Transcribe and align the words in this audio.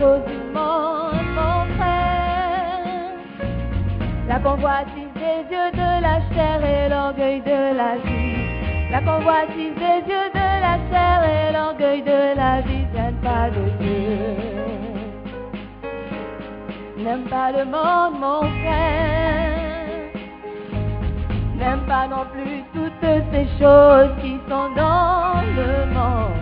Du 0.00 0.06
frère. 1.76 2.00
La 4.26 4.38
convoitise 4.38 5.12
des 5.14 5.54
yeux 5.54 5.70
de 5.74 6.00
la 6.00 6.20
chair 6.32 6.64
et 6.64 6.88
l'orgueil 6.88 7.42
de 7.42 7.76
la 7.76 7.96
vie. 7.96 8.90
La 8.90 9.02
convoitise 9.02 9.74
des 9.74 10.00
yeux 10.10 10.30
de 10.32 10.48
la 10.64 10.78
chair 10.88 11.22
et 11.22 11.52
l'orgueil 11.52 12.00
de 12.00 12.34
la 12.34 12.62
vie 12.62 12.86
viennent 12.94 13.20
pas 13.22 13.50
de 13.50 13.68
Dieu. 13.78 14.16
N'aime 16.96 17.24
pas 17.28 17.52
le 17.52 17.66
monde, 17.66 18.20
mon 18.20 18.40
frère. 18.62 20.08
N'aime 21.56 21.84
pas 21.86 22.08
non 22.08 22.24
plus 22.32 22.64
toutes 22.72 23.04
ces 23.32 23.46
choses 23.58 24.14
qui 24.22 24.40
sont 24.48 24.70
dans 24.74 25.42
le 25.58 25.92
monde. 25.92 26.39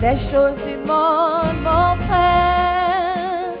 Les 0.00 0.16
choses 0.30 0.54
du 0.64 0.76
monde, 0.86 1.58
mon 1.60 1.96
frère. 2.06 3.52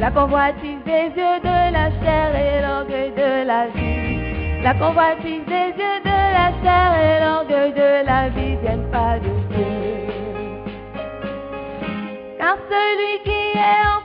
La 0.00 0.10
convoitise 0.10 0.82
des 0.84 1.12
yeux 1.16 1.38
de 1.44 1.72
la 1.72 1.90
chair 2.00 2.34
et 2.34 2.60
l'orgueil 2.60 3.12
de 3.12 3.46
la 3.46 3.68
vie. 3.68 4.62
La 4.64 4.74
convoitise 4.74 5.44
des 5.46 5.70
yeux 5.80 6.00
de 6.04 6.18
la 6.38 6.50
chair 6.60 6.88
et 6.98 7.20
l'orgueil 7.24 7.72
de 7.72 8.04
la 8.04 8.28
vie 8.30 8.56
viennent 8.56 8.90
pas 8.90 9.20
de 9.20 9.30
Dieu. 9.54 9.66
Car 12.38 12.56
celui 12.68 13.22
qui 13.22 13.58
est 13.58 13.86
enfant 13.86 13.97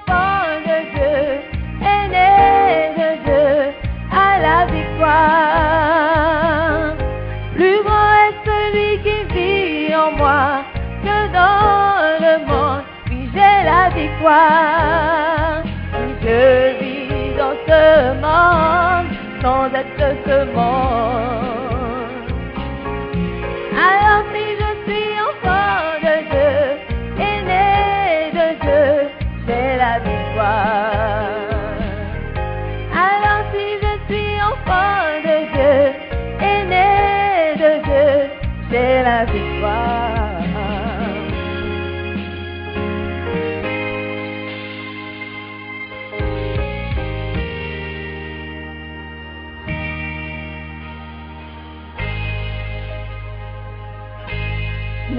je 16.22 16.80
vis 16.80 17.36
dans 17.38 17.56
ce 17.68 18.14
monde 18.22 19.10
sans 19.42 19.66
être 19.76 20.16
ce 20.26 20.46
monde. 20.54 21.13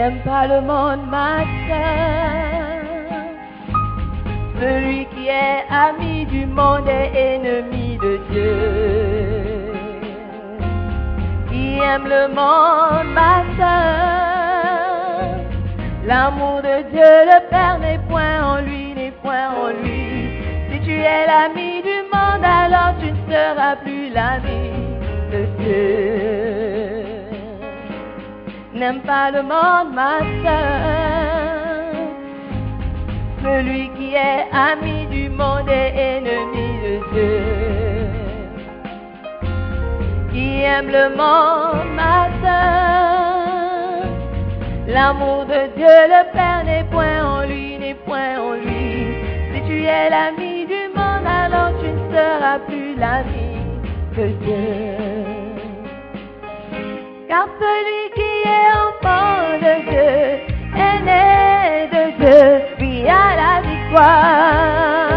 N'aime 0.05 0.21
pas 0.21 0.47
le 0.47 0.61
monde, 0.61 1.07
ma 1.09 1.39
sœur. 1.67 2.85
Celui 4.61 5.07
qui 5.07 5.29
est 5.29 5.65
ami 5.71 6.27
du 6.27 6.45
monde 6.45 6.87
est 6.87 7.11
ennemi 7.17 7.97
de 7.97 8.21
Dieu. 8.31 9.73
Qui 11.49 11.79
aime 11.79 12.07
le 12.07 12.29
monde, 12.29 13.15
ma 13.15 13.45
sœur. 13.57 15.39
L'amour 16.05 16.61
de 16.61 16.83
Dieu, 16.91 17.13
le 17.33 17.49
Père 17.49 17.79
n'est 17.79 18.01
point 18.11 18.45
en 18.45 18.61
lui, 18.61 18.93
n'est 18.95 19.17
point 19.23 19.49
en 19.59 19.69
lui. 19.69 20.29
Si 20.71 20.81
tu 20.81 20.93
es 20.93 21.27
l'ami 21.27 21.81
du 21.81 21.99
monde, 22.13 22.45
alors 22.45 22.93
tu 23.01 23.11
ne 23.11 23.33
seras 23.33 23.77
plus 23.77 24.11
l'ami 24.11 24.69
de 25.33 25.47
Dieu. 25.63 26.74
N'aime 28.75 29.03
pas 29.03 29.31
le 29.31 29.43
monde, 29.43 29.95
ma 29.95 30.19
sœur. 30.43 31.95
Celui 33.41 33.89
qui 33.91 34.15
est 34.15 34.47
ami 34.53 35.07
du 35.07 35.29
monde 35.29 35.69
est 35.69 35.95
ennemi 35.97 36.69
de 36.85 36.95
Dieu. 37.13 37.41
Qui 40.33 40.63
aime 40.63 40.89
le 40.89 41.11
monde, 41.11 41.95
ma 41.95 42.29
sœur. 42.43 44.09
L'amour 44.89 45.45
de 45.47 45.69
Dieu, 45.77 45.97
le 46.09 46.33
Père 46.33 46.65
n'est 46.65 46.85
point 46.91 47.25
en 47.25 47.47
lui, 47.47 47.79
n'est 47.79 47.95
point 47.95 48.41
en 48.41 48.55
lui. 48.55 49.07
Si 49.55 49.61
tu 49.69 49.85
es 49.85 50.11
l'ami 50.11 50.67
du 50.67 50.89
monde, 50.97 51.27
alors 51.27 51.79
tu 51.81 51.87
ne 51.87 52.13
seras 52.13 52.59
plus 52.67 52.97
l'ami 52.97 53.55
de 54.17 54.27
Dieu. 54.45 55.34
Car 57.35 57.49
celui 57.59 58.03
qui 58.15 58.33
est 58.47 58.71
enfant 58.87 59.59
de 59.65 59.73
Dieu 59.91 60.15
est 60.87 61.01
né 61.09 61.89
de 61.95 62.03
Dieu, 62.21 62.45
oui 62.79 62.95
à 63.09 63.29
la 63.43 63.55
victoire. 63.69 65.09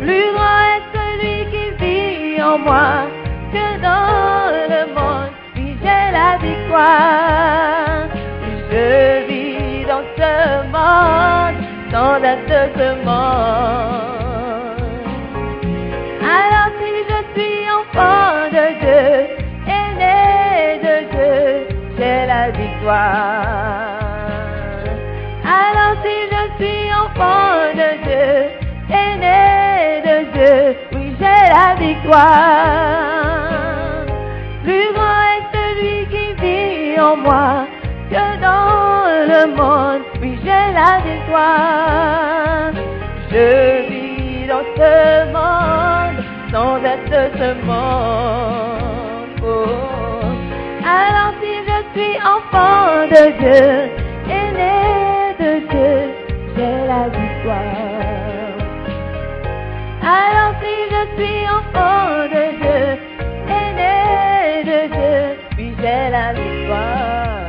Plus 0.00 0.28
grand 0.34 0.62
est 0.76 0.86
celui 0.96 1.38
qui 1.52 1.64
vit 1.80 2.42
en 2.42 2.56
moi 2.56 2.90
que 3.52 3.66
dans 3.88 4.48
le 4.72 4.82
monde, 4.94 5.32
oui 5.56 5.68
j'ai 5.82 6.04
la 6.20 6.30
victoire. 6.46 8.08
Je 8.70 8.86
vis 9.28 9.84
dans 9.90 10.06
ce 10.16 10.32
monde, 10.74 11.58
sans 11.92 12.16
être 12.32 12.60
ce 12.78 12.88
monde. 13.04 14.07
Alors 25.44 25.94
si 26.02 26.16
je 26.32 26.42
suis 26.58 26.92
enfant 26.92 27.52
de 27.74 27.88
Dieu, 28.04 28.32
et 28.90 29.12
né 29.22 30.02
de 30.08 30.16
Dieu, 30.32 30.58
oui 30.92 31.06
j'ai 31.18 31.42
la 31.52 31.68
victoire. 31.78 33.18
Plus 34.64 34.88
grand 34.94 35.18
est 36.42 37.00
en 37.00 37.16
moi 37.16 37.66
que 38.10 38.24
dans 38.40 39.04
le 39.32 39.40
monde, 39.54 40.02
oui, 40.20 40.38
j'ai 40.42 40.66
la 40.80 40.92
victoire. 41.08 42.72
Je 43.30 43.46
vis 43.88 44.46
dans 44.46 44.66
ce 44.76 44.92
monde 45.36 46.18
sans 46.50 46.76
être 46.84 47.22
ce 47.38 47.48
monde. 47.66 48.18
Alors 50.84 51.32
si 51.40 51.52
je 51.68 51.78
suis 51.94 52.16
enfant 52.58 53.06
de 53.06 53.24
Dieu, 53.40 53.66
aîné 54.38 54.78
de 55.38 55.52
Dieu, 55.70 55.94
j'ai 56.56 56.76
la 56.92 57.02
victoire. 57.08 58.58
Alors 60.02 60.52
si 60.60 60.74
je 60.92 61.00
suis 61.16 61.42
enfant 61.48 62.26
de 62.34 62.44
Dieu, 62.60 62.82
aîné 63.58 64.64
de 64.70 64.80
Dieu, 64.94 65.18
puis 65.56 65.70
j'ai 65.78 66.02
la 66.10 66.32
victoire. 66.32 67.46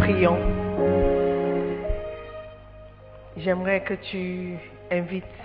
Prions. 0.00 0.38
J'aimerais 3.36 3.80
que 3.80 3.94
tu 3.94 4.56
invites 4.92 5.39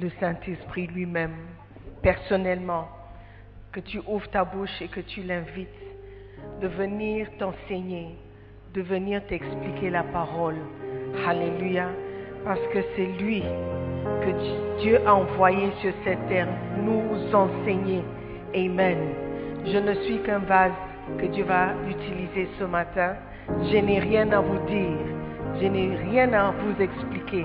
le 0.00 0.10
Saint-Esprit 0.20 0.86
lui-même, 0.86 1.34
personnellement, 2.02 2.88
que 3.72 3.80
tu 3.80 4.00
ouvres 4.06 4.28
ta 4.30 4.44
bouche 4.44 4.80
et 4.80 4.88
que 4.88 5.00
tu 5.00 5.22
l'invites 5.22 5.68
de 6.60 6.68
venir 6.68 7.28
t'enseigner, 7.38 8.16
de 8.74 8.82
venir 8.82 9.24
t'expliquer 9.26 9.90
la 9.90 10.04
parole. 10.04 10.56
Alléluia. 11.26 11.88
Parce 12.44 12.60
que 12.72 12.78
c'est 12.94 13.06
lui 13.20 13.42
que 13.42 14.80
Dieu 14.80 15.00
a 15.04 15.14
envoyé 15.14 15.70
sur 15.80 15.92
cette 16.04 16.28
terre 16.28 16.48
nous 16.84 17.34
enseigner. 17.34 18.02
Amen. 18.54 18.98
Je 19.66 19.76
ne 19.76 19.94
suis 20.04 20.18
qu'un 20.22 20.38
vase 20.38 20.72
que 21.18 21.26
Dieu 21.26 21.44
va 21.44 21.74
utiliser 21.88 22.48
ce 22.58 22.64
matin. 22.64 23.16
Je 23.48 23.76
n'ai 23.78 23.98
rien 23.98 24.30
à 24.30 24.40
vous 24.40 24.64
dire. 24.66 24.98
Je 25.60 25.66
n'ai 25.66 25.96
rien 25.96 26.32
à 26.32 26.52
vous 26.52 26.80
expliquer 26.80 27.44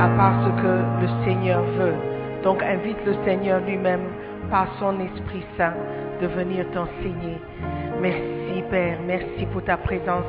à 0.00 0.08
part 0.16 0.34
ce 0.44 0.62
que 0.62 1.02
le 1.02 1.24
Seigneur 1.24 1.62
veut. 1.78 1.94
Donc 2.42 2.62
invite 2.62 2.98
le 3.06 3.14
Seigneur 3.24 3.60
lui-même 3.60 4.06
par 4.50 4.66
son 4.78 4.98
Esprit 5.00 5.44
Saint 5.56 5.74
de 6.20 6.26
venir 6.26 6.64
t'enseigner. 6.72 7.38
Merci 8.00 8.62
Père, 8.70 8.98
merci 9.06 9.46
pour 9.52 9.62
ta 9.64 9.76
présence 9.76 10.24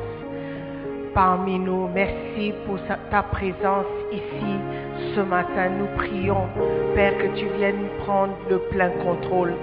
parmi 1.14 1.58
nous. 1.58 1.88
Merci 1.94 2.52
pour 2.66 2.78
ta 3.10 3.22
présence 3.22 3.86
ici 4.12 4.54
ce 5.14 5.20
matin. 5.20 5.70
Nous 5.78 5.86
prions, 5.96 6.48
Père, 6.94 7.16
que 7.16 7.38
tu 7.38 7.46
viennes 7.56 7.88
prendre 8.04 8.34
le 8.50 8.58
plein 8.70 8.90
contrôle. 9.02 9.54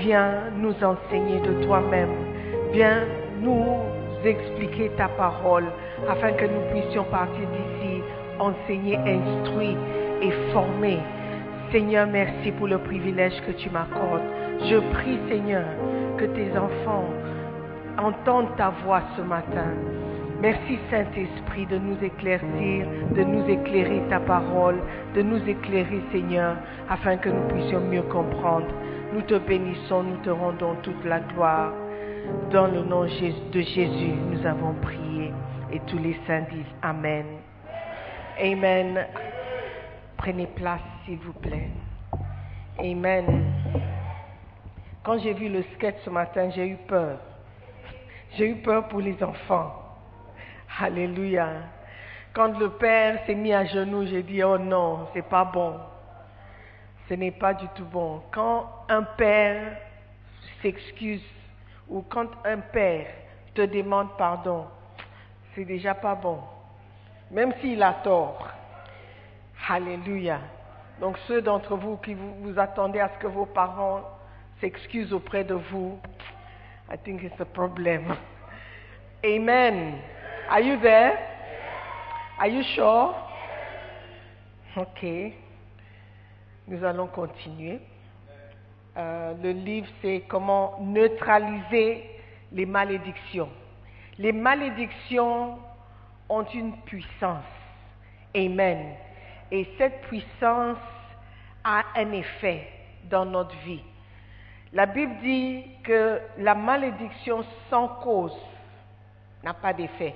Viens 0.00 0.50
nous 0.56 0.74
enseigner 0.82 1.40
de 1.40 1.64
toi-même. 1.64 2.10
Viens 2.72 3.04
nous 3.40 3.66
expliquer 4.24 4.90
ta 4.96 5.08
parole 5.08 5.66
afin 6.08 6.32
que 6.32 6.46
nous 6.46 6.62
puissions 6.72 7.04
partir 7.04 7.46
d'ici 7.48 7.75
enseignés, 8.38 8.98
instruits 8.98 9.76
et 10.22 10.30
formés. 10.52 11.00
Seigneur, 11.72 12.06
merci 12.06 12.52
pour 12.52 12.68
le 12.68 12.78
privilège 12.78 13.40
que 13.46 13.52
tu 13.52 13.70
m'accordes. 13.70 14.22
Je 14.68 14.76
prie, 14.92 15.18
Seigneur, 15.28 15.64
que 16.16 16.24
tes 16.24 16.56
enfants 16.56 17.08
entendent 17.98 18.54
ta 18.56 18.70
voix 18.84 19.02
ce 19.16 19.22
matin. 19.22 19.74
Merci 20.40 20.78
Saint-Esprit 20.90 21.66
de 21.66 21.78
nous 21.78 21.96
éclaircir, 22.02 22.86
de 23.14 23.22
nous 23.22 23.48
éclairer 23.48 24.02
ta 24.10 24.20
parole, 24.20 24.76
de 25.14 25.22
nous 25.22 25.42
éclairer 25.48 26.02
Seigneur, 26.12 26.56
afin 26.90 27.16
que 27.16 27.30
nous 27.30 27.48
puissions 27.48 27.80
mieux 27.80 28.02
comprendre. 28.02 28.66
Nous 29.14 29.22
te 29.22 29.38
bénissons, 29.38 30.02
nous 30.02 30.18
te 30.18 30.30
rendons 30.30 30.74
toute 30.82 31.04
la 31.04 31.20
gloire. 31.20 31.72
Dans 32.50 32.66
le 32.66 32.82
nom 32.82 33.04
de 33.04 33.60
Jésus, 33.60 34.12
nous 34.30 34.46
avons 34.46 34.74
prié 34.82 35.32
et 35.72 35.80
tous 35.86 35.98
les 35.98 36.16
saints 36.26 36.44
disent 36.50 36.74
Amen. 36.82 37.24
Amen. 38.38 39.06
Prenez 40.18 40.46
place, 40.46 40.82
s'il 41.04 41.18
vous 41.18 41.32
plaît. 41.32 41.70
Amen. 42.78 43.52
Quand 45.02 45.18
j'ai 45.18 45.32
vu 45.32 45.48
le 45.48 45.62
sketch 45.74 45.96
ce 46.04 46.10
matin, 46.10 46.50
j'ai 46.50 46.68
eu 46.68 46.76
peur. 46.88 47.18
J'ai 48.36 48.50
eu 48.50 48.56
peur 48.56 48.88
pour 48.88 49.00
les 49.00 49.22
enfants. 49.22 49.82
Alléluia. 50.78 51.48
Quand 52.34 52.58
le 52.58 52.70
père 52.70 53.24
s'est 53.24 53.34
mis 53.34 53.54
à 53.54 53.64
genoux, 53.64 54.04
j'ai 54.04 54.22
dit, 54.22 54.42
oh 54.44 54.58
non, 54.58 55.08
c'est 55.14 55.26
pas 55.26 55.44
bon. 55.44 55.80
Ce 57.08 57.14
n'est 57.14 57.30
pas 57.30 57.54
du 57.54 57.66
tout 57.68 57.86
bon. 57.86 58.20
Quand 58.32 58.68
un 58.90 59.02
père 59.02 59.78
s'excuse 60.60 61.24
ou 61.88 62.02
quand 62.02 62.28
un 62.44 62.58
père 62.58 63.06
te 63.54 63.62
demande 63.62 64.08
pardon, 64.18 64.66
c'est 65.54 65.64
déjà 65.64 65.94
pas 65.94 66.14
bon. 66.14 66.40
Même 67.30 67.52
s'il 67.60 67.82
a 67.82 67.92
tort. 67.92 68.48
Alléluia. 69.68 70.40
Donc 71.00 71.18
ceux 71.26 71.42
d'entre 71.42 71.76
vous 71.76 71.96
qui 71.98 72.14
vous, 72.14 72.34
vous 72.40 72.58
attendez 72.58 73.00
à 73.00 73.10
ce 73.10 73.18
que 73.18 73.26
vos 73.26 73.46
parents 73.46 74.02
s'excusent 74.60 75.12
auprès 75.12 75.44
de 75.44 75.54
vous, 75.54 75.98
I 76.90 76.96
think 76.96 77.22
it's 77.22 77.40
a 77.40 77.44
problem. 77.44 78.14
Amen. 79.24 79.98
Are 80.48 80.60
you 80.60 80.78
there? 80.80 81.18
Are 82.38 82.46
you 82.46 82.62
sure? 82.74 83.14
Ok. 84.76 85.04
Nous 86.68 86.84
allons 86.84 87.08
continuer. 87.08 87.80
Euh, 88.96 89.34
le 89.42 89.50
livre, 89.50 89.88
c'est 90.00 90.22
comment 90.28 90.78
neutraliser 90.80 92.08
les 92.52 92.66
malédictions. 92.66 93.48
Les 94.18 94.32
malédictions 94.32 95.58
ont 96.28 96.44
une 96.44 96.76
puissance. 96.78 97.44
Amen. 98.34 98.94
Et 99.50 99.68
cette 99.78 100.02
puissance 100.02 100.78
a 101.64 101.84
un 101.96 102.12
effet 102.12 102.68
dans 103.04 103.24
notre 103.24 103.56
vie. 103.58 103.82
La 104.72 104.86
Bible 104.86 105.14
dit 105.22 105.64
que 105.84 106.20
la 106.38 106.54
malédiction 106.54 107.44
sans 107.70 107.88
cause 107.88 108.36
n'a 109.42 109.54
pas 109.54 109.72
d'effet. 109.72 110.14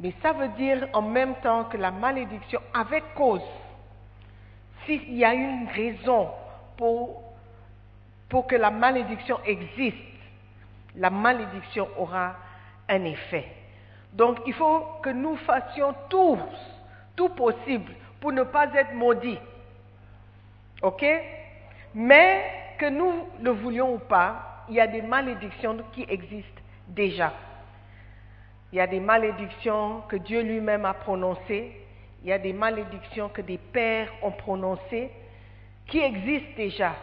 Mais 0.00 0.12
ça 0.22 0.32
veut 0.32 0.48
dire 0.48 0.88
en 0.92 1.02
même 1.02 1.34
temps 1.36 1.64
que 1.64 1.76
la 1.76 1.90
malédiction 1.90 2.60
avec 2.74 3.14
cause, 3.14 3.42
s'il 4.84 5.14
y 5.14 5.24
a 5.24 5.34
une 5.34 5.68
raison 5.68 6.30
pour, 6.76 7.22
pour 8.28 8.46
que 8.46 8.56
la 8.56 8.70
malédiction 8.70 9.38
existe, 9.44 9.96
la 10.96 11.10
malédiction 11.10 11.88
aura 11.96 12.36
un 12.88 13.04
effet. 13.04 13.57
Donc 14.18 14.40
il 14.46 14.52
faut 14.52 14.84
que 15.00 15.10
nous 15.10 15.36
fassions 15.36 15.94
tout, 16.10 16.38
tout 17.14 17.28
possible 17.28 17.92
pour 18.20 18.32
ne 18.32 18.42
pas 18.42 18.66
être 18.74 18.92
maudits. 18.92 19.38
OK? 20.82 21.06
Mais 21.94 22.42
que 22.78 22.86
nous 22.86 23.28
le 23.40 23.50
voulions 23.50 23.94
ou 23.94 23.98
pas, 23.98 24.64
il 24.68 24.74
y 24.74 24.80
a 24.80 24.88
des 24.88 25.02
malédictions 25.02 25.78
qui 25.92 26.04
existent 26.08 26.62
déjà. 26.88 27.32
Il 28.72 28.76
y 28.76 28.80
a 28.80 28.88
des 28.88 28.98
malédictions 28.98 30.02
que 30.08 30.16
Dieu 30.16 30.42
lui-même 30.42 30.84
a 30.84 30.94
prononcées. 30.94 31.80
Il 32.24 32.28
y 32.28 32.32
a 32.32 32.38
des 32.38 32.52
malédictions 32.52 33.28
que 33.28 33.40
des 33.40 33.58
pères 33.58 34.12
ont 34.22 34.32
prononcées 34.32 35.10
qui 35.86 36.00
existent 36.00 36.56
déjà. 36.56 36.96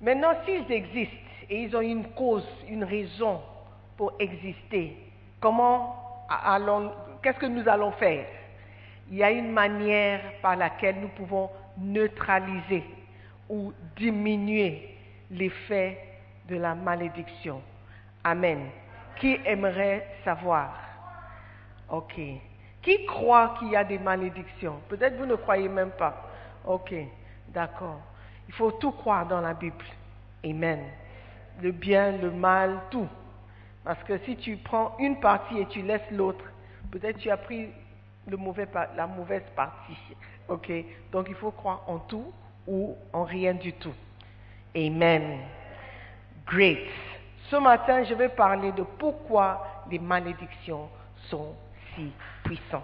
Maintenant, 0.00 0.32
s'ils 0.44 0.70
existent 0.72 1.16
et 1.48 1.62
ils 1.62 1.76
ont 1.76 1.80
une 1.80 2.08
cause, 2.08 2.46
une 2.68 2.82
raison 2.82 3.40
pour 3.96 4.12
exister, 4.18 4.96
comment 5.40 6.07
qu'est-ce 7.22 7.38
que 7.38 7.46
nous 7.46 7.68
allons 7.68 7.92
faire? 7.92 8.26
Il 9.10 9.16
y 9.16 9.22
a 9.22 9.30
une 9.30 9.52
manière 9.52 10.20
par 10.42 10.56
laquelle 10.56 11.00
nous 11.00 11.08
pouvons 11.08 11.50
neutraliser 11.78 12.84
ou 13.48 13.72
diminuer 13.96 14.96
l'effet 15.30 15.98
de 16.48 16.56
la 16.56 16.74
malédiction. 16.74 17.62
Amen. 18.24 18.68
Qui 19.16 19.38
aimerait 19.44 20.06
savoir? 20.24 20.74
Ok. 21.88 22.20
Qui 22.82 23.06
croit 23.06 23.56
qu'il 23.58 23.70
y 23.70 23.76
a 23.76 23.84
des 23.84 23.98
malédictions? 23.98 24.80
Peut-être 24.88 25.16
vous 25.16 25.26
ne 25.26 25.36
croyez 25.36 25.68
même 25.68 25.90
pas. 25.90 26.28
Ok, 26.64 26.94
d'accord. 27.48 28.00
Il 28.46 28.54
faut 28.54 28.72
tout 28.72 28.92
croire 28.92 29.26
dans 29.26 29.40
la 29.40 29.54
Bible. 29.54 29.84
Amen. 30.44 30.80
Le 31.60 31.72
bien, 31.72 32.12
le 32.12 32.30
mal, 32.30 32.78
tout. 32.90 33.08
Parce 33.84 34.02
que 34.04 34.18
si 34.18 34.36
tu 34.36 34.56
prends 34.56 34.96
une 34.98 35.20
partie 35.20 35.58
et 35.58 35.66
tu 35.66 35.82
laisses 35.82 36.10
l'autre, 36.10 36.44
peut-être 36.90 37.18
tu 37.18 37.30
as 37.30 37.36
pris 37.36 37.68
la 38.26 39.06
mauvaise 39.06 39.44
partie. 39.54 39.96
Ok? 40.48 40.72
Donc 41.12 41.26
il 41.28 41.34
faut 41.34 41.50
croire 41.50 41.82
en 41.86 41.98
tout 41.98 42.32
ou 42.66 42.96
en 43.12 43.24
rien 43.24 43.52
du 43.52 43.74
tout. 43.74 43.92
Amen. 44.74 45.40
Great. 46.46 46.88
Ce 47.50 47.56
matin, 47.56 48.02
je 48.04 48.14
vais 48.14 48.30
parler 48.30 48.72
de 48.72 48.82
pourquoi 48.82 49.84
les 49.90 49.98
malédictions 49.98 50.88
sont 51.28 51.54
si 51.94 52.10
puissantes. 52.44 52.82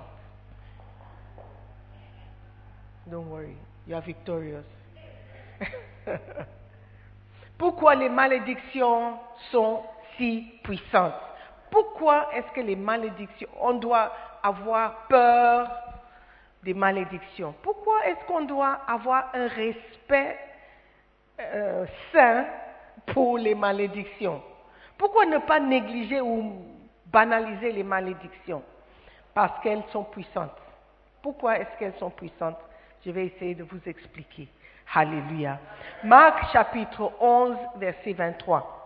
Don't 3.06 3.30
worry, 3.30 3.56
you 3.86 3.96
are 3.96 4.02
victorious. 4.02 4.64
Pourquoi 7.58 7.94
les 7.94 8.08
malédictions 8.08 9.18
sont 9.50 9.82
si 10.16 10.46
puissantes 10.62 11.14
Pourquoi 11.70 12.28
est-ce 12.34 12.50
que 12.52 12.60
les 12.60 12.76
malédictions, 12.76 13.48
on 13.60 13.74
doit 13.74 14.12
avoir 14.42 15.06
peur 15.08 15.70
des 16.62 16.74
malédictions? 16.74 17.54
Pourquoi 17.62 18.06
est-ce 18.06 18.24
qu'on 18.26 18.42
doit 18.42 18.78
avoir 18.86 19.30
un 19.34 19.48
respect 19.48 20.38
euh, 21.40 21.86
sain 22.12 22.46
pour 23.06 23.38
les 23.38 23.54
malédictions? 23.54 24.42
Pourquoi 24.96 25.26
ne 25.26 25.38
pas 25.38 25.60
négliger 25.60 26.20
ou 26.20 26.54
banaliser 27.06 27.72
les 27.72 27.82
malédictions? 27.82 28.62
Parce 29.34 29.60
qu'elles 29.62 29.82
sont 29.92 30.04
puissantes. 30.04 30.56
Pourquoi 31.22 31.58
est-ce 31.58 31.78
qu'elles 31.78 31.98
sont 31.98 32.10
puissantes? 32.10 32.58
Je 33.04 33.10
vais 33.10 33.26
essayer 33.26 33.54
de 33.54 33.64
vous 33.64 33.80
expliquer. 33.86 34.48
Alléluia. 34.94 35.58
Marc 36.04 36.52
chapitre 36.52 37.12
11, 37.20 37.56
verset 37.76 38.12
23. 38.12 38.83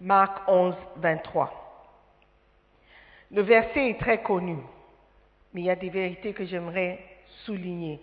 Marc 0.00 0.48
11, 0.48 0.74
23. 0.96 1.52
Le 3.32 3.42
verset 3.42 3.90
est 3.90 4.00
très 4.00 4.22
connu, 4.22 4.56
mais 5.52 5.60
il 5.60 5.64
y 5.64 5.70
a 5.70 5.76
des 5.76 5.90
vérités 5.90 6.32
que 6.32 6.44
j'aimerais 6.46 6.98
souligner, 7.44 8.00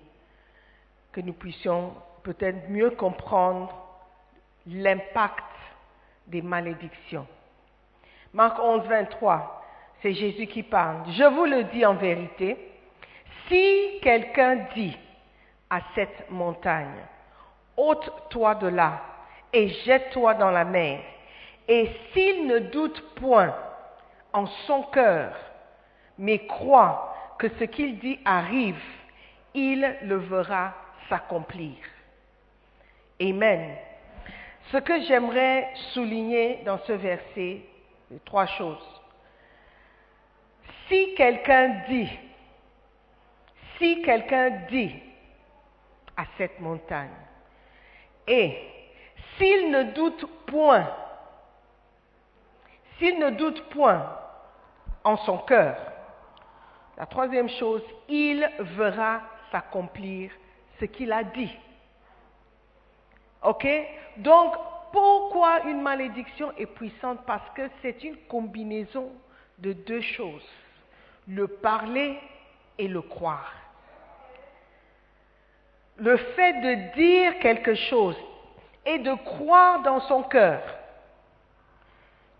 que 1.11 1.21
nous 1.21 1.33
puissions 1.33 1.93
peut-être 2.21 2.69
mieux 2.69 2.91
comprendre 2.91 3.73
l'impact 4.67 5.43
des 6.27 6.41
malédictions. 6.41 7.25
Marc 8.31 8.59
11, 8.59 8.83
23, 8.87 9.65
c'est 10.01 10.13
Jésus 10.13 10.45
qui 10.47 10.61
parle. 10.61 11.03
Je 11.11 11.23
vous 11.23 11.45
le 11.45 11.63
dis 11.65 11.85
en 11.85 11.95
vérité, 11.95 12.57
si 13.47 13.99
quelqu'un 14.03 14.67
dit 14.75 14.95
à 15.69 15.79
cette 15.95 16.29
montagne, 16.29 17.01
ôte-toi 17.75 18.55
de 18.55 18.67
là 18.67 19.01
et 19.51 19.69
jette-toi 19.69 20.35
dans 20.35 20.51
la 20.51 20.65
mer, 20.65 21.01
et 21.67 21.91
s'il 22.13 22.47
ne 22.47 22.59
doute 22.59 23.01
point 23.15 23.53
en 24.33 24.45
son 24.65 24.83
cœur, 24.83 25.33
mais 26.17 26.45
croit 26.47 27.15
que 27.37 27.49
ce 27.59 27.65
qu'il 27.65 27.99
dit 27.99 28.19
arrive, 28.25 28.81
il 29.53 29.97
le 30.03 30.17
verra 30.17 30.73
s'accomplir. 31.09 31.75
Amen. 33.21 33.75
Ce 34.71 34.77
que 34.77 35.01
j'aimerais 35.03 35.69
souligner 35.93 36.61
dans 36.65 36.79
ce 36.79 36.93
verset, 36.93 37.61
trois 38.25 38.45
choses. 38.45 39.01
Si 40.87 41.15
quelqu'un 41.15 41.81
dit, 41.89 42.09
si 43.77 44.01
quelqu'un 44.01 44.49
dit 44.69 44.95
à 46.15 46.23
cette 46.37 46.59
montagne, 46.59 47.09
et 48.27 48.57
s'il 49.37 49.71
ne 49.71 49.83
doute 49.83 50.25
point, 50.47 50.87
s'il 52.97 53.19
ne 53.19 53.31
doute 53.31 53.61
point 53.69 54.05
en 55.03 55.17
son 55.17 55.37
cœur, 55.39 55.75
la 56.97 57.05
troisième 57.05 57.49
chose, 57.49 57.83
il 58.09 58.49
verra 58.59 59.21
s'accomplir 59.51 60.31
ce 60.79 60.85
qu'il 60.85 61.11
a 61.11 61.23
dit. 61.23 61.55
OK? 63.43 63.67
Donc, 64.17 64.55
pourquoi 64.91 65.63
une 65.65 65.81
malédiction 65.81 66.51
est 66.57 66.65
puissante? 66.65 67.19
Parce 67.25 67.47
que 67.51 67.69
c'est 67.81 68.03
une 68.03 68.17
combinaison 68.27 69.11
de 69.59 69.73
deux 69.73 70.01
choses, 70.01 70.47
le 71.27 71.47
parler 71.47 72.19
et 72.77 72.87
le 72.87 73.01
croire. 73.01 73.53
Le 75.97 76.17
fait 76.17 76.53
de 76.53 76.93
dire 76.95 77.39
quelque 77.39 77.75
chose 77.75 78.17
et 78.85 78.99
de 78.99 79.13
croire 79.13 79.81
dans 79.81 79.99
son 80.01 80.23
cœur, 80.23 80.61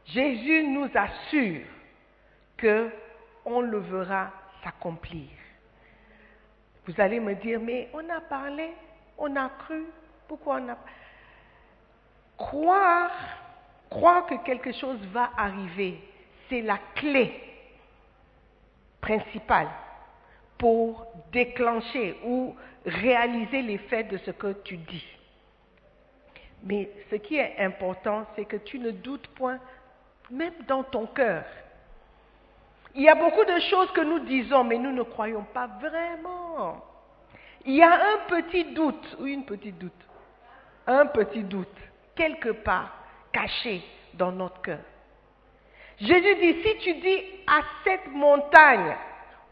Jésus 0.08 0.64
nous 0.64 0.90
assure 0.94 1.66
que 2.56 2.90
on 3.46 3.62
le 3.62 3.80
verra 3.80 4.32
s'accomplir. 4.64 5.30
Vous 6.86 6.94
allez 7.00 7.20
me 7.20 7.36
dire, 7.36 7.60
mais 7.60 7.90
on 7.94 8.10
a 8.10 8.22
parlé, 8.22 8.74
on 9.18 9.36
a 9.36 9.50
cru, 9.50 9.84
pourquoi 10.28 10.60
on 10.62 10.70
a... 10.70 10.78
Croire, 12.38 13.12
croire 13.90 14.26
que 14.28 14.36
quelque 14.46 14.72
chose 14.74 15.00
va 15.08 15.32
arriver, 15.36 16.00
c'est 16.50 16.62
la 16.62 16.78
clé 16.96 17.34
principale 19.02 19.70
pour 20.58 21.08
déclencher 21.32 22.18
ou 22.24 22.56
réaliser 22.86 23.62
l'effet 23.62 24.04
de 24.04 24.18
ce 24.18 24.32
que 24.32 24.54
tu 24.64 24.78
dis. 24.78 25.06
Mais 26.64 26.90
ce 27.10 27.16
qui 27.16 27.38
est 27.38 27.60
important, 27.60 28.26
c'est 28.36 28.46
que 28.46 28.58
tu 28.58 28.80
ne 28.80 28.92
doutes 28.92 29.28
point, 29.30 29.60
même 30.30 30.54
dans 30.68 30.84
ton 30.84 31.06
cœur. 31.08 31.44
Il 32.96 33.04
y 33.04 33.10
a 33.10 33.16
beaucoup 33.16 33.46
de 33.46 33.60
choses 33.70 33.92
que 33.92 34.02
nous 34.02 34.20
disons, 34.20 34.64
mais 34.64 34.78
nous 34.78 34.92
ne 34.92 35.04
croyons 35.04 35.46
pas 35.54 35.68
vraiment. 35.80 36.84
Il 37.66 37.76
y 37.76 37.84
a 37.84 37.94
un 37.94 38.18
petit 38.28 38.66
doute, 38.74 39.18
ou 39.20 39.28
une 39.28 39.46
petite 39.46 39.78
doute, 39.78 39.92
un 40.88 41.06
petit 41.06 41.44
doute, 41.44 41.78
quelque 42.16 42.50
part, 42.50 42.92
caché 43.32 43.84
dans 44.14 44.32
notre 44.32 44.62
cœur. 44.62 44.80
Jésus 46.00 46.36
dit, 46.36 46.62
si 46.64 46.78
tu 46.80 46.94
dis 46.96 47.22
à 47.46 47.62
cette 47.84 48.08
montagne, 48.12 48.96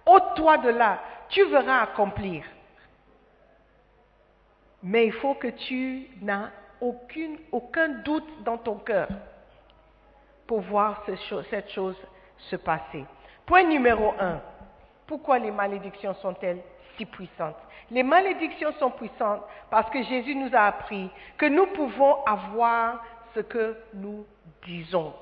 ôte-toi 0.05 0.58
de 0.60 0.70
là, 0.70 1.00
tu 1.29 1.44
verras 1.46 1.82
accomplir. 1.82 2.44
Mais 4.84 5.08
il 5.08 5.13
faut 5.13 5.34
que 5.36 5.48
tu 5.48 6.08
n'as 6.22 6.50
aucun 6.79 7.89
doute 8.03 8.44
dans 8.44 8.58
ton 8.58 8.75
cœur 8.75 9.08
pour 10.47 10.61
voir 10.61 11.03
cette 11.05 11.69
chose 11.69 11.97
se 12.37 12.55
passer. 12.55 13.05
Point 13.45 13.63
numéro 13.63 14.13
un. 14.19 14.41
Pourquoi 15.07 15.39
les 15.39 15.51
malédictions 15.51 16.13
sont-elles 16.15 16.61
si 16.97 17.05
puissantes? 17.05 17.57
Les 17.91 18.03
malédictions 18.03 18.73
sont 18.73 18.91
puissantes 18.91 19.43
parce 19.69 19.89
que 19.89 20.01
Jésus 20.03 20.35
nous 20.35 20.55
a 20.55 20.61
appris 20.61 21.09
que 21.37 21.45
nous 21.45 21.67
pouvons 21.67 22.23
avoir 22.25 23.03
ce 23.35 23.41
que 23.41 23.77
nous 23.93 24.25
disons. 24.63 25.13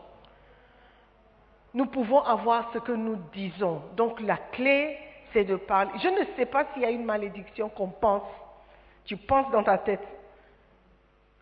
Nous 1.73 1.85
pouvons 1.87 2.21
avoir 2.21 2.71
ce 2.73 2.79
que 2.79 2.91
nous 2.91 3.17
disons. 3.33 3.81
Donc 3.95 4.21
la 4.21 4.37
clé, 4.37 4.97
c'est 5.33 5.43
de 5.43 5.55
parler. 5.55 5.91
Je 6.01 6.07
ne 6.07 6.23
sais 6.37 6.45
pas 6.45 6.65
s'il 6.73 6.83
y 6.83 6.85
a 6.85 6.91
une 6.91 7.03
malédiction 7.03 7.67
qu'on 7.69 7.89
pense. 7.89 8.23
Tu 9.05 9.17
penses 9.17 9.51
dans 9.51 9.63
ta 9.63 9.77
tête 9.77 10.07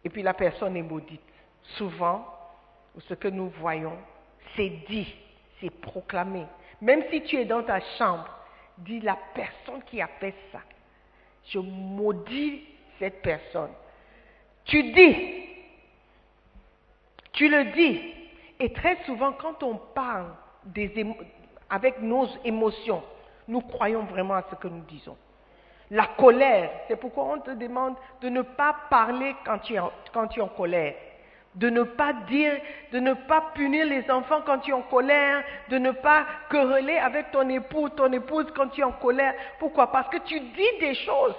et 0.04 0.10
puis 0.10 0.24
la 0.24 0.34
personne 0.34 0.76
est 0.76 0.82
maudite. 0.82 1.22
Souvent, 1.78 2.26
ce 3.00 3.14
que 3.14 3.28
nous 3.28 3.50
voyons, 3.60 3.98
c'est 4.56 4.70
dit, 4.90 5.14
c'est 5.60 5.70
proclamé. 5.70 6.46
Même 6.82 7.04
si 7.10 7.22
tu 7.24 7.38
es 7.38 7.46
dans 7.46 7.64
ta 7.64 7.80
chambre, 7.98 8.28
dis 8.80 9.00
la 9.00 9.18
personne 9.34 9.82
qui 9.84 10.02
a 10.02 10.08
fait 10.20 10.34
ça. 10.52 10.60
Je 11.46 11.60
maudis 11.60 12.64
cette 13.00 13.22
personne. 13.22 13.72
Tu 14.66 14.92
dis, 14.92 15.46
tu 17.34 17.50
le 17.50 17.66
dis. 17.72 18.14
Et 18.60 18.72
très 18.74 19.04
souvent, 19.06 19.34
quand 19.34 19.64
on 19.64 19.76
parle 19.76 20.34
avec 21.70 22.02
nos 22.02 22.28
émotions, 22.44 23.04
nous 23.48 23.62
croyons 23.62 24.04
vraiment 24.04 24.36
à 24.36 24.44
ce 24.50 24.56
que 24.56 24.68
nous 24.68 24.84
disons. 24.84 25.18
La 25.90 26.08
colère, 26.18 26.70
c'est 26.88 26.96
pourquoi 26.96 27.26
on 27.26 27.40
te 27.40 27.52
demande 27.52 27.96
de 28.22 28.30
ne 28.30 28.44
pas 28.44 28.76
parler 28.90 29.36
quand 29.46 29.60
tu 29.60 29.76
es 29.76 30.42
en 30.42 30.48
colère 30.50 30.96
de 31.56 31.70
ne 31.70 31.84
pas 31.84 32.14
dire, 32.14 32.60
de 32.92 33.00
ne 33.00 33.14
pas 33.14 33.52
punir 33.54 33.86
les 33.86 34.10
enfants 34.10 34.42
quand 34.46 34.60
tu 34.60 34.72
es 34.72 34.74
en 34.74 34.84
colère, 34.84 35.44
de 35.70 35.78
ne 35.78 35.92
pas 35.92 36.26
quereller 36.50 36.98
avec 36.98 37.32
ton 37.32 37.48
époux, 37.50 37.90
ton 37.90 38.12
épouse 38.12 38.46
quand 38.56 38.70
tu 38.70 38.82
es 38.82 38.84
en 38.84 38.94
colère. 38.94 39.34
Pourquoi? 39.60 39.92
Parce 39.92 40.10
que 40.10 40.18
tu 40.20 40.40
dis 40.40 40.80
des 40.80 40.96
choses. 40.96 41.36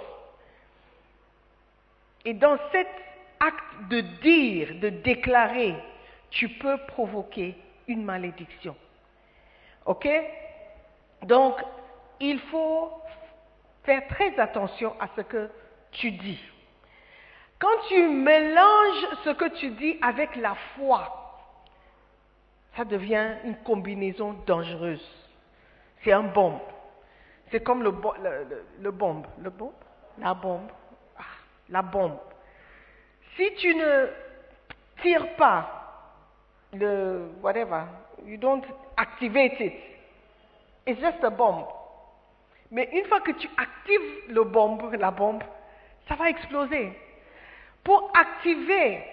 Et 2.25 2.33
dans 2.33 2.57
cet 2.71 2.87
acte 3.39 3.89
de 3.89 4.01
dire, 4.01 4.75
de 4.75 4.89
déclarer, 4.89 5.75
tu 6.29 6.47
peux 6.49 6.77
provoquer 6.87 7.55
une 7.87 8.03
malédiction. 8.03 8.75
OK? 9.85 10.07
Donc, 11.23 11.55
il 12.19 12.39
faut 12.39 12.91
faire 13.83 14.07
très 14.07 14.39
attention 14.39 14.95
à 14.99 15.07
ce 15.15 15.21
que 15.21 15.49
tu 15.91 16.11
dis. 16.11 16.39
Quand 17.63 17.87
tu 17.87 18.09
mélanges 18.09 19.07
ce 19.23 19.29
que 19.29 19.47
tu 19.57 19.69
dis 19.69 19.97
avec 20.01 20.35
la 20.35 20.53
foi, 20.75 21.07
ça 22.75 22.83
devient 22.83 23.37
une 23.45 23.55
combinaison 23.63 24.33
dangereuse. 24.45 25.07
C'est 26.03 26.11
un 26.11 26.23
bombe. 26.23 26.59
C'est 27.51 27.63
comme 27.63 27.81
le, 27.81 27.91
bombe 27.91 29.27
La 30.17 30.33
bombe. 30.33 30.69
Ah, 31.17 31.23
la 31.69 31.81
bombe. 31.81 32.17
Si 33.37 33.49
tu 33.55 33.73
ne 33.73 34.07
tires 35.01 35.33
pas 35.37 36.19
le 36.73 37.29
whatever, 37.41 37.83
you 38.25 38.35
don't 38.35 38.65
activate 38.97 39.57
it, 39.61 39.73
it's 40.85 40.99
just 40.99 41.23
a 41.23 41.29
bomb. 41.29 41.63
Mais 42.71 42.89
une 42.91 43.05
fois 43.05 43.21
que 43.21 43.31
tu 43.31 43.49
actives 43.55 44.33
le 44.33 44.43
bombe, 44.43 44.93
la 44.95 45.11
bombe, 45.11 45.43
ça 46.09 46.15
va 46.15 46.29
exploser. 46.29 46.91
Pour 47.83 48.11
activer 48.13 49.03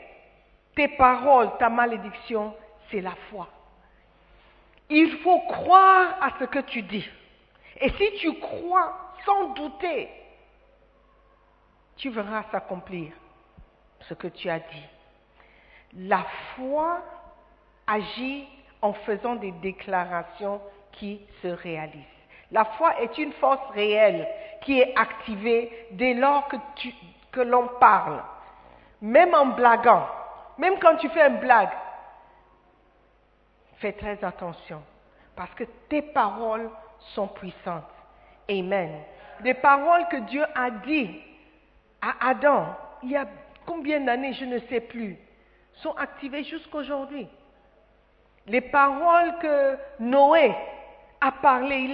tes 0.75 0.89
paroles, 0.89 1.51
ta 1.59 1.69
malédiction, 1.69 2.55
c'est 2.91 3.01
la 3.01 3.15
foi. 3.31 3.49
Il 4.89 5.19
faut 5.19 5.41
croire 5.41 6.17
à 6.21 6.31
ce 6.39 6.45
que 6.45 6.61
tu 6.61 6.83
dis. 6.83 7.09
Et 7.81 7.91
si 7.91 8.13
tu 8.21 8.39
crois 8.39 9.15
sans 9.25 9.51
douter, 9.55 10.09
tu 11.97 12.11
verras 12.11 12.45
s'accomplir 12.51 13.13
ce 14.01 14.15
que 14.15 14.29
tu 14.29 14.49
as 14.49 14.59
dit. 14.59 14.89
La 15.95 16.25
foi 16.55 17.03
agit 17.87 18.47
en 18.83 18.93
faisant 18.93 19.37
des 19.37 19.53
déclarations 19.53 20.61
qui 20.93 21.21
se 21.43 21.49
réalisent. 21.49 22.05
La 22.51 22.65
foi 22.65 23.01
est 23.01 23.19
une 23.19 23.33
force 23.35 23.71
réelle 23.75 24.27
qui 24.63 24.81
est 24.81 24.97
activée 24.97 25.89
dès 25.93 26.15
lors 26.15 26.49
que, 27.33 27.41
l'on 27.41 27.69
parle, 27.79 28.23
même 29.01 29.35
en 29.35 29.47
blaguant, 29.47 30.07
même 30.59 30.79
quand 30.79 30.97
tu 30.97 31.09
fais 31.11 31.27
une 31.29 31.39
blague. 31.39 31.71
Fais 33.79 33.93
très 33.93 34.23
attention 34.23 34.83
parce 35.35 35.55
que 35.55 35.65
tes 35.89 36.03
paroles 36.03 36.71
sont 37.15 37.29
puissantes. 37.29 37.85
Amen. 38.51 38.91
Des 39.41 39.55
paroles 39.55 40.07
que 40.09 40.19
Dieu 40.19 40.45
a 40.55 40.71
dit 40.71 41.23
à 42.03 42.29
Adam 42.29 42.67
il 43.03 43.13
y 43.13 43.17
a 43.17 43.27
combien 43.67 44.01
d'années, 44.01 44.35
je 44.35 44.45
ne 44.45 44.59
sais 44.69 44.81
plus, 44.81 45.17
sont 45.75 45.93
activées 45.93 46.45
jusqu'aujourd'hui. 46.45 47.29
Les 48.47 48.61
paroles 48.61 49.39
que 49.41 49.79
Noé 50.01 50.55
a 51.21 51.33
parlé, 51.33 51.91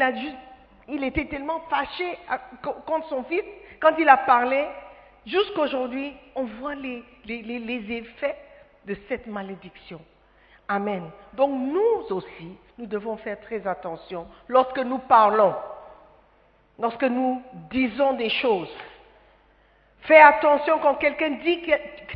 il, 0.89 1.05
était 1.05 1.27
tellement 1.27 1.61
fâché 1.69 2.19
contre 2.87 3.09
son 3.09 3.25
fils 3.25 3.43
quand 3.81 3.95
il 3.99 4.09
a 4.09 4.17
parlé. 4.17 4.67
Jusqu'aujourd'hui, 5.27 6.15
on 6.35 6.45
voit 6.45 6.75
les, 6.77 7.03
les- 7.25 7.43
les- 7.43 7.59
les 7.59 7.97
effets 7.99 8.37
de 8.87 8.97
cette 9.09 9.27
malédiction. 9.27 10.01
Amen. 10.69 11.11
Donc 11.35 11.51
nous 11.51 12.15
aussi, 12.17 12.57
nous 12.79 12.87
devons 12.87 13.17
faire 13.17 13.41
très 13.41 13.67
attention 13.67 14.27
lorsque 14.49 14.79
nous 14.79 14.99
parlons, 14.99 15.55
lorsque 16.79 17.05
nous 17.05 17.43
disons 17.71 18.15
des 18.15 18.29
choses. 18.31 18.71
Fais 20.03 20.21
attention 20.21 20.79
quand 20.79 20.95
quelqu'un 20.97 21.37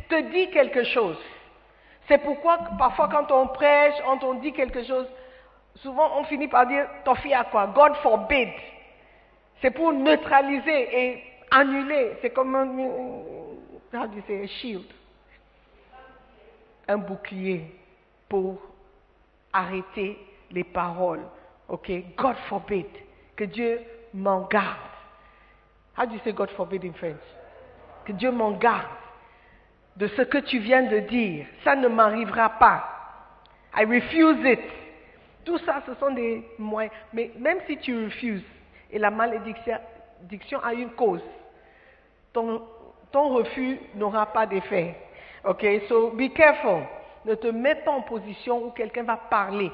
te 0.09 0.21
dit 0.31 0.49
quelque 0.51 0.83
chose. 0.85 1.17
C'est 2.07 2.17
pourquoi 2.19 2.59
parfois 2.77 3.09
quand 3.09 3.31
on 3.31 3.47
prêche, 3.47 3.95
quand 4.05 4.23
on 4.23 4.35
dit 4.35 4.53
quelque 4.53 4.83
chose, 4.83 5.07
souvent 5.75 6.17
on 6.17 6.23
finit 6.25 6.47
par 6.47 6.65
dire 6.67 6.87
ton 7.03 7.15
fils 7.15 7.33
à 7.33 7.43
quoi? 7.45 7.67
God 7.67 7.95
forbid. 7.97 8.49
C'est 9.61 9.71
pour 9.71 9.91
neutraliser 9.93 10.99
et 11.07 11.23
annuler. 11.51 12.17
C'est 12.21 12.31
comme 12.31 12.55
un, 12.55 12.67
say, 14.27 14.43
a 14.43 14.47
shield. 14.47 14.85
Un 16.87 16.97
bouclier 16.97 17.65
pour 18.27 18.59
arrêter 19.53 20.17
les 20.49 20.63
paroles. 20.63 21.25
Ok? 21.67 21.91
God 22.17 22.35
forbid. 22.49 22.87
Que 23.35 23.43
Dieu 23.43 23.81
m'en 24.13 24.47
garde. 24.47 24.77
How 25.97 26.05
do 26.05 26.13
you 26.13 26.21
say 26.23 26.31
God 26.31 26.49
forbid 26.51 26.83
in 26.83 26.93
French? 26.93 27.21
Que 28.05 28.13
Dieu 28.13 28.31
m'en 28.31 28.51
garde 28.51 28.87
de 29.97 30.07
ce 30.07 30.21
que 30.23 30.37
tu 30.39 30.59
viens 30.59 30.83
de 30.83 30.99
dire. 30.99 31.45
Ça 31.63 31.75
ne 31.75 31.87
m'arrivera 31.87 32.49
pas. 32.49 32.87
I 33.75 33.85
refuse 33.85 34.43
it. 34.45 34.59
Tout 35.45 35.57
ça, 35.59 35.81
ce 35.85 35.93
sont 35.95 36.11
des 36.11 36.43
moyens. 36.57 36.93
Mais 37.13 37.31
même 37.37 37.59
si 37.67 37.77
tu 37.77 38.05
refuses, 38.05 38.43
et 38.89 38.99
la 38.99 39.11
malédiction 39.11 39.77
diction 40.23 40.59
a 40.63 40.73
une 40.73 40.91
cause, 40.91 41.21
ton, 42.33 42.61
refus 43.13 43.79
n'aura 43.95 44.25
pas 44.27 44.45
d'effet. 44.45 44.95
Ok, 45.43 45.65
so 45.87 46.11
be 46.11 46.29
careful. 46.33 46.83
Ne 47.25 47.35
te 47.35 47.47
mets 47.47 47.75
pas 47.75 47.91
en 47.91 48.01
position 48.01 48.63
où 48.63 48.71
quelqu'un 48.71 49.03
va 49.03 49.17
parler 49.17 49.71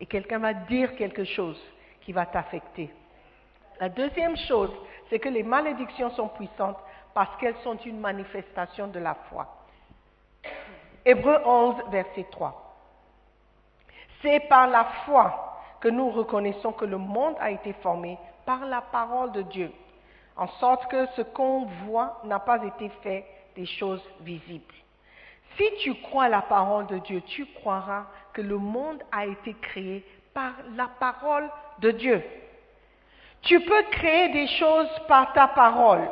et 0.00 0.06
quelqu'un 0.06 0.38
va 0.38 0.54
dire 0.54 0.94
quelque 0.96 1.24
chose 1.24 1.60
qui 2.02 2.12
va 2.12 2.26
t'affecter. 2.26 2.90
La 3.80 3.88
deuxième 3.88 4.36
chose, 4.36 4.70
c'est 5.08 5.18
que 5.18 5.28
les 5.28 5.42
malédictions 5.42 6.10
sont 6.10 6.28
puissantes 6.28 6.78
parce 7.14 7.36
qu'elles 7.36 7.56
sont 7.62 7.76
une 7.78 8.00
manifestation 8.00 8.88
de 8.88 8.98
la 8.98 9.14
foi. 9.28 9.46
Hébreu 11.04 11.38
11, 11.44 11.76
verset 11.90 12.26
3. 12.30 12.62
C'est 14.22 14.40
par 14.48 14.68
la 14.68 14.84
foi 15.04 15.58
que 15.80 15.88
nous 15.88 16.10
reconnaissons 16.10 16.72
que 16.72 16.84
le 16.84 16.96
monde 16.96 17.36
a 17.40 17.50
été 17.50 17.72
formé 17.74 18.18
par 18.44 18.64
la 18.66 18.80
parole 18.80 19.32
de 19.32 19.42
Dieu, 19.42 19.70
en 20.36 20.48
sorte 20.48 20.88
que 20.88 21.06
ce 21.16 21.22
qu'on 21.22 21.66
voit 21.86 22.20
n'a 22.24 22.38
pas 22.38 22.62
été 22.64 22.88
fait 23.02 23.26
des 23.54 23.66
choses 23.66 24.02
visibles. 24.20 24.74
Si 25.56 25.64
tu 25.82 25.94
crois 26.02 26.28
la 26.28 26.42
parole 26.42 26.86
de 26.86 26.98
Dieu, 26.98 27.22
tu 27.22 27.46
croiras 27.46 28.06
que 28.32 28.42
le 28.42 28.58
monde 28.58 29.02
a 29.10 29.24
été 29.24 29.54
créé 29.54 30.04
par 30.34 30.52
la 30.74 30.88
parole 31.00 31.48
de 31.78 31.90
Dieu. 31.92 32.22
Tu 33.40 33.60
peux 33.60 33.82
créer 33.92 34.28
des 34.32 34.46
choses 34.48 34.90
par 35.08 35.32
ta 35.32 35.48
parole. 35.48 36.10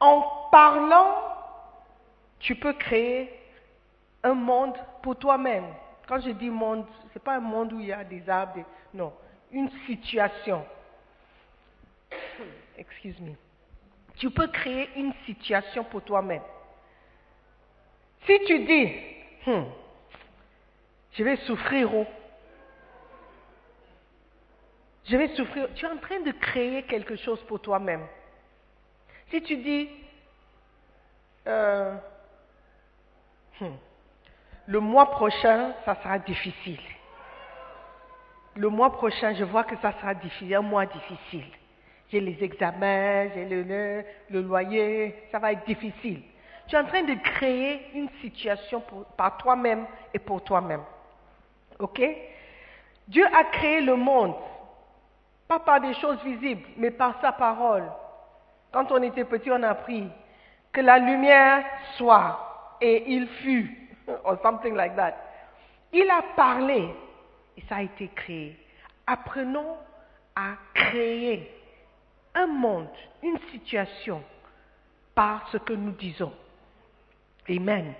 En 0.00 0.48
parlant, 0.50 1.14
tu 2.40 2.56
peux 2.56 2.72
créer 2.72 3.32
un 4.24 4.34
monde 4.34 4.74
pour 5.02 5.16
toi-même. 5.16 5.66
Quand 6.08 6.20
je 6.20 6.30
dis 6.30 6.50
monde, 6.50 6.84
ce 7.08 7.14
n'est 7.14 7.24
pas 7.24 7.36
un 7.36 7.40
monde 7.40 7.72
où 7.72 7.80
il 7.80 7.86
y 7.86 7.92
a 7.92 8.02
des 8.02 8.28
arbres, 8.28 8.64
non, 8.92 9.12
une 9.52 9.70
situation. 9.86 10.64
Excuse 12.76 13.18
me. 13.20 13.32
Tu 14.16 14.30
peux 14.30 14.48
créer 14.48 14.88
une 14.96 15.12
situation 15.26 15.84
pour 15.84 16.02
toi-même. 16.02 16.42
Si 18.26 18.38
tu 18.46 18.64
dis, 18.64 18.92
Hmm, 19.44 19.64
je 21.14 21.24
vais 21.24 21.36
souffrir, 21.38 21.92
oh. 21.92 22.06
je 25.04 25.16
vais 25.16 25.34
souffrir, 25.34 25.68
tu 25.74 25.84
es 25.84 25.88
en 25.88 25.96
train 25.96 26.20
de 26.20 26.30
créer 26.30 26.84
quelque 26.84 27.16
chose 27.16 27.42
pour 27.48 27.60
toi-même. 27.60 28.06
Si 29.30 29.42
tu 29.42 29.56
dis, 29.56 29.88
euh, 31.48 31.96
hmm, 33.60 33.74
le 34.66 34.78
mois 34.78 35.10
prochain, 35.10 35.74
ça 35.84 35.96
sera 35.96 36.20
difficile. 36.20 36.80
Le 38.54 38.68
mois 38.68 38.92
prochain, 38.92 39.34
je 39.34 39.42
vois 39.42 39.64
que 39.64 39.76
ça 39.78 39.92
sera 39.94 40.14
difficile, 40.14 40.54
un 40.54 40.62
mois 40.62 40.86
difficile. 40.86 41.46
J'ai 42.12 42.20
les 42.20 42.44
examens, 42.44 43.30
j'ai 43.34 43.46
le, 43.46 44.04
le, 44.28 44.40
loyer, 44.42 45.14
ça 45.32 45.38
va 45.38 45.52
être 45.52 45.64
difficile. 45.64 46.20
Tu 46.68 46.76
es 46.76 46.78
en 46.78 46.84
train 46.84 47.04
de 47.04 47.14
créer 47.14 47.86
une 47.94 48.10
situation 48.20 48.82
par 49.16 49.38
toi-même 49.38 49.86
et 50.12 50.18
pour 50.18 50.44
toi-même. 50.44 50.82
OK? 51.78 52.02
Dieu 53.08 53.24
a 53.34 53.44
créé 53.44 53.80
le 53.80 53.96
monde, 53.96 54.34
pas 55.48 55.58
par 55.60 55.80
des 55.80 55.94
choses 55.94 56.22
visibles, 56.22 56.68
mais 56.76 56.90
par 56.90 57.18
sa 57.22 57.32
parole. 57.32 57.90
Quand 58.72 58.92
on 58.92 59.02
était 59.02 59.24
petit, 59.24 59.50
on 59.50 59.62
a 59.62 59.70
appris 59.70 60.06
que 60.70 60.82
la 60.82 60.98
lumière 60.98 61.64
soit 61.96 62.76
et 62.82 63.10
il 63.10 63.26
fut, 63.26 63.88
or 64.24 64.36
something 64.42 64.74
like 64.74 64.94
that. 64.96 65.14
Il 65.94 66.10
a 66.10 66.22
parlé 66.36 66.90
et 67.56 67.62
ça 67.70 67.76
a 67.76 67.82
été 67.82 68.08
créé. 68.08 68.54
Apprenons 69.06 69.78
à 70.36 70.56
créer 70.74 71.61
un 72.34 72.46
monde, 72.46 72.88
une 73.22 73.38
situation 73.50 74.22
par 75.14 75.48
ce 75.50 75.58
que 75.58 75.72
nous 75.72 75.92
disons. 75.92 76.32
Amen. 77.48 77.94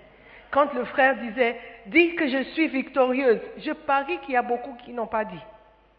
Quand 0.51 0.73
le 0.73 0.85
frère 0.85 1.17
disait, 1.17 1.59
dis 1.87 2.15
que 2.15 2.27
je 2.27 2.43
suis 2.53 2.67
victorieuse, 2.67 3.41
je 3.57 3.71
parie 3.71 4.19
qu'il 4.19 4.35
y 4.35 4.37
a 4.37 4.41
beaucoup 4.41 4.75
qui 4.85 4.93
n'ont 4.93 5.07
pas 5.07 5.25
dit 5.25 5.43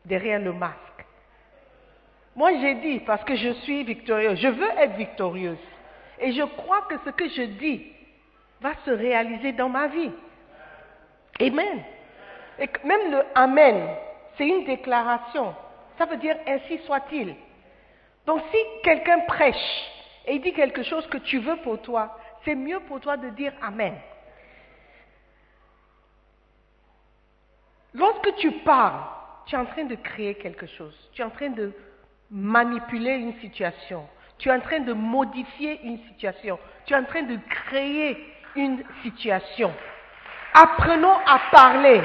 derrière 0.04 0.40
le 0.40 0.52
masque. 0.52 0.78
Moi, 2.36 2.50
j'ai 2.60 2.74
dit 2.76 3.00
parce 3.00 3.22
que 3.24 3.36
je 3.36 3.50
suis 3.62 3.84
victorieuse. 3.84 4.38
Je 4.38 4.48
veux 4.48 4.70
être 4.78 4.96
victorieuse. 4.96 5.58
Et 6.20 6.32
je 6.32 6.42
crois 6.42 6.82
que 6.82 6.96
ce 7.04 7.10
que 7.10 7.28
je 7.28 7.42
dis 7.42 7.92
va 8.60 8.70
se 8.84 8.90
réaliser 8.90 9.52
dans 9.52 9.68
ma 9.68 9.88
vie. 9.88 10.10
Amen. 11.40 11.82
Et 12.58 12.68
même 12.84 13.10
le 13.10 13.22
Amen, 13.34 13.88
c'est 14.36 14.46
une 14.46 14.64
déclaration. 14.64 15.54
Ça 15.98 16.06
veut 16.06 16.16
dire 16.16 16.36
ainsi 16.46 16.78
soit-il. 16.86 17.34
Donc 18.26 18.42
si 18.50 18.58
quelqu'un 18.82 19.20
prêche 19.20 19.90
et 20.26 20.38
dit 20.38 20.52
quelque 20.52 20.82
chose 20.82 21.06
que 21.08 21.18
tu 21.18 21.38
veux 21.38 21.56
pour 21.56 21.80
toi, 21.82 22.18
c'est 22.44 22.54
mieux 22.54 22.80
pour 22.80 23.00
toi 23.00 23.16
de 23.16 23.28
dire 23.30 23.52
Amen. 23.62 23.94
Lorsque 27.92 28.34
tu 28.36 28.50
parles, 28.50 29.02
tu 29.46 29.54
es 29.54 29.58
en 29.58 29.66
train 29.66 29.84
de 29.84 29.94
créer 29.94 30.34
quelque 30.34 30.66
chose. 30.66 30.94
Tu 31.12 31.22
es 31.22 31.24
en 31.24 31.30
train 31.30 31.50
de 31.50 31.72
manipuler 32.30 33.12
une 33.12 33.38
situation. 33.40 34.06
Tu 34.38 34.48
es 34.48 34.52
en 34.52 34.60
train 34.60 34.80
de 34.80 34.92
modifier 34.92 35.80
une 35.84 35.98
situation. 36.08 36.58
Tu 36.86 36.94
es 36.94 36.96
en 36.96 37.04
train 37.04 37.22
de 37.22 37.38
créer 37.48 38.34
une 38.56 38.82
situation. 39.02 39.72
Apprenons 40.54 41.16
à 41.26 41.40
parler. 41.52 42.00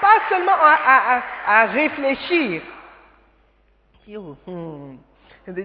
Pas 0.00 0.20
seulement 0.28 0.52
à 0.52 1.66
réfléchir. 1.66 2.62
Hmm. 4.06 4.96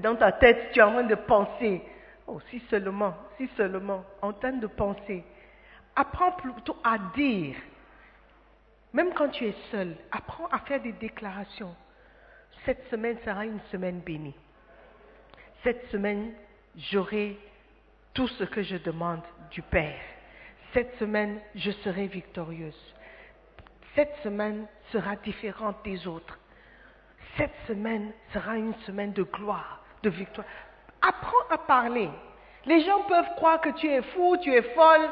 Dans 0.01 0.15
ta 0.15 0.31
tête, 0.31 0.71
tu 0.71 0.79
es 0.79 0.81
en 0.81 0.91
train 0.91 1.03
de 1.03 1.15
penser, 1.15 1.81
oh, 2.27 2.39
si 2.49 2.59
seulement, 2.69 3.15
si 3.37 3.47
seulement, 3.57 4.03
en 4.21 4.33
train 4.33 4.53
de 4.53 4.67
penser. 4.67 5.23
Apprends 5.95 6.31
plutôt 6.33 6.77
à 6.83 6.97
dire, 7.15 7.55
même 8.93 9.13
quand 9.13 9.29
tu 9.29 9.45
es 9.47 9.55
seul, 9.71 9.95
apprends 10.11 10.47
à 10.47 10.59
faire 10.59 10.81
des 10.81 10.93
déclarations. 10.93 11.75
Cette 12.65 12.87
semaine 12.89 13.17
sera 13.25 13.45
une 13.45 13.59
semaine 13.71 13.99
bénie. 13.99 14.35
Cette 15.63 15.89
semaine, 15.89 16.33
j'aurai 16.75 17.37
tout 18.13 18.27
ce 18.27 18.43
que 18.43 18.61
je 18.61 18.77
demande 18.77 19.21
du 19.51 19.61
Père. 19.61 19.99
Cette 20.73 20.95
semaine, 20.97 21.39
je 21.55 21.71
serai 21.71 22.07
victorieuse. 22.07 22.95
Cette 23.95 24.15
semaine 24.23 24.67
sera 24.91 25.15
différente 25.17 25.77
des 25.83 26.07
autres. 26.07 26.39
Cette 27.37 27.55
semaine 27.67 28.11
sera 28.33 28.57
une 28.57 28.73
semaine 28.85 29.13
de 29.13 29.23
gloire, 29.23 29.79
de 30.03 30.09
victoire. 30.09 30.47
Apprends 31.01 31.47
à 31.49 31.57
parler. 31.57 32.09
Les 32.65 32.81
gens 32.81 33.01
peuvent 33.07 33.35
croire 33.37 33.61
que 33.61 33.69
tu 33.69 33.89
es 33.89 34.01
fou, 34.01 34.37
tu 34.37 34.53
es 34.53 34.61
folle. 34.61 35.09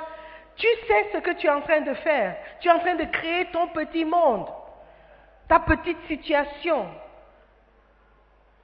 Tu 0.55 0.67
sais 0.87 1.09
ce 1.13 1.17
que 1.19 1.31
tu 1.31 1.47
es 1.47 1.49
en 1.49 1.61
train 1.61 1.81
de 1.81 1.93
faire. 1.95 2.35
Tu 2.59 2.67
es 2.67 2.71
en 2.71 2.79
train 2.79 2.95
de 2.95 3.05
créer 3.05 3.45
ton 3.45 3.67
petit 3.67 4.03
monde, 4.05 4.47
ta 5.47 5.59
petite 5.59 5.99
situation. 6.07 6.85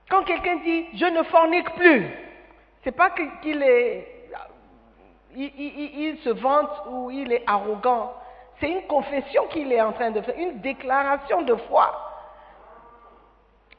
Quand 0.09 0.23
quelqu'un 0.23 0.57
dit 0.57 0.85
je 0.93 1.05
ne 1.05 1.23
fornique 1.23 1.73
plus, 1.75 2.05
c'est 2.83 2.91
pas 2.91 3.11
qu'il 3.41 3.63
est, 3.63 4.29
il, 5.35 6.17
se 6.23 6.29
vante 6.29 6.83
ou 6.89 7.09
il 7.09 7.31
est 7.31 7.43
arrogant. 7.47 8.13
C'est 8.59 8.69
une 8.69 8.83
confession 8.87 9.47
qu'il 9.47 9.71
est 9.71 9.81
en 9.81 9.93
train 9.93 10.11
de 10.11 10.21
faire, 10.21 10.37
une 10.37 10.59
déclaration 10.59 11.41
de 11.41 11.55
foi. 11.55 12.14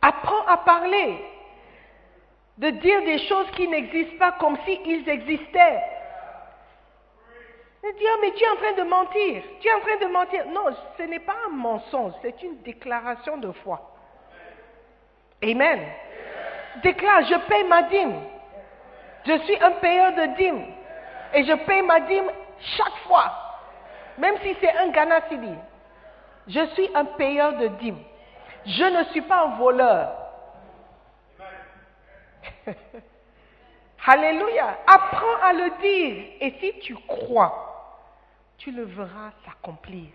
Apprends 0.09 0.47
à 0.47 0.59
parler, 0.59 1.19
de 2.59 2.71
dire 2.71 3.03
des 3.03 3.19
choses 3.27 3.51
qui 3.57 3.67
n'existent 3.67 4.19
pas 4.19 4.33
comme 4.39 4.57
s'ils 4.65 5.09
existaient. 5.09 5.83
De 7.83 7.99
dire, 7.99 8.11
mais 8.21 8.31
tu 8.31 8.45
es 8.45 8.49
en 8.49 8.57
train 8.57 8.85
de 8.85 8.89
mentir, 8.89 9.43
tu 9.61 9.67
es 9.67 9.73
en 9.73 9.81
train 9.81 9.97
de 9.97 10.07
mentir. 10.07 10.47
Non, 10.47 10.67
ce 10.97 11.03
n'est 11.03 11.19
pas 11.19 11.35
un 11.49 11.57
mensonge, 11.57 12.13
c'est 12.23 12.41
une 12.45 12.63
déclaration 12.63 13.39
de 13.39 13.51
foi. 13.51 13.81
Amen. 15.43 15.81
Déclare, 16.85 17.25
je 17.25 17.35
paye 17.49 17.65
ma 17.65 17.83
dîme. 17.83 18.21
Je 19.27 19.39
suis 19.39 19.61
un 19.61 19.73
payeur 19.73 20.13
de 20.13 20.37
dîme. 20.37 20.67
Et 21.35 21.43
je 21.43 21.53
paye 21.53 21.83
ma 21.83 21.99
dîme 21.99 22.31
chaque 22.77 22.97
fois. 23.09 23.33
Même 24.19 24.37
si 24.45 24.57
c'est 24.61 24.73
un 24.73 24.89
Ghana 24.91 25.21
Je 26.47 26.65
suis 26.75 26.91
un 26.95 27.05
payeur 27.07 27.55
de 27.55 27.67
dîme. 27.79 27.99
Je 28.67 28.83
ne 28.83 29.05
suis 29.13 29.23
pas 29.23 29.45
un 29.45 29.57
voleur. 29.59 30.13
Alléluia. 34.07 34.79
Apprends 34.87 35.41
à 35.43 35.53
le 35.53 35.81
dire. 35.81 36.33
Et 36.41 36.57
si 36.61 36.81
tu 36.81 36.97
crois, 37.07 38.03
tu 38.59 38.73
le 38.73 38.83
verras 38.83 39.31
s'accomplir. 39.45 40.09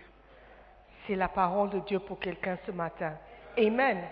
C'est 1.06 1.16
la 1.16 1.28
parole 1.28 1.70
de 1.70 1.78
Dieu 1.80 1.98
pour 1.98 2.18
quelqu'un 2.18 2.58
ce 2.66 2.72
matin. 2.72 3.14
Amen. 3.56 4.02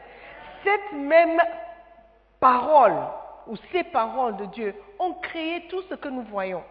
Cette 0.64 0.92
même 0.92 1.38
parole 2.38 2.96
ou 3.46 3.56
ces 3.72 3.84
paroles 3.84 4.38
de 4.38 4.46
Dieu 4.46 4.74
ont 4.98 5.14
créé 5.14 5.66
tout 5.68 5.82
ce 5.82 5.94
que 5.94 6.08
nous 6.08 6.22
voyons. 6.22 6.64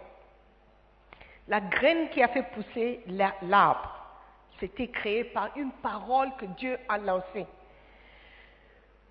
La 1.47 1.61
graine 1.61 2.09
qui 2.09 2.21
a 2.23 2.27
fait 2.29 2.43
pousser 2.43 3.03
l'arbre, 3.43 3.95
c'était 4.59 4.87
créé 4.87 5.23
par 5.23 5.49
une 5.55 5.71
parole 5.71 6.29
que 6.37 6.45
Dieu 6.45 6.77
a 6.87 6.97
lancée 6.97 7.47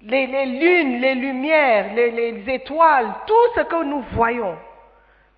les, 0.02 0.46
lunes, 0.46 1.00
les 1.00 1.14
lumières, 1.14 1.94
les, 1.94 2.42
étoiles, 2.48 3.12
tout 3.26 3.54
ce 3.56 3.60
que 3.62 3.84
nous 3.84 4.02
voyons. 4.12 4.56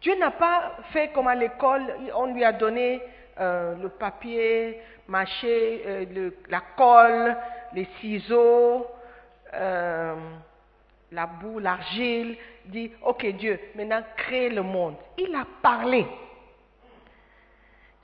Dieu 0.01 0.14
n'a 0.16 0.31
pas 0.31 0.73
fait 0.92 1.09
comme 1.09 1.29
à 1.29 1.35
l'école, 1.35 1.83
on 2.14 2.27
lui 2.27 2.44
a 2.44 2.53
donné 2.53 3.03
euh, 3.38 3.75
le 3.81 3.88
papier 3.88 4.81
mâché, 5.09 5.83
euh, 5.87 6.31
la 6.49 6.62
colle, 6.77 7.37
les 7.75 7.87
ciseaux, 8.01 8.87
euh, 9.55 10.14
la 11.12 11.27
boue, 11.27 11.59
l'argile, 11.59 12.37
dit, 12.66 12.92
ok 13.03 13.27
Dieu, 13.33 13.59
maintenant 13.75 14.03
crée 14.16 14.49
le 14.49 14.62
monde. 14.62 14.94
Il 15.18 15.35
a 15.35 15.44
parlé. 15.62 16.07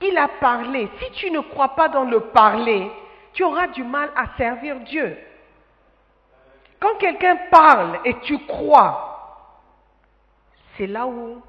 Il 0.01 0.17
a 0.17 0.27
parlé. 0.39 0.87
Si 0.99 1.11
tu 1.13 1.31
ne 1.31 1.39
crois 1.39 1.69
pas 1.69 1.89
dans 1.89 2.03
le 2.03 2.19
parler, 2.19 2.91
tu 3.33 3.43
auras 3.43 3.67
du 3.67 3.83
mal 3.83 4.09
à 4.15 4.37
servir 4.37 4.79
Dieu. 4.81 5.17
Quand 6.79 6.97
quelqu'un 6.99 7.37
parle 7.49 7.99
et 8.05 8.19
tu 8.21 8.37
crois, 8.45 9.07
c'est 10.77 10.87
là 10.87 11.07
où 11.07 11.41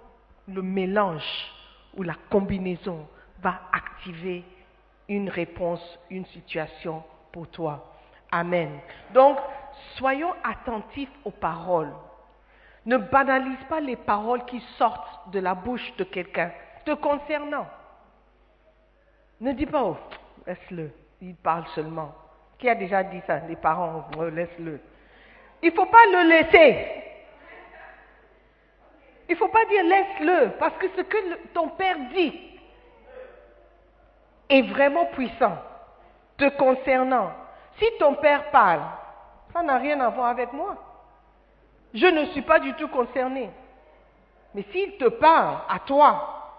le 0.47 0.63
mélange 0.63 1.23
ou 1.97 2.03
la 2.03 2.15
combinaison 2.31 3.07
va 3.41 3.61
activer 3.73 4.45
une 5.09 5.29
réponse, 5.29 5.99
une 6.11 6.27
situation 6.27 7.03
pour 7.33 7.49
toi. 7.49 7.95
Amen. 8.31 8.81
Donc, 9.13 9.39
soyons 9.97 10.35
attentifs 10.45 11.11
aux 11.25 11.31
paroles. 11.31 11.93
Ne 12.87 12.97
banalise 12.97 13.63
pas 13.69 13.81
les 13.81 13.97
paroles 13.97 14.45
qui 14.47 14.61
sortent 14.77 15.31
de 15.31 15.41
la 15.41 15.55
bouche 15.55 15.95
de 15.97 16.05
quelqu'un 16.05 16.51
te 16.85 16.93
concernant. 16.93 17.67
Ne 19.41 19.53
dis 19.53 19.67
pas, 19.67 19.83
oh, 19.83 19.97
laisse-le, 20.47 20.91
il 21.21 21.37
parle 21.37 21.67
seulement. 21.75 22.15
Qui 22.59 22.69
a 22.69 22.75
déjà 22.75 23.05
dit 23.05 23.21
ça? 23.27 23.41
Les 23.41 23.57
parents, 23.57 24.09
oh, 24.19 24.29
laisse-le. 24.29 24.81
Il 25.63 25.71
ne 25.71 25.75
faut 25.75 25.87
pas 25.87 26.07
le 26.07 26.29
laisser. 26.29 26.99
Il 29.29 29.33
ne 29.33 29.39
faut 29.39 29.49
pas 29.49 29.65
dire 29.67 29.85
laisse-le, 29.85 30.51
parce 30.59 30.77
que 30.79 30.89
ce 30.97 31.03
que 31.03 31.35
ton 31.53 31.69
père 31.69 31.97
dit 32.15 32.41
est 34.49 34.63
vraiment 34.63 35.07
puissant, 35.07 35.59
te 36.39 36.49
concernant. 36.57 37.31
Si 37.79 37.85
ton 37.99 38.15
père 38.15 38.51
parle, 38.51 38.83
ça 39.53 39.63
n'a 39.63 39.77
rien 39.77 40.01
à 40.01 40.09
voir 40.09 40.29
avec 40.29 40.53
moi. 40.53 40.77
Je 41.93 42.07
ne 42.07 42.27
suis 42.27 42.43
pas 42.43 42.59
du 42.59 42.73
tout 42.75 42.89
concerné. 42.89 43.51
Mais 44.55 44.65
s'il 44.73 44.97
te 44.97 45.09
parle 45.09 45.59
à 45.69 45.79
toi, 45.81 46.53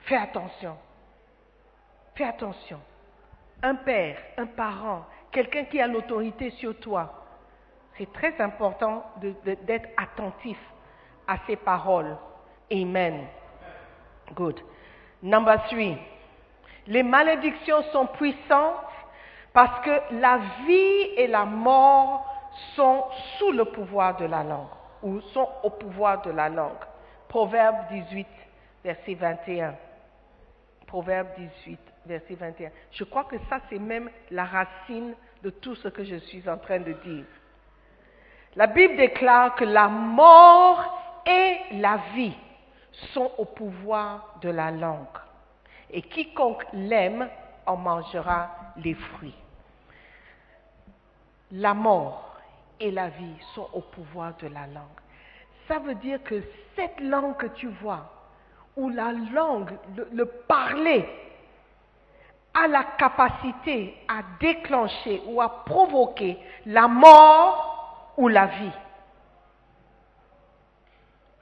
fais 0.00 0.16
attention. 0.16 0.76
Fais 2.16 2.24
attention. 2.24 2.80
Un 3.62 3.76
père, 3.76 4.18
un 4.36 4.46
parent, 4.46 5.04
quelqu'un 5.30 5.64
qui 5.64 5.80
a 5.80 5.86
l'autorité 5.86 6.50
sur 6.50 6.78
toi, 6.80 7.17
c'est 7.98 8.12
très 8.12 8.40
important 8.40 9.04
d'être 9.44 9.88
attentif 9.96 10.56
à 11.26 11.36
ces 11.46 11.56
paroles. 11.56 12.16
Amen. 12.72 13.26
Good. 14.34 14.60
Number 15.22 15.62
three. 15.68 15.98
Les 16.86 17.02
malédictions 17.02 17.82
sont 17.92 18.06
puissantes 18.06 18.76
parce 19.52 19.84
que 19.84 20.14
la 20.14 20.38
vie 20.66 21.12
et 21.16 21.26
la 21.26 21.44
mort 21.44 22.24
sont 22.74 23.04
sous 23.38 23.50
le 23.52 23.64
pouvoir 23.66 24.16
de 24.16 24.24
la 24.24 24.42
langue 24.42 24.68
ou 25.02 25.20
sont 25.32 25.48
au 25.62 25.70
pouvoir 25.70 26.22
de 26.22 26.30
la 26.30 26.48
langue. 26.48 26.72
Proverbe 27.28 27.76
18, 27.90 28.26
verset 28.84 29.14
21. 29.14 29.74
Proverbe 30.86 31.28
18, 31.36 31.78
verset 32.06 32.34
21. 32.34 32.70
Je 32.92 33.04
crois 33.04 33.24
que 33.24 33.36
ça, 33.50 33.60
c'est 33.68 33.78
même 33.78 34.08
la 34.30 34.44
racine 34.44 35.14
de 35.42 35.50
tout 35.50 35.74
ce 35.74 35.88
que 35.88 36.04
je 36.04 36.16
suis 36.16 36.48
en 36.48 36.56
train 36.56 36.78
de 36.78 36.92
dire. 36.92 37.24
La 38.56 38.66
Bible 38.66 38.96
déclare 38.96 39.54
que 39.54 39.64
la 39.64 39.88
mort 39.88 41.22
et 41.26 41.58
la 41.72 41.98
vie 42.14 42.36
sont 43.12 43.30
au 43.38 43.44
pouvoir 43.44 44.36
de 44.40 44.50
la 44.50 44.70
langue. 44.70 45.06
Et 45.90 46.02
quiconque 46.02 46.64
l'aime 46.72 47.28
en 47.66 47.76
mangera 47.76 48.50
les 48.76 48.94
fruits. 48.94 49.34
La 51.52 51.74
mort 51.74 52.36
et 52.80 52.90
la 52.90 53.08
vie 53.08 53.36
sont 53.54 53.68
au 53.72 53.80
pouvoir 53.80 54.36
de 54.36 54.48
la 54.48 54.66
langue. 54.66 54.84
Ça 55.66 55.78
veut 55.78 55.94
dire 55.96 56.22
que 56.22 56.42
cette 56.76 57.00
langue 57.00 57.36
que 57.36 57.46
tu 57.46 57.68
vois, 57.68 58.10
ou 58.76 58.88
la 58.88 59.12
langue, 59.12 59.70
le, 59.96 60.08
le 60.12 60.24
parler, 60.24 61.08
a 62.54 62.66
la 62.66 62.84
capacité 62.98 63.94
à 64.08 64.22
déclencher 64.40 65.22
ou 65.26 65.40
à 65.40 65.64
provoquer 65.64 66.38
la 66.66 66.88
mort 66.88 67.77
ou 68.18 68.26
la 68.26 68.46
vie. 68.46 68.72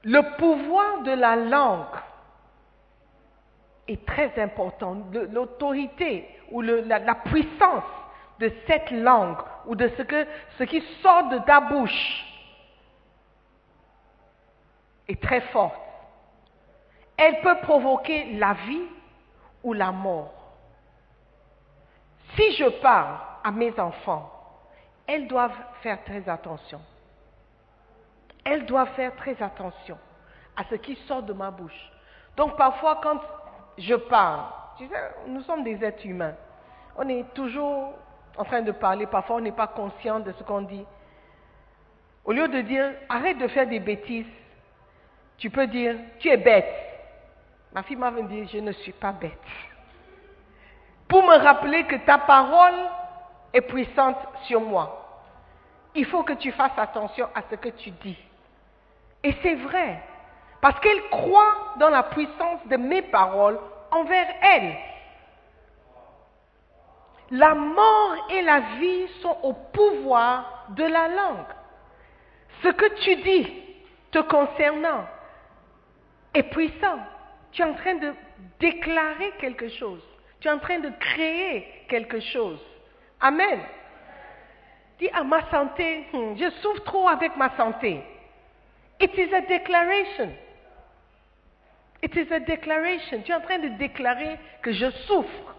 Le 0.04 0.36
pouvoir 0.36 1.02
de 1.02 1.10
la 1.10 1.34
langue 1.34 1.96
est 3.88 4.06
très 4.06 4.40
important. 4.40 4.98
L'autorité 5.32 6.28
ou 6.52 6.60
la, 6.60 7.14
puissance 7.24 7.82
de 8.38 8.52
cette 8.66 8.90
langue 8.90 9.38
ou 9.66 9.74
de 9.74 9.90
ce, 9.96 10.02
que, 10.02 10.26
ce 10.58 10.64
qui 10.64 10.80
sort 11.02 11.30
de 11.30 11.38
ta 11.38 11.60
bouche 11.60 12.24
est 15.08 15.20
très 15.20 15.40
forte. 15.40 15.80
Elle 17.16 17.40
peut 17.40 17.56
provoquer 17.62 18.34
la 18.34 18.52
vie 18.52 18.86
ou 19.64 19.72
la 19.72 19.90
mort. 19.90 20.34
Si 22.36 22.52
je 22.56 22.68
parle 22.80 23.16
à 23.42 23.50
mes 23.50 23.72
enfants 23.80 24.35
elles 25.06 25.26
doivent 25.28 25.56
faire 25.82 26.02
très 26.04 26.28
attention. 26.28 26.80
elle 28.44 28.64
doit 28.64 28.86
faire 28.86 29.14
très 29.16 29.40
attention 29.42 29.98
à 30.56 30.64
ce 30.70 30.76
qui 30.76 30.94
sort 31.06 31.22
de 31.22 31.32
ma 31.32 31.50
bouche. 31.50 31.90
Donc 32.36 32.56
parfois 32.56 33.00
quand 33.02 33.20
je 33.76 33.94
parle, 33.94 34.44
nous 35.26 35.42
sommes 35.42 35.64
des 35.64 35.82
êtres 35.84 36.06
humains. 36.06 36.34
On 36.96 37.08
est 37.08 37.24
toujours 37.34 37.92
en 38.36 38.44
train 38.44 38.62
de 38.62 38.72
parler, 38.72 39.06
parfois 39.06 39.36
on 39.36 39.40
n'est 39.40 39.52
pas 39.52 39.66
conscient 39.66 40.20
de 40.20 40.32
ce 40.32 40.42
qu'on 40.44 40.62
dit. 40.62 40.84
Au 42.24 42.32
lieu 42.32 42.48
de 42.48 42.60
dire 42.62 42.92
arrête 43.08 43.38
de 43.38 43.48
faire 43.48 43.66
des 43.66 43.80
bêtises, 43.80 44.26
tu 45.38 45.50
peux 45.50 45.66
dire 45.66 45.96
tu 46.18 46.28
es 46.28 46.36
bête. 46.36 46.72
Ma 47.72 47.82
fille 47.82 47.96
m'a 47.96 48.10
dit 48.10 48.48
je 48.48 48.58
ne 48.58 48.72
suis 48.72 48.92
pas 48.92 49.12
bête. 49.12 49.32
Pour 51.08 51.22
me 51.22 51.36
rappeler 51.36 51.84
que 51.84 51.96
ta 51.96 52.18
parole 52.18 52.74
est 53.52 53.62
puissante 53.62 54.18
sur 54.44 54.60
moi. 54.60 55.02
Il 55.94 56.04
faut 56.06 56.22
que 56.22 56.34
tu 56.34 56.52
fasses 56.52 56.76
attention 56.76 57.28
à 57.34 57.42
ce 57.50 57.56
que 57.56 57.70
tu 57.70 57.90
dis. 57.90 58.18
Et 59.22 59.34
c'est 59.42 59.54
vrai, 59.54 60.02
parce 60.60 60.78
qu'elle 60.80 61.02
croit 61.08 61.74
dans 61.78 61.88
la 61.88 62.04
puissance 62.04 62.66
de 62.66 62.76
mes 62.76 63.02
paroles 63.02 63.58
envers 63.90 64.28
elle. 64.42 64.76
La 67.30 67.54
mort 67.54 68.14
et 68.30 68.42
la 68.42 68.60
vie 68.78 69.08
sont 69.20 69.36
au 69.42 69.52
pouvoir 69.52 70.66
de 70.70 70.84
la 70.84 71.08
langue. 71.08 71.54
Ce 72.62 72.68
que 72.68 72.94
tu 73.02 73.16
dis 73.16 73.52
te 74.12 74.18
concernant 74.20 75.06
est 76.34 76.44
puissant. 76.44 76.98
Tu 77.52 77.62
es 77.62 77.64
en 77.64 77.74
train 77.74 77.94
de 77.96 78.12
déclarer 78.60 79.32
quelque 79.40 79.68
chose. 79.68 80.02
Tu 80.40 80.48
es 80.48 80.50
en 80.50 80.58
train 80.58 80.78
de 80.78 80.90
créer 81.00 81.66
quelque 81.88 82.20
chose. 82.20 82.60
Amen. 83.20 83.60
Dis 84.98 85.10
à 85.10 85.24
ma 85.24 85.48
santé, 85.50 86.06
hmm, 86.12 86.36
je 86.36 86.50
souffre 86.62 86.84
trop 86.84 87.08
avec 87.08 87.36
ma 87.36 87.54
santé. 87.56 88.02
It 89.00 89.12
is 89.16 89.32
a 89.34 89.42
declaration. 89.42 90.32
It 92.02 92.16
is 92.16 92.32
a 92.32 92.40
declaration. 92.40 93.22
Tu 93.22 93.32
es 93.32 93.34
en 93.34 93.40
train 93.40 93.58
de 93.58 93.68
déclarer 93.68 94.38
que 94.62 94.72
je 94.72 94.90
souffre. 95.06 95.54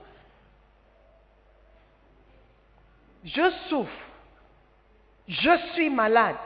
Je 3.24 3.52
souffre. 3.70 3.92
Je 5.28 5.58
suis 5.74 5.90
malade. 5.90 6.38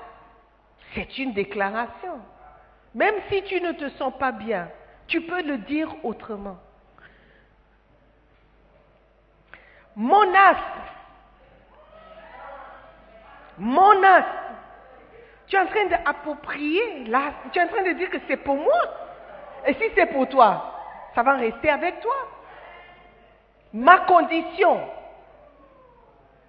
C'est 0.93 1.17
une 1.17 1.34
déclaration. 1.34 2.19
Même 2.93 3.15
si 3.30 3.43
tu 3.43 3.62
ne 3.62 3.71
te 3.71 3.89
sens 3.91 4.13
pas 4.17 4.32
bien, 4.32 4.69
tu 5.08 5.21
peux 5.21 5.43
le 5.43 5.60
dire 5.60 5.93
autrement. 6.04 6.58
Mon 9.95 10.34
asthme. 10.34 11.01
Mon 13.62 14.04
asthme. 14.04 14.56
Tu 15.45 15.56
es 15.56 15.60
en 15.60 15.67
train 15.67 15.86
d'approprier 15.86 17.06
l'asthme. 17.06 17.50
Tu 17.52 17.60
es 17.60 17.63
en 17.63 17.67
train 17.67 17.84
de 17.84 17.91
dire 17.91 18.10
que 18.10 18.17
c'est 18.28 18.38
pour 18.38 18.56
moi. 18.56 18.82
Et 19.67 19.74
si 19.76 19.84
c'est 19.93 20.08
pour 20.08 20.28
toi, 20.28 20.74
ça 21.13 21.21
va 21.21 21.36
rester 21.36 21.69
avec 21.69 22.00
toi. 22.00 22.15
Ma 23.74 24.00
condition, 24.00 24.82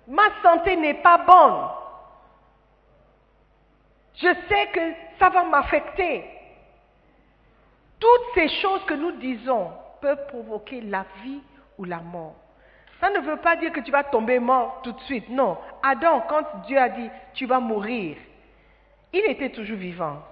ma 0.08 0.22
santé 0.42 0.74
n'est 0.76 1.02
pas 1.02 1.18
bonne. 1.18 1.68
Je 4.14 4.34
sais 4.48 4.66
que 4.72 4.80
ça 5.18 5.28
va 5.28 5.44
m'affecter. 5.44 6.24
Toutes 8.00 8.34
ces 8.34 8.48
choses 8.60 8.84
que 8.86 8.94
nous 8.94 9.12
disons 9.12 9.70
peuvent 10.00 10.26
provoquer 10.28 10.80
la 10.80 11.04
vie 11.22 11.42
ou 11.76 11.84
la 11.84 11.98
mort. 11.98 12.36
Ça 13.02 13.10
ne 13.10 13.18
veut 13.18 13.38
pas 13.38 13.56
dire 13.56 13.72
que 13.72 13.80
tu 13.80 13.90
vas 13.90 14.04
tomber 14.04 14.38
mort 14.38 14.80
tout 14.84 14.92
de 14.92 15.00
suite. 15.00 15.28
Non. 15.28 15.58
Adam, 15.82 16.22
quand 16.28 16.44
Dieu 16.66 16.78
a 16.78 16.88
dit 16.88 17.10
tu 17.34 17.46
vas 17.46 17.58
mourir, 17.58 18.16
il 19.12 19.24
était 19.24 19.50
toujours 19.50 19.76
vivant. 19.76 20.22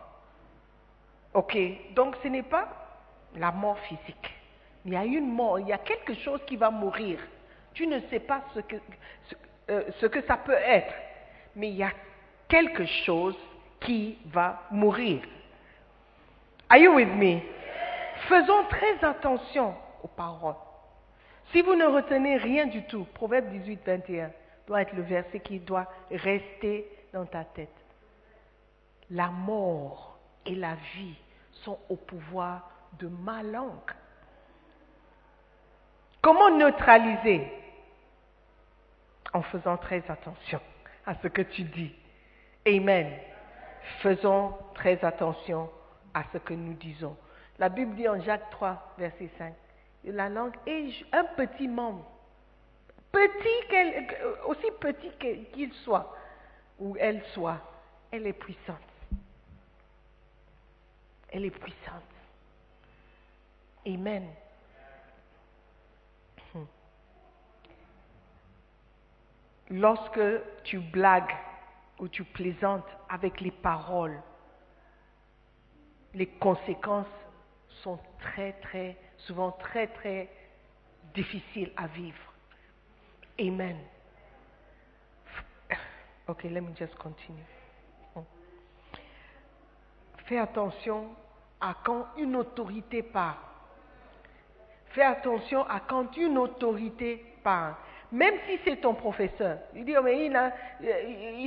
Ok. 1.34 1.58
Donc 1.96 2.14
ce 2.22 2.28
n'est 2.28 2.44
pas 2.44 2.68
la 3.34 3.50
mort 3.50 3.76
physique. 3.80 4.32
Il 4.84 4.92
y 4.92 4.96
a 4.96 5.04
une 5.04 5.32
mort, 5.32 5.58
il 5.58 5.66
y 5.66 5.72
a 5.72 5.78
quelque 5.78 6.14
chose 6.14 6.40
qui 6.46 6.56
va 6.56 6.70
mourir. 6.70 7.18
Tu 7.74 7.88
ne 7.88 7.98
sais 8.08 8.20
pas 8.20 8.42
ce 8.54 8.60
que, 8.60 8.76
euh, 9.68 9.90
ça 10.28 10.36
peut 10.36 10.52
être, 10.52 10.94
mais 11.56 11.70
il 11.70 11.76
y 11.76 11.82
a 11.82 11.90
quelque 12.48 12.86
chose 13.04 13.36
qui 13.80 14.16
va 14.26 14.62
mourir. 14.70 15.22
Are 16.68 16.78
you 16.78 16.94
with 16.94 17.08
me? 17.08 17.40
Faisons 18.28 18.62
très 18.70 19.04
attention 19.04 19.74
aux 20.04 20.08
paroles. 20.08 20.54
Si 21.52 21.62
vous 21.62 21.74
ne 21.74 21.86
retenez 21.86 22.36
rien 22.36 22.66
du 22.66 22.84
tout, 22.84 23.04
Proverbe 23.14 23.48
18, 23.50 23.80
21 23.84 24.30
doit 24.66 24.82
être 24.82 24.94
le 24.94 25.02
verset 25.02 25.40
qui 25.40 25.58
doit 25.58 25.86
rester 26.10 26.86
dans 27.12 27.26
ta 27.26 27.44
tête. 27.44 27.68
La 29.10 29.28
mort 29.28 30.18
et 30.46 30.54
la 30.54 30.76
vie 30.94 31.16
sont 31.52 31.78
au 31.88 31.96
pouvoir 31.96 32.70
de 32.98 33.08
ma 33.08 33.42
langue. 33.42 33.92
Comment 36.22 36.50
neutraliser? 36.50 37.50
En 39.32 39.42
faisant 39.42 39.76
très 39.76 40.02
attention 40.08 40.60
à 41.06 41.14
ce 41.14 41.28
que 41.28 41.42
tu 41.42 41.62
dis. 41.62 41.94
Amen. 42.66 43.12
Faisons 44.02 44.54
très 44.74 45.04
attention 45.04 45.70
à 46.14 46.24
ce 46.32 46.38
que 46.38 46.54
nous 46.54 46.74
disons. 46.74 47.16
La 47.58 47.68
Bible 47.68 47.94
dit 47.94 48.08
en 48.08 48.20
Jacques 48.20 48.50
3, 48.50 48.94
verset 48.98 49.30
5, 49.38 49.52
la 50.04 50.28
langue 50.28 50.54
est 50.66 51.04
un 51.12 51.24
petit 51.24 51.68
membre, 51.68 52.04
petit 53.12 53.38
aussi 54.46 54.66
petit 54.80 55.10
qu'il 55.52 55.72
soit, 55.84 56.16
ou 56.78 56.96
elle 56.98 57.22
soit, 57.34 57.58
elle 58.10 58.26
est 58.26 58.32
puissante. 58.32 58.78
Elle 61.32 61.44
est 61.44 61.50
puissante. 61.50 62.02
Amen. 63.86 64.28
Hmm. 66.54 66.64
Lorsque 69.70 70.20
tu 70.64 70.78
blagues 70.78 71.34
ou 71.98 72.08
tu 72.08 72.24
plaisantes 72.24 72.88
avec 73.08 73.40
les 73.40 73.52
paroles, 73.52 74.20
les 76.14 76.26
conséquences 76.26 77.06
sont 77.82 77.98
très, 78.18 78.52
très, 78.54 78.96
souvent 79.26 79.52
très, 79.52 79.86
très 79.88 80.28
difficiles 81.14 81.72
à 81.76 81.86
vivre. 81.86 82.32
Amen. 83.38 83.76
Ok, 86.28 86.44
let 86.44 86.60
me 86.60 86.74
just 86.76 86.94
continue. 86.96 87.42
Fais 90.26 90.38
attention 90.38 91.08
à 91.60 91.74
quand 91.84 92.06
une 92.16 92.36
autorité 92.36 93.02
parle. 93.02 93.34
Fais 94.90 95.02
attention 95.02 95.64
à 95.68 95.80
quand 95.80 96.16
une 96.16 96.38
autorité 96.38 97.24
parle. 97.42 97.74
Même 98.12 98.34
si 98.46 98.58
c'est 98.64 98.76
ton 98.76 98.94
professeur. 98.94 99.58
Il 99.74 99.84
dit, 99.84 99.94
oh, 99.96 100.02
mais 100.02 100.26
il, 100.26 100.36
a, 100.36 100.52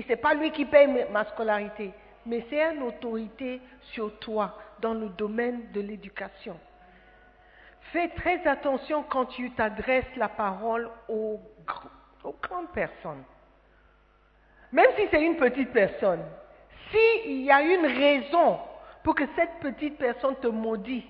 c'est 0.08 0.18
pas 0.18 0.34
lui 0.34 0.52
qui 0.52 0.66
paye 0.66 1.08
ma 1.12 1.26
scolarité. 1.26 1.92
Mais 2.26 2.46
c'est 2.50 2.62
une 2.74 2.84
autorité 2.84 3.62
sur 3.94 4.18
toi 4.20 4.58
dans 4.80 4.94
le 4.94 5.10
domaine 5.10 5.72
de 5.72 5.82
l'éducation. 5.82 6.58
Fais 7.92 8.10
très 8.10 8.46
attention 8.48 9.04
quand 9.04 9.26
tu 9.26 9.52
t'adresses 9.52 10.16
la 10.16 10.30
parole 10.30 10.90
aux, 11.08 11.40
grandes 12.42 12.72
personnes. 12.74 13.24
Même 14.72 14.90
si 14.96 15.04
c'est 15.12 15.24
une 15.24 15.36
petite 15.36 15.72
personne. 15.72 16.24
S'il 16.92 17.42
y 17.42 17.52
a 17.52 17.62
une 17.62 17.86
raison 17.86 18.60
pour 19.04 19.16
que 19.16 19.26
cette 19.36 19.60
petite 19.60 19.98
personne 19.98 20.36
te 20.38 20.48
maudit, 20.48 21.06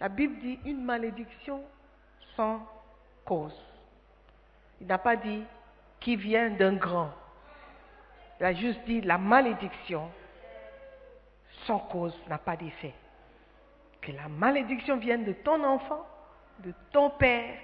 la 0.00 0.08
Bible 0.08 0.38
dit 0.40 0.58
une 0.64 0.84
malédiction 0.84 1.62
sans 2.36 2.60
cause. 3.24 3.58
Il 4.80 4.86
n'a 4.86 4.98
pas 4.98 5.16
dit 5.16 5.44
qui 6.00 6.16
vient 6.16 6.50
d'un 6.50 6.74
grand. 6.74 7.10
Il 8.40 8.46
a 8.46 8.52
juste 8.52 8.80
dit 8.84 9.00
la 9.00 9.16
malédiction 9.16 10.10
sans 11.66 11.78
cause 11.78 12.14
n'a 12.28 12.38
pas 12.38 12.56
d'effet. 12.56 12.92
Que 14.04 14.12
la 14.12 14.28
malédiction 14.28 14.98
vienne 14.98 15.24
de 15.24 15.32
ton 15.32 15.64
enfant, 15.64 16.06
de 16.58 16.74
ton 16.92 17.08
père, 17.10 17.54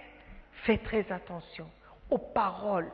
fais 0.64 0.78
très 0.78 1.04
attention 1.12 1.68
aux 2.08 2.18
paroles. 2.18 2.90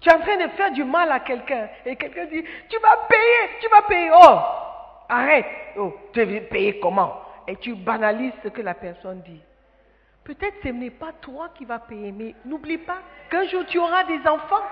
Tu 0.00 0.08
es 0.08 0.12
en 0.12 0.20
train 0.20 0.36
de 0.36 0.48
faire 0.52 0.70
du 0.70 0.84
mal 0.84 1.10
à 1.10 1.18
quelqu'un 1.18 1.68
et 1.84 1.96
quelqu'un 1.96 2.26
dit, 2.26 2.44
tu 2.68 2.78
vas 2.78 2.96
payer, 3.08 3.58
tu 3.60 3.68
vas 3.68 3.82
payer. 3.82 4.10
Oh, 4.12 4.38
arrête. 5.08 5.46
Oh, 5.76 5.92
tu 6.12 6.22
veux 6.22 6.42
payer 6.42 6.78
comment? 6.78 7.20
Et 7.48 7.56
tu 7.56 7.74
banalises 7.74 8.34
ce 8.44 8.48
que 8.48 8.62
la 8.62 8.74
personne 8.74 9.20
dit. 9.22 9.42
Peut-être 10.22 10.58
ce 10.62 10.68
n'est 10.68 10.90
pas 10.90 11.12
toi 11.20 11.48
qui 11.56 11.64
vas 11.64 11.80
payer, 11.80 12.12
mais 12.12 12.36
n'oublie 12.44 12.78
pas 12.78 12.98
qu'un 13.30 13.48
jour 13.48 13.64
tu 13.66 13.78
auras 13.78 14.04
des 14.04 14.20
enfants. 14.28 14.62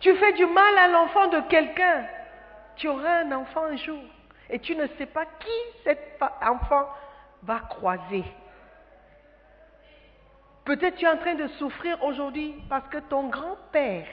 Tu 0.00 0.16
fais 0.16 0.32
du 0.32 0.46
mal 0.46 0.78
à 0.78 0.88
l'enfant 0.88 1.28
de 1.28 1.40
quelqu'un. 1.42 2.06
Tu 2.74 2.88
auras 2.88 3.20
un 3.20 3.32
enfant 3.32 3.64
un 3.64 3.76
jour. 3.76 4.02
Et 4.50 4.58
tu 4.58 4.74
ne 4.74 4.86
sais 4.98 5.06
pas 5.06 5.24
qui 5.24 5.82
cet 5.84 6.20
enfant 6.42 6.88
va 7.42 7.60
croiser. 7.60 8.24
Peut-être 10.64 10.96
tu 10.96 11.04
es 11.04 11.08
en 11.08 11.16
train 11.16 11.34
de 11.34 11.46
souffrir 11.58 12.02
aujourd'hui 12.04 12.54
parce 12.68 12.86
que 12.88 12.98
ton 12.98 13.28
grand-père 13.28 14.06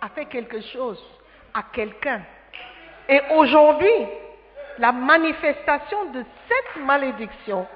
a 0.00 0.08
fait 0.10 0.26
quelque 0.26 0.60
chose 0.60 1.02
à 1.54 1.62
quelqu'un 1.72 2.22
Et 3.08 3.20
aujourd'hui, 3.34 4.06
la 4.78 4.92
manifestation 4.92 6.12
de 6.12 6.24
cette 6.48 6.84
malédiction 6.84 7.66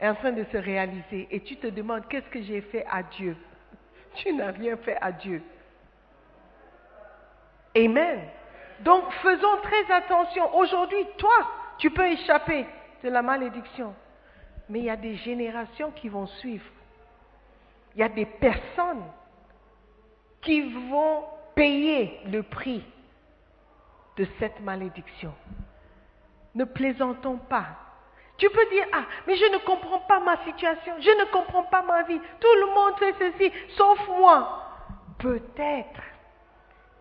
est 0.00 0.08
en 0.08 0.14
train 0.14 0.32
de 0.32 0.44
se 0.44 0.56
réaliser. 0.56 1.28
Et 1.30 1.40
tu 1.40 1.56
te 1.56 1.66
demandes, 1.66 2.06
qu'est-ce 2.08 2.28
que 2.28 2.42
j'ai 2.42 2.60
fait 2.60 2.86
à 2.90 3.02
Dieu? 3.02 3.36
Tu 4.14 4.32
n'as 4.32 4.50
rien 4.50 4.76
fait 4.76 4.98
à 5.00 5.12
Dieu. 5.12 5.42
Amen. 7.76 8.20
Donc 8.82 9.10
faisons 9.22 9.56
très 9.62 9.92
attention. 9.92 10.54
Aujourd'hui, 10.56 11.06
toi, 11.18 11.50
tu 11.78 11.90
peux 11.90 12.06
échapper 12.06 12.66
de 13.02 13.08
la 13.08 13.22
malédiction. 13.22 13.94
Mais 14.68 14.80
il 14.80 14.84
y 14.86 14.90
a 14.90 14.96
des 14.96 15.16
générations 15.16 15.90
qui 15.90 16.08
vont 16.08 16.26
suivre. 16.26 16.64
Il 17.94 18.00
y 18.00 18.04
a 18.04 18.08
des 18.08 18.26
personnes 18.26 19.04
qui 20.40 20.62
vont 20.88 21.24
payer 21.54 22.20
le 22.26 22.42
prix 22.42 22.84
de 24.16 24.26
cette 24.38 24.60
malédiction. 24.60 25.34
Ne 26.54 26.64
plaisantons 26.64 27.38
pas. 27.38 27.66
Tu 28.36 28.48
peux 28.50 28.68
dire, 28.70 28.86
ah, 28.92 29.04
mais 29.26 29.36
je 29.36 29.44
ne 29.44 29.58
comprends 29.58 30.00
pas 30.00 30.20
ma 30.20 30.36
situation, 30.44 30.94
je 30.98 31.10
ne 31.10 31.30
comprends 31.30 31.62
pas 31.64 31.82
ma 31.82 32.02
vie, 32.02 32.18
tout 32.40 32.54
le 32.60 32.74
monde 32.74 32.98
fait 32.98 33.14
ceci, 33.18 33.52
sauf 33.76 33.98
moi. 34.08 34.58
Peut-être, 35.18 36.00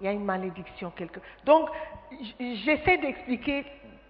il 0.01 0.05
y 0.05 0.07
a 0.07 0.13
une 0.13 0.25
malédiction 0.25 0.91
quelque. 0.91 1.19
Donc, 1.45 1.69
j'essaie 2.39 2.97
d'expliquer 2.97 3.65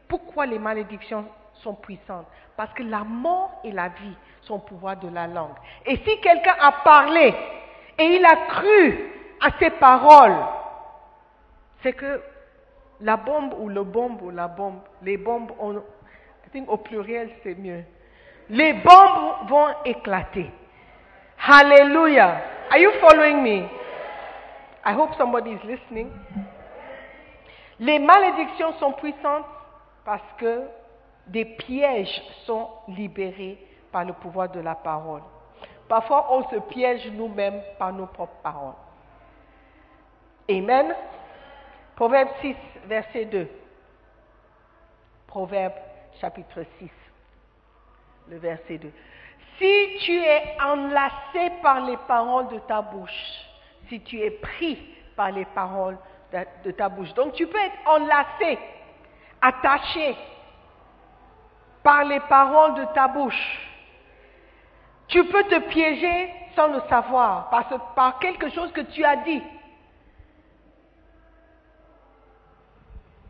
pourquoi 0.08 0.46
les 0.46 0.58
malédictions 0.58 1.26
sont 1.56 1.76
puissantes. 1.76 2.26
Parce 2.56 2.74
que 2.74 2.84
la 2.84 3.04
mort 3.04 3.60
et 3.66 3.72
la 3.72 3.90
vie 3.90 4.16
sont 4.42 4.56
au 4.56 4.60
pouvoir 4.60 4.98
de 4.98 5.10
la 5.10 5.28
langue. 5.28 5.56
Et 5.86 5.98
si 5.98 6.20
quelqu'un 6.22 6.56
a 6.62 6.72
parlé 6.84 7.34
et 7.98 8.06
il 8.06 8.26
a 8.26 8.36
cru 8.48 9.12
à 9.42 9.50
ses 9.60 9.72
paroles, 9.72 10.38
c'est 11.84 11.94
que 11.94 12.22
la 13.02 13.18
bombe 13.18 13.54
ou 13.60 13.68
le 13.68 13.84
bombe 13.84 14.22
ou 14.22 14.30
la 14.30 14.48
bombe, 14.48 14.80
les 15.02 15.18
bombes, 15.18 15.52
on, 15.60 15.74
I 15.74 16.50
think 16.54 16.70
au 16.70 16.78
pluriel 16.78 17.30
c'est 17.44 17.56
mieux. 17.56 17.84
Les 18.50 18.74
bombes 18.74 19.50
vont 19.50 19.68
éclater. 19.84 20.52
Hallelujah. 21.38 22.42
Are 22.70 22.80
you 22.80 22.92
following 23.02 23.44
me? 23.44 23.81
I 24.84 24.94
hope 24.94 25.12
somebody 25.18 25.52
is 25.52 25.64
listening. 25.64 26.12
Les 27.80 28.00
malédictions 28.00 28.74
sont 28.80 28.94
puissantes 28.94 29.46
parce 30.06 30.24
que 30.38 30.68
des 31.28 31.46
pièges 31.46 32.22
sont 32.46 32.70
libérés 32.88 33.58
par 33.92 34.06
le 34.06 34.14
pouvoir 34.14 34.50
de 34.50 34.60
la 34.60 34.76
parole. 34.76 35.22
Parfois, 35.88 36.28
on 36.32 36.50
se 36.50 36.56
piège 36.70 37.12
nous-mêmes 37.12 37.62
par 37.78 37.92
nos 37.94 38.08
propres 38.08 38.42
paroles. 38.42 38.76
Amen. 40.50 40.96
Proverbe 41.96 42.30
6, 42.42 42.56
verset 42.86 43.26
2. 43.26 43.48
Proverbe 45.28 45.74
chapitre 46.20 46.64
6, 46.80 46.90
le 48.30 48.38
verset 48.38 48.78
2. 48.78 48.92
Si 49.58 49.98
tu 50.06 50.18
es 50.18 50.58
enlacé 50.62 51.52
par 51.62 51.82
les 51.82 51.98
paroles 52.08 52.48
de 52.50 52.60
ta 52.60 52.82
bouche, 52.82 53.51
si 53.92 54.00
tu 54.00 54.22
es 54.22 54.32
pris 54.32 54.80
par 55.18 55.32
les 55.32 55.44
paroles 55.44 55.98
de, 56.64 56.72
ta 56.72 56.88
bouche, 56.88 57.14
donc 57.14 57.34
tu 57.34 57.46
peux 57.46 57.60
être 57.60 57.76
enlacé, 57.86 58.58
attaché 59.42 60.16
par 61.84 62.06
les 62.06 62.22
paroles 62.22 62.76
de 62.76 62.86
ta 62.94 63.10
bouche. 63.10 63.68
Tu 65.10 65.26
peux 65.26 65.44
te 65.44 65.60
piéger 65.68 66.34
sans 66.56 66.68
le 66.68 66.80
savoir, 66.88 67.50
par, 67.50 67.94
par 67.94 68.20
quelque 68.20 68.50
chose 68.50 68.72
que 68.72 68.82
tu 68.82 69.04
as 69.04 69.18
dit. 69.18 69.44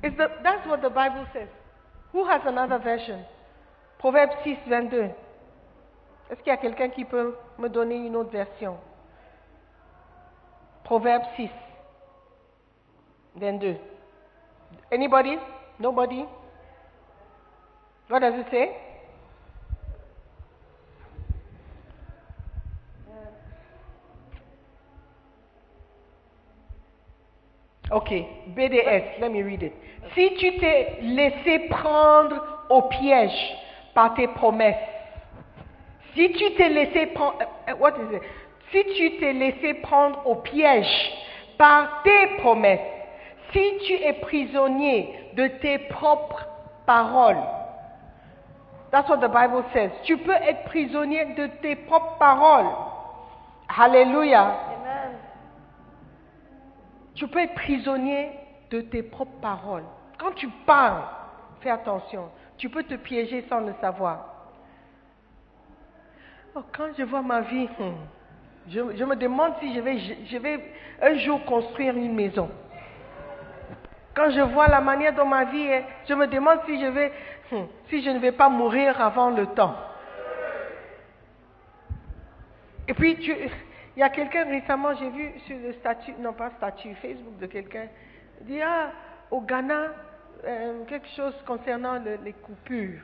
The- 0.03 0.43
that's 0.43 0.65
what 0.67 0.77
the 0.77 0.89
Bible 0.89 1.25
says. 1.33 1.47
Who 2.13 2.23
has 2.25 2.41
another 2.45 2.77
version? 2.77 3.25
Proverbe 3.97 4.31
6, 4.43 4.57
22. 4.67 5.09
Est-ce 6.29 6.39
qu'il 6.39 6.47
y 6.47 6.51
a 6.51 6.57
quelqu'un 6.57 6.89
qui 6.89 7.05
peut 7.05 7.35
me 7.57 7.67
donner 7.67 7.95
une 7.95 8.15
autre 8.15 8.31
version? 8.31 8.77
Proverbe 10.91 11.23
6, 11.37 11.49
22. 13.39 13.77
Anybody? 14.91 15.37
Nobody? 15.79 16.25
What 18.09 18.19
does 18.19 18.33
it 18.35 18.45
say? 18.51 18.75
Ok, 27.89 28.09
BDS, 28.53 29.21
let 29.21 29.31
me 29.31 29.43
read 29.43 29.63
it. 29.63 29.73
Si 30.13 30.35
tu 30.35 30.59
t'es 30.59 30.97
laissé 31.03 31.69
prendre 31.69 32.65
au 32.69 32.81
piège 32.89 33.55
par 33.93 34.13
tes 34.15 34.27
promesses, 34.27 34.75
si 36.15 36.33
tu 36.33 36.53
t'es 36.55 36.67
laissé 36.67 37.05
prendre, 37.13 37.37
what 37.79 37.91
is 37.91 38.17
it? 38.17 38.21
Si 38.71 38.83
tu 38.95 39.17
t'es 39.17 39.33
laissé 39.33 39.73
prendre 39.75 40.25
au 40.25 40.35
piège 40.35 41.11
par 41.57 42.03
tes 42.03 42.27
promesses, 42.37 42.79
si 43.51 43.77
tu 43.85 43.93
es 43.93 44.13
prisonnier 44.13 45.13
de 45.35 45.47
tes 45.47 45.77
propres 45.89 46.45
paroles, 46.85 47.43
that's 48.91 49.09
what 49.09 49.17
the 49.17 49.31
Bible 49.31 49.63
says. 49.73 49.91
Tu 50.03 50.17
peux 50.17 50.31
être 50.31 50.63
prisonnier 50.65 51.33
de 51.35 51.47
tes 51.61 51.75
propres 51.75 52.17
paroles. 52.17 52.69
Hallelujah. 53.67 54.55
Amen. 54.79 55.17
Tu 57.15 57.27
peux 57.27 57.39
être 57.39 57.55
prisonnier 57.55 58.31
de 58.69 58.81
tes 58.81 59.03
propres 59.03 59.39
paroles. 59.41 59.83
Quand 60.17 60.31
tu 60.31 60.47
parles, 60.65 61.03
fais 61.59 61.69
attention. 61.69 62.29
Tu 62.57 62.69
peux 62.69 62.83
te 62.83 62.95
piéger 62.95 63.45
sans 63.49 63.59
le 63.61 63.73
savoir. 63.81 64.27
Oh, 66.55 66.61
quand 66.75 66.89
je 66.97 67.03
vois 67.03 67.21
ma 67.21 67.41
vie, 67.41 67.67
hmm, 67.79 67.95
je, 68.69 69.03
me 69.03 69.15
demande 69.15 69.53
si 69.59 69.73
je 69.73 70.37
vais, 70.37 70.59
un 71.01 71.15
jour 71.15 71.43
construire 71.45 71.95
une 71.95 72.13
maison. 72.13 72.49
Quand 74.13 74.29
je 74.29 74.41
vois 74.41 74.67
la 74.67 74.81
manière 74.81 75.13
dont 75.15 75.25
ma 75.25 75.45
vie 75.45 75.63
est, 75.67 75.85
je 76.07 76.13
me 76.13 76.27
demande 76.27 76.59
si 76.65 76.79
je 76.81 76.87
vais, 76.87 77.11
hmm, 77.51 77.63
si 77.89 78.01
je 78.03 78.09
ne 78.09 78.19
vais 78.19 78.31
pas 78.33 78.49
mourir 78.49 78.99
avant 79.01 79.29
le 79.29 79.45
temps. 79.47 79.75
Et 82.87 82.93
puis, 82.93 83.15
tu- 83.17 83.35
il 83.95 83.99
y 83.99 84.03
a 84.03 84.09
quelqu'un 84.09 84.45
récemment, 84.45 84.93
j'ai 84.95 85.09
vu 85.09 85.31
sur 85.45 85.57
le 85.57 85.73
statut, 85.73 86.13
non 86.19 86.33
pas 86.33 86.49
statut, 86.57 86.93
Facebook 86.95 87.37
de 87.39 87.45
quelqu'un, 87.45 87.87
dit, 88.41 88.61
ah, 88.61 88.91
au 89.29 89.41
Ghana, 89.41 89.87
euh, 90.45 90.83
quelque 90.85 91.07
chose 91.15 91.33
concernant 91.45 91.99
le- 91.99 92.19
les 92.23 92.33
coupures. 92.33 93.01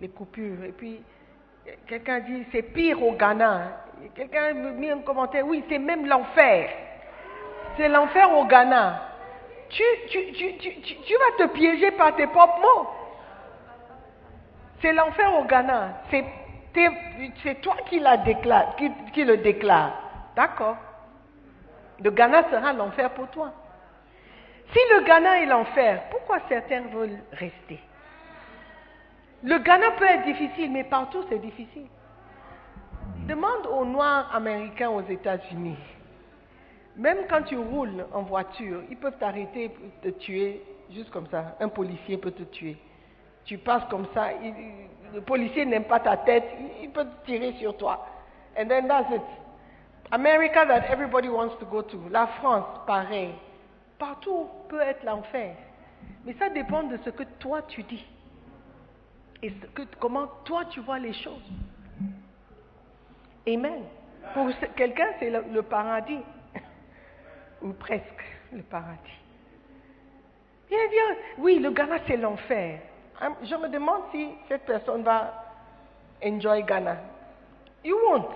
Les 0.00 0.08
coupures. 0.08 0.64
Et 0.64 0.72
puis, 0.72 1.00
quelqu'un 1.86 2.20
dit, 2.20 2.44
c'est 2.52 2.62
pire 2.62 3.02
au 3.02 3.12
Ghana. 3.12 3.84
Quelqu'un 4.14 4.44
a 4.44 4.52
mis 4.52 4.90
un 4.90 5.00
commentaire, 5.00 5.46
oui, 5.46 5.64
c'est 5.68 5.78
même 5.78 6.06
l'enfer. 6.06 6.70
C'est 7.76 7.88
l'enfer 7.88 8.30
au 8.32 8.44
Ghana. 8.44 9.08
Tu, 9.70 9.82
tu, 10.10 11.14
vas 11.14 11.46
te 11.46 11.52
piéger 11.52 11.92
par 11.92 12.14
tes 12.14 12.26
propres 12.26 12.60
mots. 12.60 12.88
C'est 14.80 14.92
l'enfer 14.92 15.32
au 15.34 15.44
Ghana. 15.44 16.02
C'est 16.10 17.60
toi 17.62 17.76
qui, 17.88 18.00
la 18.00 18.18
déclare, 18.18 18.76
qui, 18.76 18.90
qui 19.12 19.24
le 19.24 19.38
déclare. 19.38 19.92
D'accord. 20.36 20.76
Le 22.02 22.10
Ghana 22.10 22.50
sera 22.50 22.72
l'enfer 22.72 23.10
pour 23.10 23.28
toi. 23.28 23.52
Si 24.72 24.78
le 24.94 25.04
Ghana 25.04 25.42
est 25.42 25.46
l'enfer, 25.46 26.02
pourquoi 26.10 26.38
certains 26.48 26.82
veulent 26.92 27.20
rester? 27.32 27.78
Le 29.44 29.58
Ghana 29.58 29.92
peut 29.92 30.06
être 30.06 30.24
difficile, 30.24 30.70
mais 30.70 30.84
partout 30.84 31.24
c'est 31.28 31.38
difficile. 31.38 31.86
Demande 33.26 33.66
aux 33.68 33.84
Noirs 33.84 34.34
américains 34.34 34.90
aux 34.90 35.02
États-Unis. 35.02 35.76
Même 36.96 37.18
quand 37.30 37.42
tu 37.42 37.56
roules 37.56 38.04
en 38.12 38.22
voiture, 38.22 38.82
ils 38.90 38.96
peuvent 38.96 39.16
t'arrêter 39.18 39.70
te 40.02 40.08
tuer, 40.08 40.60
juste 40.90 41.10
comme 41.10 41.28
ça. 41.28 41.56
Un 41.60 41.68
policier 41.68 42.18
peut 42.18 42.32
te 42.32 42.42
tuer. 42.42 42.76
Tu 43.44 43.58
passes 43.58 43.84
comme 43.88 44.06
ça, 44.12 44.30
le 45.14 45.20
policier 45.20 45.64
n'aime 45.64 45.84
pas 45.84 46.00
ta 46.00 46.16
tête, 46.16 46.44
il, 46.82 46.90
peut 46.90 47.06
tirer 47.24 47.52
sur 47.60 47.76
toi. 47.76 48.04
And 48.58 48.66
then 48.66 48.88
that's 48.88 49.14
it. 49.14 49.22
America 50.10 50.64
that 50.66 50.90
everybody 50.90 51.28
wants 51.28 51.56
to 51.60 51.66
go 51.66 51.82
to. 51.82 52.08
La 52.10 52.26
France, 52.26 52.66
pareil. 52.88 53.34
Partout 53.98 54.48
peut 54.68 54.80
être 54.80 55.04
l'enfer. 55.04 55.54
Mais 56.24 56.34
ça 56.40 56.48
dépend 56.48 56.82
de 56.82 56.98
ce 57.04 57.10
que 57.10 57.22
toi 57.38 57.62
tu 57.62 57.84
dis. 57.84 58.04
Et 59.44 59.52
comment 60.00 60.26
toi 60.44 60.64
tu 60.66 60.80
vois 60.80 60.98
les 60.98 61.12
choses. 61.12 61.50
Amen. 63.46 63.82
Pour 64.34 64.48
quelqu'un, 64.76 65.08
c'est 65.18 65.30
le, 65.30 65.62
paradis. 65.62 66.20
Ou 67.62 67.72
presque 67.72 68.24
le 68.52 68.62
paradis. 68.62 69.18
Il 70.70 70.76
va 70.76 71.16
oui, 71.38 71.58
le 71.58 71.70
Ghana, 71.70 71.96
c'est 72.06 72.16
l'enfer. 72.16 72.80
Hein, 73.20 73.34
Je 73.42 73.54
me 73.56 73.68
demande 73.68 74.02
si 74.10 74.30
cette 74.48 74.64
personne 74.64 75.02
va 75.02 75.32
enjoy 76.24 76.62
Ghana. 76.62 76.96
You 77.84 77.96
won't. 78.08 78.28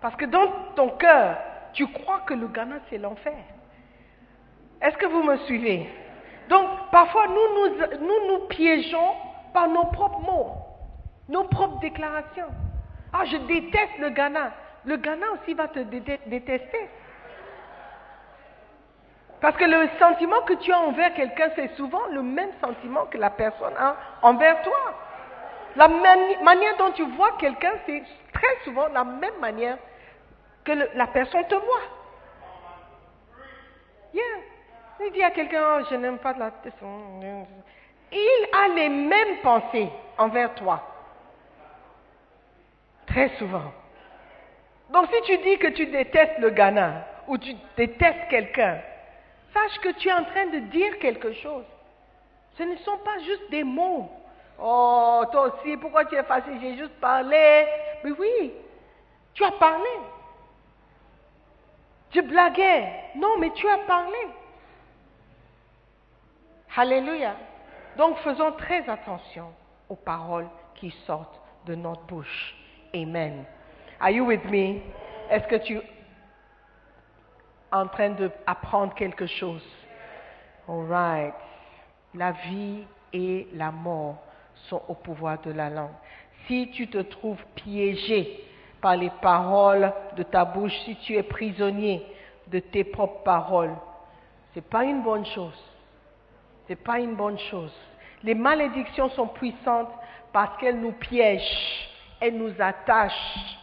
Parce 0.00 0.16
que 0.16 0.24
dans 0.24 0.46
ton 0.76 0.90
cœur, 0.90 1.36
tu 1.72 1.86
crois 1.88 2.20
que 2.20 2.34
le 2.34 2.46
Ghana, 2.48 2.76
c'est 2.88 2.98
l'enfer. 2.98 3.36
Est-ce 4.80 4.96
que 4.96 5.06
vous 5.06 5.22
me 5.22 5.36
suivez? 5.38 5.88
Donc, 6.48 6.68
parfois, 6.90 7.26
nous 7.26 7.34
nous, 7.34 7.76
nous 8.06 8.28
nous 8.28 8.46
piégeons 8.48 9.12
par 9.52 9.68
nos 9.68 9.84
propres 9.86 10.20
mots, 10.20 10.52
nos 11.28 11.44
propres 11.44 11.80
déclarations. 11.80 12.48
Ah, 13.16 13.24
je 13.26 13.36
déteste 13.36 13.98
le 13.98 14.10
Ghana. 14.10 14.50
Le 14.84 14.96
Ghana 14.96 15.26
aussi 15.32 15.54
va 15.54 15.68
te 15.68 15.78
dé- 15.78 16.20
détester. 16.26 16.88
Parce 19.40 19.56
que 19.56 19.64
le 19.64 19.88
sentiment 19.98 20.40
que 20.42 20.54
tu 20.54 20.72
as 20.72 20.80
envers 20.80 21.14
quelqu'un, 21.14 21.50
c'est 21.54 21.74
souvent 21.76 22.06
le 22.10 22.22
même 22.22 22.50
sentiment 22.60 23.04
que 23.06 23.18
la 23.18 23.30
personne 23.30 23.74
a 23.78 23.94
envers 24.22 24.60
toi. 24.62 24.78
La 25.76 25.86
mani- 25.88 26.42
manière 26.42 26.76
dont 26.76 26.92
tu 26.92 27.04
vois 27.16 27.32
quelqu'un, 27.38 27.72
c'est 27.86 28.02
très 28.32 28.56
souvent 28.64 28.88
la 28.88 29.04
même 29.04 29.38
manière 29.40 29.76
que 30.64 30.72
la 30.94 31.06
personne 31.06 31.46
te 31.46 31.54
voit. 31.54 31.82
Il 35.00 35.12
dit 35.12 35.22
à 35.22 35.30
quelqu'un, 35.30 35.62
Oh, 35.78 35.84
je 35.90 35.96
n'aime 35.96 36.18
pas 36.18 36.32
la... 36.34 36.50
Il 38.12 38.46
a 38.52 38.68
les 38.74 38.88
mêmes 38.88 39.38
pensées 39.42 39.88
envers 40.18 40.54
toi. 40.54 40.80
Très 43.06 43.28
souvent. 43.36 43.72
Donc 44.90 45.08
si 45.12 45.22
tu 45.22 45.38
dis 45.38 45.58
que 45.58 45.68
tu 45.68 45.86
détestes 45.86 46.38
le 46.38 46.50
Ghana 46.50 47.06
ou 47.28 47.38
tu 47.38 47.54
détestes 47.76 48.28
quelqu'un, 48.28 48.78
sache 49.52 49.78
que 49.80 49.90
tu 49.98 50.08
es 50.08 50.12
en 50.12 50.24
train 50.24 50.46
de 50.46 50.58
dire 50.70 50.98
quelque 50.98 51.32
chose. 51.34 51.64
Ce 52.56 52.62
ne 52.62 52.76
sont 52.78 52.98
pas 52.98 53.18
juste 53.20 53.50
des 53.50 53.64
mots. 53.64 54.10
Oh, 54.60 55.22
toi 55.32 55.48
aussi, 55.48 55.76
pourquoi 55.76 56.04
tu 56.04 56.14
es 56.14 56.22
facile? 56.22 56.58
J'ai 56.60 56.76
juste 56.76 56.94
parlé. 57.00 57.66
Mais 58.04 58.12
oui, 58.12 58.52
tu 59.32 59.42
as 59.44 59.52
parlé. 59.52 59.90
Je 62.12 62.20
blaguais. 62.20 62.92
Non, 63.16 63.38
mais 63.38 63.50
tu 63.50 63.68
as 63.68 63.78
parlé. 63.78 64.28
Alléluia. 66.76 67.34
Donc 67.96 68.18
faisons 68.18 68.52
très 68.52 68.88
attention 68.88 69.52
aux 69.88 69.96
paroles 69.96 70.48
qui 70.74 70.90
sortent 71.06 71.40
de 71.66 71.74
notre 71.74 72.02
bouche. 72.02 72.54
Amen. 72.94 73.46
Are 74.00 74.10
you 74.10 74.24
with 74.24 74.44
me? 74.44 74.82
Est-ce 75.30 75.46
que 75.48 75.56
tu 75.56 75.78
es 75.78 75.82
en 77.72 77.88
train 77.88 78.10
d'apprendre 78.10 78.94
quelque 78.94 79.26
chose? 79.26 79.62
All 80.68 80.86
right. 80.86 81.34
La 82.14 82.32
vie 82.32 82.84
et 83.12 83.48
la 83.54 83.70
mort 83.70 84.16
sont 84.68 84.82
au 84.88 84.94
pouvoir 84.94 85.40
de 85.42 85.50
la 85.50 85.70
langue. 85.70 85.90
Si 86.46 86.70
tu 86.72 86.88
te 86.88 86.98
trouves 86.98 87.42
piégé 87.54 88.44
par 88.80 88.96
les 88.96 89.10
paroles 89.22 89.92
de 90.16 90.22
ta 90.22 90.44
bouche, 90.44 90.74
si 90.84 90.96
tu 90.96 91.16
es 91.16 91.22
prisonnier 91.22 92.06
de 92.48 92.58
tes 92.60 92.84
propres 92.84 93.22
paroles, 93.22 93.74
ce 94.52 94.58
n'est 94.58 94.66
pas 94.66 94.84
une 94.84 95.02
bonne 95.02 95.26
chose. 95.26 95.58
Ce 96.66 96.72
n'est 96.72 96.76
pas 96.76 97.00
une 97.00 97.16
bonne 97.16 97.38
chose. 97.38 97.74
Les 98.22 98.34
malédictions 98.34 99.08
sont 99.10 99.26
puissantes 99.26 99.90
parce 100.32 100.56
qu'elles 100.58 100.80
nous 100.80 100.92
piègent, 100.92 101.88
elles 102.24 102.38
nous 102.38 102.54
attachent. 102.58 103.58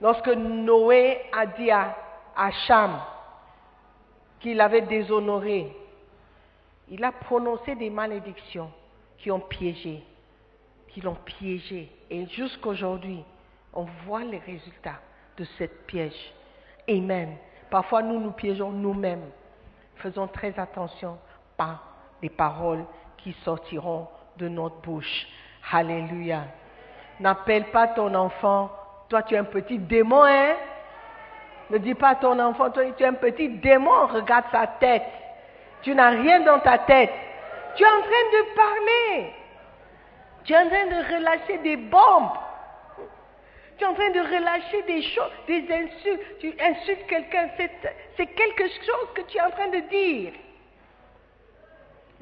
Lorsque 0.00 0.28
Noé 0.28 1.20
a 1.32 1.46
dit 1.46 1.70
à, 1.70 1.96
à 2.36 2.50
Cham 2.66 3.00
qu'il 4.40 4.60
avait 4.60 4.82
déshonoré, 4.82 5.74
il 6.88 7.04
a 7.04 7.12
prononcé 7.12 7.76
des 7.76 7.90
malédictions 7.90 8.70
qui 9.18 9.30
ont 9.30 9.40
piégé, 9.40 10.02
qui 10.88 11.00
l'ont 11.00 11.14
piégé. 11.14 11.88
Et 12.10 12.26
jusqu'aujourd'hui, 12.26 13.22
on 13.72 13.86
voit 14.04 14.24
les 14.24 14.38
résultats 14.38 15.00
de 15.38 15.44
cette 15.56 15.86
piège. 15.86 16.34
Amen. 16.88 17.36
Parfois, 17.70 18.02
nous 18.02 18.18
nous 18.18 18.32
piégeons 18.32 18.70
nous-mêmes. 18.70 19.30
Faisons 19.96 20.26
très 20.26 20.58
attention 20.58 21.16
par 21.56 21.84
les 22.20 22.28
paroles 22.28 22.84
qui 23.18 23.32
sortiront 23.44 24.08
de 24.36 24.48
notre 24.48 24.80
bouche. 24.80 25.28
Alléluia. 25.70 26.44
N'appelle 27.22 27.66
pas 27.66 27.86
ton 27.86 28.12
enfant, 28.16 28.68
toi 29.08 29.22
tu 29.22 29.34
es 29.34 29.38
un 29.38 29.44
petit 29.44 29.78
démon, 29.78 30.24
hein? 30.24 30.56
Ne 31.70 31.78
dis 31.78 31.94
pas 31.94 32.08
à 32.08 32.14
ton 32.16 32.36
enfant, 32.40 32.68
toi 32.70 32.82
tu 32.96 33.04
es 33.04 33.06
un 33.06 33.12
petit 33.12 33.48
démon, 33.48 34.08
regarde 34.08 34.46
sa 34.50 34.66
tête. 34.66 35.06
Tu 35.82 35.94
n'as 35.94 36.10
rien 36.10 36.40
dans 36.40 36.58
ta 36.58 36.78
tête. 36.78 37.12
Tu 37.76 37.84
es 37.84 37.86
en 37.86 38.00
train 38.00 38.08
de 38.08 38.54
parler. 38.56 39.32
Tu 40.42 40.52
es 40.52 40.56
en 40.56 40.68
train 40.68 40.86
de 40.86 41.14
relâcher 41.14 41.58
des 41.58 41.76
bombes. 41.76 42.32
Tu 43.78 43.84
es 43.84 43.86
en 43.86 43.94
train 43.94 44.10
de 44.10 44.20
relâcher 44.20 44.82
des 44.82 45.02
choses, 45.02 45.30
des 45.46 45.62
insultes. 45.72 46.38
Tu 46.40 46.52
insultes 46.60 47.06
quelqu'un, 47.06 47.50
c'est, 48.16 48.26
quelque 48.26 48.64
chose 48.64 49.08
que 49.14 49.22
tu 49.22 49.38
es 49.38 49.42
en 49.42 49.50
train 49.50 49.68
de 49.68 49.78
dire. 49.88 50.32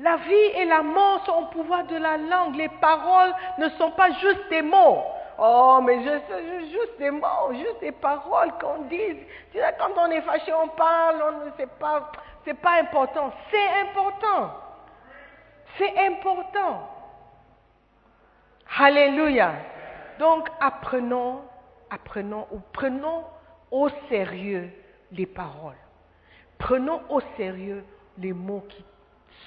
La 0.02 0.16
vie 0.16 0.50
et 0.56 0.64
la 0.64 0.82
mort 0.82 1.24
sont 1.26 1.32
au 1.32 1.46
pouvoir 1.46 1.84
de 1.84 1.96
la 1.96 2.16
langue. 2.16 2.56
Les 2.56 2.68
paroles 2.68 3.34
ne 3.58 3.68
sont 3.70 3.90
pas 3.90 4.10
juste 4.12 4.48
des 4.48 4.62
mots. 4.62 5.02
Oh, 5.38 5.80
mais 5.82 6.02
je, 6.02 6.68
juste 6.70 6.98
des 6.98 7.10
mots, 7.10 7.52
juste 7.52 7.80
des 7.80 7.92
paroles 7.92 8.52
qu'on 8.60 8.82
dit. 8.84 9.16
Tu 9.52 9.58
sais, 9.58 9.74
quand 9.78 9.90
on 9.96 10.10
est 10.10 10.22
fâché, 10.22 10.52
on 10.54 10.68
parle, 10.68 11.22
on 11.22 11.46
ne 11.46 11.50
sait 11.56 11.68
pas. 11.78 12.10
C'est 12.44 12.54
pas 12.54 12.80
important. 12.80 13.30
C'est 13.50 13.80
important. 13.88 14.50
C'est 15.76 15.98
important. 16.06 16.88
Alléluia. 18.78 19.52
Donc, 20.18 20.48
apprenons, 20.60 21.42
apprenons 21.90 22.46
ou 22.52 22.60
prenons 22.72 23.24
au 23.70 23.90
sérieux 24.08 24.70
les 25.12 25.26
paroles. 25.26 25.76
Prenons 26.58 27.02
au 27.10 27.20
sérieux 27.36 27.84
les 28.18 28.32
mots 28.32 28.64
qui 28.68 28.84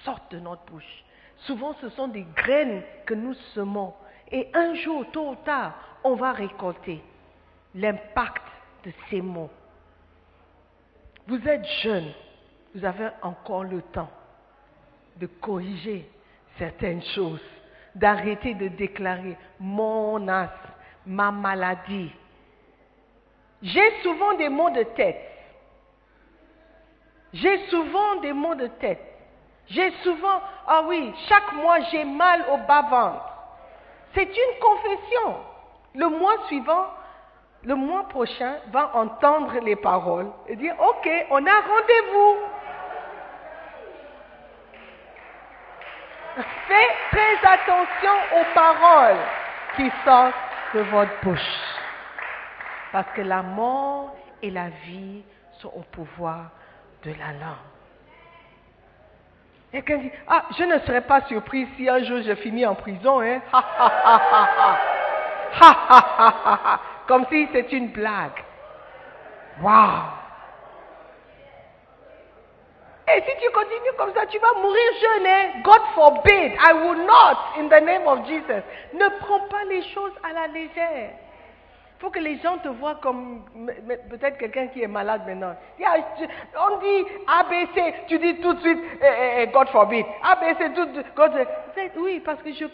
sortent 0.03 0.31
de 0.31 0.39
notre 0.39 0.63
bouche. 0.65 1.03
Souvent, 1.45 1.73
ce 1.81 1.89
sont 1.89 2.07
des 2.07 2.25
graines 2.35 2.83
que 3.05 3.13
nous 3.13 3.33
semons. 3.53 3.93
Et 4.31 4.49
un 4.53 4.75
jour, 4.75 5.05
tôt 5.11 5.31
ou 5.31 5.35
tard, 5.35 5.73
on 6.03 6.15
va 6.15 6.31
récolter 6.31 7.01
l'impact 7.75 8.43
de 8.85 8.91
ces 9.09 9.21
mots. 9.21 9.49
Vous 11.27 11.47
êtes 11.47 11.65
jeune, 11.81 12.11
vous 12.75 12.83
avez 12.83 13.09
encore 13.21 13.63
le 13.63 13.81
temps 13.81 14.09
de 15.17 15.27
corriger 15.27 16.09
certaines 16.57 17.03
choses, 17.15 17.43
d'arrêter 17.95 18.53
de 18.53 18.67
déclarer 18.67 19.37
mon 19.59 20.27
as, 20.27 20.51
ma 21.05 21.31
maladie. 21.31 22.11
J'ai 23.61 24.01
souvent 24.01 24.33
des 24.35 24.49
maux 24.49 24.69
de 24.71 24.83
tête. 24.95 25.21
J'ai 27.31 27.67
souvent 27.69 28.17
des 28.21 28.33
maux 28.33 28.55
de 28.55 28.67
tête. 28.67 29.12
J'ai 29.67 29.91
souvent, 30.03 30.41
ah 30.67 30.81
oui, 30.85 31.13
chaque 31.27 31.53
mois 31.53 31.79
j'ai 31.91 32.03
mal 32.03 32.45
au 32.51 32.57
bas-ventre. 32.57 33.25
C'est 34.13 34.23
une 34.25 34.59
confession. 34.59 35.37
Le 35.95 36.07
mois 36.07 36.35
suivant, 36.47 36.87
le 37.63 37.75
mois 37.75 38.07
prochain, 38.09 38.55
va 38.71 38.91
entendre 38.95 39.53
les 39.61 39.75
paroles 39.75 40.31
et 40.47 40.55
dire, 40.55 40.75
ok, 40.79 41.09
on 41.31 41.45
a 41.45 41.61
rendez-vous. 41.61 42.37
Faites 46.67 47.45
attention 47.45 48.11
aux 48.39 48.53
paroles 48.55 49.19
qui 49.75 49.91
sortent 50.03 50.35
de 50.73 50.79
votre 50.81 51.11
bouche. 51.21 51.39
Parce 52.91 53.07
que 53.15 53.21
la 53.21 53.41
mort 53.41 54.15
et 54.41 54.49
la 54.49 54.69
vie 54.69 55.23
sont 55.59 55.71
au 55.75 55.81
pouvoir 55.91 56.49
de 57.03 57.11
la 57.11 57.33
langue. 57.33 57.72
Quelqu'un 59.73 59.97
dit, 59.97 60.11
ah, 60.27 60.43
je 60.55 60.63
ne 60.65 60.77
serais 60.81 61.01
pas 61.01 61.21
surpris 61.21 61.67
si 61.75 61.89
un 61.89 62.03
jour 62.03 62.21
je 62.21 62.35
finis 62.35 62.63
en 62.63 62.75
prison, 62.75 63.21
hein. 63.21 63.41
Ha, 63.51 63.65
ha, 63.79 63.91
ha, 64.05 64.21
ha, 64.31 64.49
ha. 64.59 64.79
Ha, 65.59 65.77
ha, 65.89 66.15
ha, 66.19 66.33
ha, 66.45 66.59
ha. 66.63 66.79
Comme 67.07 67.25
si 67.31 67.49
c'est 67.51 67.71
une 67.71 67.87
blague. 67.87 68.43
Waouh! 69.63 70.03
Et 73.15 73.21
si 73.21 73.31
tu 73.41 73.49
continues 73.49 73.97
comme 73.97 74.13
ça, 74.13 74.27
tu 74.27 74.37
vas 74.37 74.53
mourir 74.61 74.91
jeune, 75.01 75.25
hein? 75.25 75.61
God 75.63 75.81
forbid, 75.95 76.53
I 76.53 76.73
will 76.73 77.05
not, 77.05 77.37
in 77.57 77.67
the 77.67 77.83
name 77.83 78.07
of 78.07 78.27
Jesus. 78.27 78.63
Ne 78.93 79.09
prends 79.21 79.47
pas 79.49 79.63
les 79.69 79.81
choses 79.89 80.13
à 80.23 80.33
la 80.33 80.47
légère. 80.47 81.13
Il 82.03 82.07
faut 82.07 82.11
que 82.11 82.19
les 82.19 82.37
gens 82.39 82.57
te 82.57 82.67
voient 82.67 82.95
comme 82.95 83.45
peut-être 84.09 84.37
quelqu'un 84.37 84.67
qui 84.67 84.81
est 84.81 84.87
malade 84.87 85.21
maintenant. 85.25 85.55
On 85.79 86.77
dit 86.79 87.05
ABC, 87.25 87.93
tu 88.09 88.19
dis 88.19 88.41
tout 88.41 88.55
de 88.55 88.59
suite 88.59 88.79
eh, 89.01 89.05
eh, 89.05 89.43
eh, 89.43 89.47
God 89.47 89.69
forbid. 89.69 90.05
ABC, 90.21 90.73
tout 90.73 90.85
de 90.87 91.01
God. 91.15 91.31
Oui, 91.95 92.19
parce 92.19 92.43
que 92.43 92.51
je, 92.51 92.65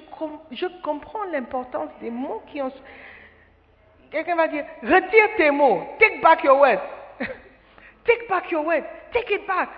je 0.50 0.66
comprends 0.82 1.26
l'importance 1.26 1.92
des 2.02 2.10
mots 2.10 2.42
qui 2.48 2.60
ont. 2.60 2.72
Quelqu'un 4.10 4.36
va 4.36 4.48
dire 4.48 4.66
retire 4.82 5.30
tes 5.38 5.52
mots, 5.52 5.84
take 6.00 6.22
back 6.22 6.44
your 6.44 6.60
words. 6.60 6.82
take 8.06 8.28
back 8.28 8.50
your 8.50 8.66
words, 8.66 8.88
take 9.14 9.32
it 9.32 9.46
back. 9.46 9.70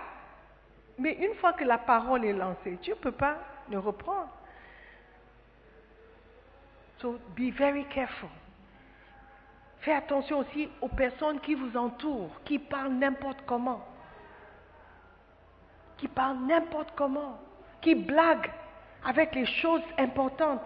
Mais 0.98 1.12
une 1.20 1.34
fois 1.34 1.52
que 1.52 1.64
la 1.64 1.76
parole 1.76 2.24
est 2.24 2.32
lancée, 2.32 2.78
tu 2.80 2.92
ne 2.92 2.94
peux 2.94 3.12
pas 3.12 3.36
le 3.70 3.78
reprendre. 3.78 4.30
So 7.02 7.18
be 7.36 7.50
very 7.50 7.84
careful. 7.90 8.30
Fais 9.82 9.94
attention 9.94 10.38
aussi 10.38 10.68
aux 10.80 10.88
personnes 10.88 11.40
qui 11.40 11.54
vous 11.54 11.76
entourent, 11.76 12.30
qui 12.44 12.60
parlent 12.60 12.92
n'importe 12.92 13.38
comment, 13.46 13.84
qui 15.98 16.06
parle 16.06 16.36
n'importe 16.46 16.92
comment, 16.94 17.40
qui 17.80 17.96
blague 17.96 18.48
avec 19.04 19.34
les 19.34 19.44
choses 19.44 19.82
importantes, 19.98 20.60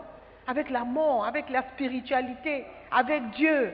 avec 0.46 0.68
la 0.68 0.84
mort, 0.84 1.24
avec 1.24 1.48
la 1.48 1.62
spiritualité, 1.70 2.66
avec 2.90 3.30
Dieu. 3.30 3.72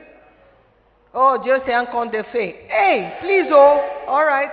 Oh, 1.13 1.35
Dieu, 1.43 1.61
c'est 1.65 1.73
un 1.73 1.87
conte 1.87 2.11
de 2.11 2.23
fées. 2.23 2.65
Hey, 2.69 3.11
please, 3.19 3.51
oh, 3.51 3.81
all 4.07 4.25
right, 4.25 4.49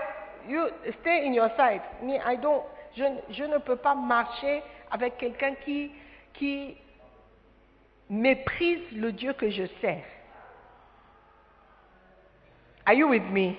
you 0.49 0.67
stay 1.01 1.25
in 1.25 1.33
your 1.33 1.51
side. 1.57 1.83
Me, 2.03 2.17
I 2.17 2.37
don't, 2.37 2.65
je, 2.97 3.05
je 3.31 3.45
ne 3.45 3.59
peux 3.59 3.77
pas 3.77 3.95
marcher 3.95 4.61
avec 4.91 5.19
quelqu'un 5.19 5.55
qui, 5.65 5.93
qui 6.35 6.77
méprise 8.09 8.91
le 8.93 9.13
Dieu 9.13 9.33
que 9.35 9.49
je 9.51 9.67
sers. 9.81 10.03
Are 12.91 12.97
you 12.97 13.07
with 13.07 13.31
me? 13.31 13.55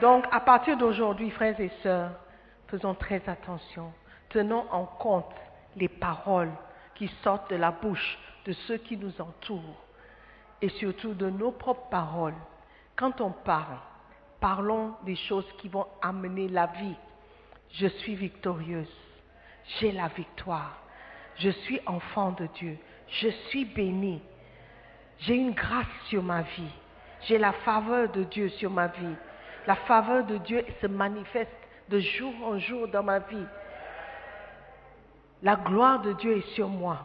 Donc, 0.00 0.24
à 0.32 0.40
partir 0.40 0.76
d'aujourd'hui, 0.76 1.30
frères 1.30 1.60
et 1.60 1.70
sœurs, 1.84 2.10
faisons 2.66 2.96
très 2.96 3.22
attention. 3.28 3.92
Tenons 4.28 4.64
en 4.72 4.86
compte 4.86 5.32
les 5.76 5.86
paroles 5.86 6.50
qui 6.96 7.06
sortent 7.22 7.48
de 7.48 7.54
la 7.54 7.70
bouche 7.70 8.18
de 8.44 8.52
ceux 8.66 8.78
qui 8.78 8.96
nous 8.96 9.20
entourent 9.20 9.84
et 10.60 10.68
surtout 10.68 11.14
de 11.14 11.30
nos 11.30 11.52
propres 11.52 11.88
paroles. 11.90 12.34
Quand 12.96 13.20
on 13.20 13.30
parle, 13.30 13.78
parlons 14.40 14.94
des 15.04 15.14
choses 15.14 15.46
qui 15.58 15.68
vont 15.68 15.86
amener 16.02 16.48
la 16.48 16.66
vie. 16.66 16.96
Je 17.70 17.86
suis 17.86 18.16
victorieuse. 18.16 18.92
J'ai 19.78 19.92
la 19.92 20.08
victoire. 20.08 20.76
Je 21.36 21.50
suis 21.50 21.80
enfant 21.86 22.32
de 22.32 22.48
Dieu. 22.56 22.76
Je 23.10 23.28
suis 23.28 23.64
béni. 23.64 24.20
J'ai 25.20 25.36
une 25.36 25.52
grâce 25.52 25.86
sur 26.08 26.24
ma 26.24 26.42
vie. 26.42 26.72
J'ai 27.26 27.38
la 27.38 27.52
faveur 27.52 28.08
de 28.10 28.22
Dieu 28.24 28.48
sur 28.50 28.70
ma 28.70 28.86
vie. 28.88 29.14
La 29.66 29.74
faveur 29.74 30.24
de 30.24 30.36
Dieu 30.38 30.64
se 30.80 30.86
manifeste 30.86 31.50
de 31.88 31.98
jour 31.98 32.32
en 32.44 32.58
jour 32.58 32.88
dans 32.88 33.02
ma 33.02 33.18
vie. 33.18 33.46
La 35.42 35.56
gloire 35.56 36.00
de 36.02 36.12
Dieu 36.14 36.38
est 36.38 36.54
sur 36.54 36.68
moi. 36.68 36.98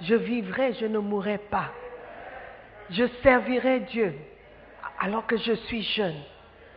Je 0.00 0.14
vivrai, 0.14 0.74
je 0.74 0.86
ne 0.86 0.98
mourrai 0.98 1.38
pas. 1.38 1.70
Je 2.90 3.04
servirai 3.22 3.80
Dieu 3.80 4.14
alors 5.00 5.26
que 5.26 5.36
je 5.36 5.52
suis 5.52 5.82
jeune. 5.82 6.20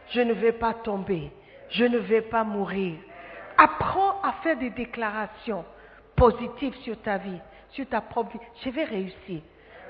Je 0.10 0.22
ne 0.22 0.34
vais 0.34 0.52
pas 0.52 0.74
tomber. 0.74 1.32
Je 1.70 1.86
ne 1.86 1.98
vais 1.98 2.22
pas 2.22 2.44
mourir. 2.44 2.96
Apprends 3.58 4.22
à 4.22 4.34
faire 4.44 4.58
des 4.58 4.70
déclarations 4.72 5.66
positives 6.16 6.76
sur 6.84 7.00
ta 7.02 7.18
vie, 7.18 7.40
sur 7.72 7.88
ta 7.88 8.02
propre 8.02 8.34
vie. 8.34 8.46
Je 8.64 8.70
vais 8.70 8.84
réussir. 8.84 9.42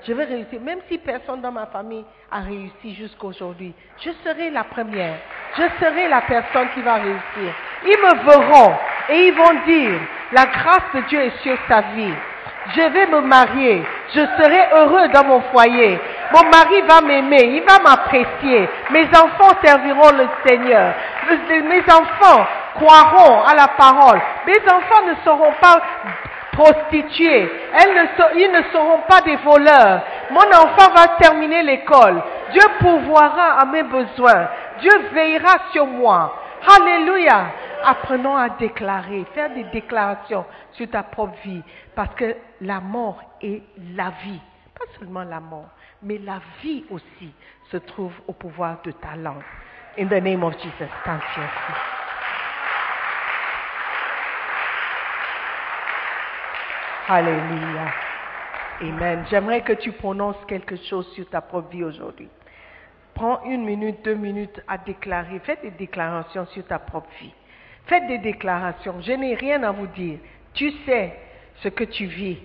Je 0.06 0.12
vais 0.12 0.24
réussir. 0.24 0.60
Même 0.60 0.80
si 0.88 0.98
personne 0.98 1.40
dans 1.40 1.52
ma 1.52 1.66
famille 1.66 2.04
a 2.30 2.40
réussi 2.40 2.94
jusqu'aujourd'hui, 2.94 3.74
je 4.00 4.10
serai 4.24 4.50
la 4.50 4.64
première. 4.64 5.16
Je 5.56 5.62
serai 5.80 6.08
la 6.08 6.20
personne 6.22 6.68
qui 6.74 6.82
va 6.82 6.94
réussir. 6.94 7.54
Ils 7.84 7.98
me 7.98 8.24
verront 8.24 8.74
et 9.08 9.28
ils 9.28 9.34
vont 9.34 9.64
dire, 9.66 9.98
la 10.32 10.46
grâce 10.46 10.92
de 10.94 11.00
Dieu 11.08 11.20
est 11.20 11.42
sur 11.42 11.56
sa 11.68 11.80
vie. 11.80 12.12
Je 12.74 12.82
vais 12.82 13.06
me 13.06 13.20
marier. 13.20 13.82
Je 14.12 14.20
serai 14.20 14.68
heureux 14.74 15.08
dans 15.08 15.24
mon 15.24 15.40
foyer. 15.52 15.98
Mon 16.32 16.42
mari 16.50 16.80
va 16.88 17.00
m'aimer. 17.00 17.44
Il 17.44 17.62
va 17.62 17.78
m'apprécier. 17.78 18.68
Mes 18.90 19.06
enfants 19.08 19.56
serviront 19.64 20.10
le 20.16 20.26
Seigneur. 20.46 20.94
Mes 21.48 21.82
enfants 21.82 22.46
croiront 22.74 23.42
à 23.44 23.54
la 23.54 23.68
parole. 23.68 24.20
Mes 24.46 24.60
enfants 24.70 25.06
ne 25.06 25.14
seront 25.24 25.52
pas 25.60 25.80
prostituées. 26.56 27.50
Elles 27.74 27.94
ne 27.94 28.40
ils 28.40 28.52
ne 28.52 28.62
seront 28.72 29.02
pas 29.08 29.20
des 29.20 29.36
voleurs. 29.36 30.02
Mon 30.30 30.40
enfant 30.40 30.92
va 30.94 31.08
terminer 31.18 31.62
l'école. 31.62 32.22
Dieu 32.52 32.62
pourvoira 32.80 33.60
à 33.60 33.64
mes 33.66 33.82
besoins. 33.82 34.48
Dieu 34.80 34.92
veillera 35.12 35.58
sur 35.72 35.86
moi. 35.86 36.34
Alléluia. 36.80 37.46
Apprenons 37.84 38.36
à 38.36 38.48
déclarer, 38.48 39.24
faire 39.34 39.50
des 39.50 39.64
déclarations 39.64 40.44
sur 40.72 40.88
ta 40.90 41.02
propre 41.02 41.36
vie. 41.44 41.62
Parce 41.94 42.14
que 42.14 42.34
la 42.60 42.80
mort 42.80 43.20
est 43.42 43.62
la 43.94 44.10
vie. 44.24 44.40
Pas 44.74 44.86
seulement 44.98 45.22
la 45.22 45.40
mort, 45.40 45.68
mais 46.02 46.18
la 46.18 46.40
vie 46.62 46.84
aussi 46.90 47.32
se 47.70 47.76
trouve 47.76 48.12
au 48.26 48.32
pouvoir 48.32 48.76
de 48.84 48.90
ta 48.90 49.16
langue. 49.16 49.42
In 49.98 50.06
the 50.06 50.20
name 50.22 50.42
of 50.42 50.54
Jesus. 50.58 50.90
Thank 51.04 51.22
you. 51.36 51.95
Alléluia. 57.08 57.94
Amen. 58.80 59.24
J'aimerais 59.30 59.60
que 59.60 59.74
tu 59.74 59.92
prononces 59.92 60.44
quelque 60.48 60.74
chose 60.74 61.06
sur 61.14 61.28
ta 61.28 61.40
propre 61.40 61.70
vie 61.70 61.84
aujourd'hui. 61.84 62.28
Prends 63.14 63.44
une 63.44 63.64
minute, 63.64 64.04
deux 64.04 64.16
minutes 64.16 64.60
à 64.66 64.76
déclarer. 64.76 65.38
Faites 65.38 65.62
des 65.62 65.70
déclarations 65.70 66.46
sur 66.46 66.66
ta 66.66 66.80
propre 66.80 67.08
vie. 67.20 67.32
Faites 67.84 68.08
des 68.08 68.18
déclarations. 68.18 68.96
Je 69.02 69.12
n'ai 69.12 69.36
rien 69.36 69.62
à 69.62 69.70
vous 69.70 69.86
dire. 69.86 70.18
Tu 70.52 70.72
sais 70.84 71.16
ce 71.62 71.68
que 71.68 71.84
tu 71.84 72.06
vis. 72.06 72.38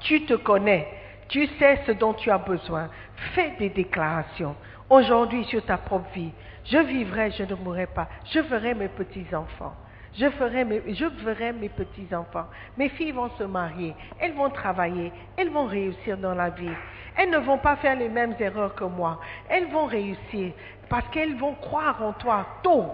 Tu 0.00 0.24
te 0.24 0.32
connais. 0.32 0.88
Tu 1.28 1.46
sais 1.58 1.82
ce 1.84 1.92
dont 1.92 2.14
tu 2.14 2.30
as 2.30 2.38
besoin. 2.38 2.88
Fais 3.34 3.50
des 3.58 3.68
déclarations. 3.68 4.56
Aujourd'hui 4.88 5.44
sur 5.44 5.62
ta 5.62 5.76
propre 5.76 6.10
vie. 6.14 6.32
Je 6.64 6.78
vivrai, 6.78 7.32
je 7.32 7.42
ne 7.42 7.54
mourrai 7.54 7.86
pas. 7.86 8.08
Je 8.32 8.42
ferai 8.42 8.72
mes 8.72 8.88
petits-enfants. 8.88 9.76
Je, 10.18 10.30
ferai 10.30 10.64
mes, 10.64 10.82
je 10.94 11.04
verrai 11.24 11.52
mes 11.52 11.68
petits-enfants. 11.68 12.46
Mes 12.76 12.88
filles 12.90 13.12
vont 13.12 13.30
se 13.38 13.44
marier. 13.44 13.94
Elles 14.18 14.32
vont 14.32 14.50
travailler. 14.50 15.12
Elles 15.36 15.50
vont 15.50 15.66
réussir 15.66 16.16
dans 16.16 16.34
la 16.34 16.50
vie. 16.50 16.70
Elles 17.16 17.30
ne 17.30 17.38
vont 17.38 17.58
pas 17.58 17.76
faire 17.76 17.96
les 17.96 18.08
mêmes 18.08 18.34
erreurs 18.40 18.74
que 18.74 18.84
moi. 18.84 19.20
Elles 19.48 19.66
vont 19.66 19.86
réussir 19.86 20.52
parce 20.88 21.06
qu'elles 21.08 21.36
vont 21.36 21.54
croire 21.54 22.02
en 22.02 22.12
toi 22.12 22.46
tôt. 22.62 22.86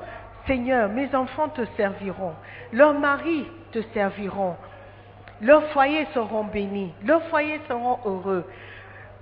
Seigneur, 0.46 0.88
mes 0.88 1.14
enfants 1.14 1.48
te 1.48 1.64
serviront. 1.76 2.34
Leurs 2.72 2.94
maris 2.94 3.46
te 3.70 3.80
serviront. 3.94 4.56
Leurs 5.40 5.66
foyers 5.68 6.06
seront 6.14 6.44
bénis. 6.44 6.92
Leurs 7.04 7.22
foyers 7.28 7.60
seront 7.68 7.98
heureux. 8.04 8.44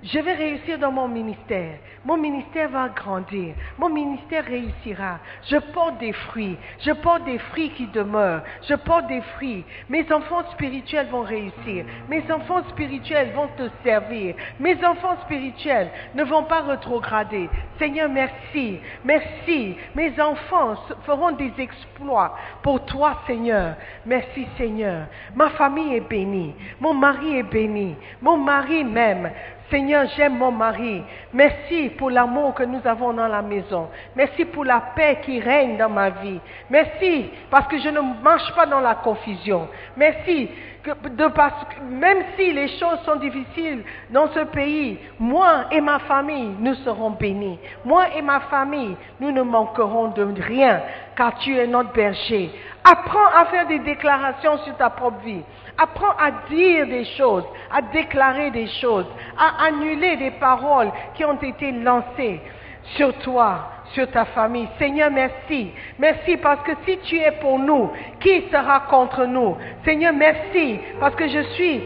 Je 0.02 0.18
vais 0.18 0.32
réussir 0.32 0.78
dans 0.78 0.90
mon 0.90 1.08
ministère. 1.08 1.74
Mon 2.06 2.16
ministère 2.16 2.70
va 2.70 2.88
grandir. 2.88 3.54
Mon 3.76 3.90
ministère 3.90 4.46
réussira. 4.46 5.18
Je 5.44 5.58
porte 5.58 5.98
des 5.98 6.14
fruits. 6.14 6.56
Je 6.78 6.92
porte 6.92 7.24
des 7.24 7.36
fruits 7.36 7.70
qui 7.70 7.86
demeurent. 7.88 8.42
Je 8.66 8.74
porte 8.76 9.08
des 9.08 9.20
fruits. 9.36 9.62
Mes 9.90 10.10
enfants 10.10 10.42
spirituels 10.52 11.08
vont 11.08 11.20
réussir. 11.20 11.84
Mes 12.08 12.24
enfants 12.32 12.62
spirituels 12.70 13.32
vont 13.32 13.48
te 13.58 13.68
servir. 13.84 14.36
Mes 14.58 14.82
enfants 14.82 15.18
spirituels 15.26 15.90
ne 16.14 16.24
vont 16.24 16.44
pas 16.44 16.62
rétrograder. 16.62 17.50
Seigneur, 17.78 18.08
merci. 18.08 18.80
Merci. 19.04 19.76
Mes 19.94 20.18
enfants 20.18 20.76
feront 21.04 21.32
des 21.32 21.52
exploits 21.58 22.38
pour 22.62 22.86
toi, 22.86 23.20
Seigneur. 23.26 23.74
Merci, 24.06 24.46
Seigneur. 24.56 25.08
Ma 25.34 25.50
famille 25.50 25.96
est 25.96 26.08
bénie. 26.08 26.54
Mon 26.80 26.94
mari 26.94 27.36
est 27.36 27.42
béni. 27.42 27.96
Mon 28.22 28.38
mari 28.38 28.82
m'aime. 28.82 29.30
Seigneur, 29.70 30.06
j'aime 30.16 30.36
mon 30.36 30.50
mari. 30.50 31.02
Merci 31.32 31.90
pour 31.96 32.10
l'amour 32.10 32.54
que 32.54 32.64
nous 32.64 32.80
avons 32.84 33.12
dans 33.12 33.28
la 33.28 33.40
maison. 33.40 33.88
Merci 34.16 34.44
pour 34.44 34.64
la 34.64 34.80
paix 34.96 35.20
qui 35.24 35.40
règne 35.40 35.76
dans 35.76 35.88
ma 35.88 36.10
vie. 36.10 36.40
Merci 36.68 37.30
parce 37.50 37.68
que 37.68 37.78
je 37.78 37.88
ne 37.88 38.00
marche 38.22 38.52
pas 38.54 38.66
dans 38.66 38.80
la 38.80 38.96
confusion. 38.96 39.68
Merci 39.96 40.48
parce 41.34 41.64
que 41.64 41.82
même 41.82 42.24
si 42.36 42.52
les 42.52 42.68
choses 42.78 43.00
sont 43.04 43.16
difficiles 43.16 43.82
dans 44.10 44.28
ce 44.32 44.40
pays, 44.40 44.98
moi 45.18 45.66
et 45.70 45.80
ma 45.80 45.98
famille, 46.00 46.50
nous 46.58 46.74
serons 46.76 47.10
bénis. 47.10 47.58
Moi 47.84 48.06
et 48.16 48.22
ma 48.22 48.40
famille, 48.40 48.96
nous 49.20 49.30
ne 49.30 49.42
manquerons 49.42 50.08
de 50.08 50.26
rien, 50.42 50.80
car 51.16 51.38
tu 51.38 51.56
es 51.56 51.66
notre 51.66 51.92
berger. 51.92 52.50
Apprends 52.84 53.28
à 53.34 53.44
faire 53.46 53.66
des 53.66 53.78
déclarations 53.80 54.58
sur 54.58 54.76
ta 54.76 54.90
propre 54.90 55.20
vie. 55.24 55.42
Apprends 55.76 56.14
à 56.18 56.30
dire 56.48 56.86
des 56.86 57.04
choses, 57.04 57.44
à 57.70 57.82
déclarer 57.82 58.50
des 58.50 58.66
choses, 58.66 59.06
à 59.38 59.64
annuler 59.66 60.16
des 60.16 60.30
paroles 60.32 60.90
qui 61.14 61.24
ont 61.24 61.40
été 61.40 61.72
lancées 61.72 62.40
sur 62.96 63.12
toi, 63.18 63.68
sur 63.92 64.10
ta 64.10 64.24
famille. 64.26 64.68
Seigneur, 64.78 65.10
merci. 65.10 65.70
Merci 65.98 66.36
parce 66.38 66.62
que 66.62 66.72
si 66.86 66.98
tu 66.98 67.16
es 67.18 67.32
pour 67.32 67.58
nous, 67.58 67.90
qui 68.20 68.48
sera 68.50 68.80
contre 68.80 69.24
nous? 69.24 69.56
Seigneur, 69.84 70.12
merci 70.14 70.80
parce 70.98 71.14
que 71.14 71.28
je 71.28 71.42
suis 71.54 71.82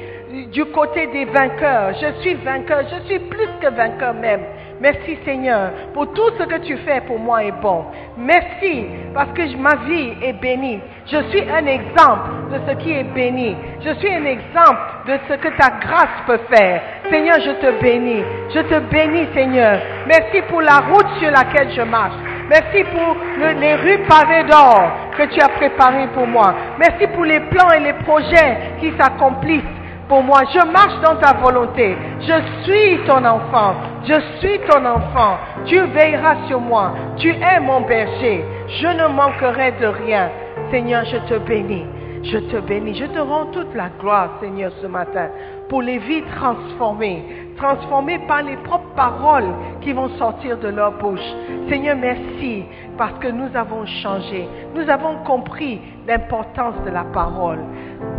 du 0.53 0.65
côté 0.67 1.07
des 1.09 1.25
vainqueurs. 1.27 1.95
Je 1.95 2.21
suis 2.21 2.35
vainqueur. 2.35 2.83
Je 2.89 3.07
suis 3.07 3.19
plus 3.19 3.49
que 3.61 3.69
vainqueur 3.69 4.15
même. 4.15 4.43
Merci 4.81 5.19
Seigneur 5.25 5.71
pour 5.93 6.13
tout 6.13 6.31
ce 6.39 6.45
que 6.45 6.59
tu 6.59 6.77
fais 6.79 7.01
pour 7.03 7.19
moi 7.19 7.45
est 7.45 7.53
bon. 7.63 7.85
Merci 8.17 8.87
parce 9.15 9.31
que 9.33 9.57
ma 9.57 9.77
vie 9.87 10.15
est 10.23 10.33
bénie. 10.35 10.81
Je 11.07 11.23
suis 11.31 11.43
un 11.49 11.67
exemple 11.67 12.31
de 12.53 12.59
ce 12.69 12.77
qui 12.83 12.93
est 12.93 13.05
béni. 13.05 13.57
Je 13.85 13.95
suis 13.95 14.13
un 14.13 14.25
exemple 14.25 14.81
de 15.07 15.19
ce 15.29 15.35
que 15.35 15.49
ta 15.57 15.71
grâce 15.81 16.17
peut 16.27 16.41
faire. 16.53 16.83
Seigneur, 17.11 17.39
je 17.41 17.51
te 17.53 17.81
bénis. 17.81 18.23
Je 18.55 18.61
te 18.61 18.79
bénis 18.91 19.29
Seigneur. 19.35 19.81
Merci 20.07 20.43
pour 20.49 20.61
la 20.61 20.79
route 20.79 21.09
sur 21.21 21.31
laquelle 21.31 21.71
je 21.73 21.83
marche. 21.83 22.17
Merci 22.49 22.85
pour 22.85 23.17
les 23.39 23.75
rues 23.77 24.01
pavées 24.07 24.45
d'or 24.45 24.91
que 25.17 25.23
tu 25.33 25.41
as 25.41 25.49
préparées 25.49 26.09
pour 26.15 26.27
moi. 26.27 26.55
Merci 26.79 27.07
pour 27.15 27.25
les 27.25 27.41
plans 27.41 27.71
et 27.71 27.81
les 27.81 27.95
projets 28.05 28.59
qui 28.81 28.93
s'accomplissent 28.99 29.63
pour 30.09 30.23
moi. 30.23 30.43
Je 30.53 30.65
marche 30.67 31.01
dans 31.03 31.17
ta 31.17 31.35
volonté. 31.35 31.97
Je 32.21 32.63
suis 32.63 32.99
ton 33.07 33.25
enfant. 33.25 33.75
Je 34.05 34.21
suis 34.39 34.59
ton 34.69 34.85
enfant. 34.85 35.39
Tu 35.67 35.81
veilleras 35.81 36.47
sur 36.49 36.61
moi. 36.61 36.93
Tu 37.17 37.31
es 37.31 37.61
mon 37.61 37.83
berger. 37.83 38.45
Je 38.69 38.89
ne 38.89 39.09
manquerai 39.09 39.73
de 39.81 39.87
rien. 39.87 40.31
Seigneur, 40.71 41.05
je 41.05 41.19
te 41.29 41.39
bénis. 41.39 41.87
Je 42.23 42.39
te 42.39 42.57
bénis. 42.57 42.95
Je 42.95 43.05
te 43.07 43.19
rends 43.19 43.47
toute 43.47 43.75
la 43.75 43.91
gloire, 44.01 44.31
Seigneur, 44.41 44.73
ce 44.81 44.87
matin, 44.87 45.29
pour 45.69 45.83
les 45.83 45.99
vies 45.99 46.23
transformées, 46.37 47.23
transformées 47.57 48.19
par 48.27 48.43
les 48.43 48.57
propres 48.57 48.95
paroles 48.97 49.53
qui 49.83 49.93
vont 49.93 50.09
sortir 50.17 50.59
de 50.59 50.69
leur 50.69 50.93
bouche. 50.93 51.21
Seigneur, 51.69 51.97
merci 51.97 52.65
parce 52.97 53.19
que 53.21 53.29
nous 53.29 53.55
avons 53.55 53.85
changé. 54.03 54.49
Nous 54.75 54.89
avons 54.89 55.17
compris 55.25 55.81
l'importance 56.09 56.75
de 56.87 56.91
la 56.91 57.05
parole. 57.05 57.59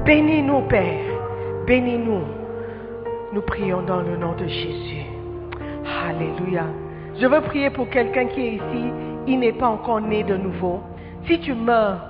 Bénis-nous, 0.05 0.61
Père. 0.67 1.14
Bénis-nous. 1.65 2.21
Nous 3.33 3.41
prions 3.41 3.81
dans 3.81 4.01
le 4.01 4.15
nom 4.17 4.33
de 4.35 4.45
Jésus. 4.45 5.05
Alléluia. 6.07 6.65
Je 7.19 7.25
veux 7.25 7.41
prier 7.41 7.71
pour 7.71 7.89
quelqu'un 7.89 8.27
qui 8.27 8.41
est 8.41 8.53
ici, 8.55 8.91
il 9.25 9.39
n'est 9.39 9.53
pas 9.53 9.69
encore 9.69 9.99
né 9.99 10.23
de 10.23 10.37
nouveau. 10.37 10.81
Si 11.25 11.39
tu 11.39 11.55
meurs 11.55 12.01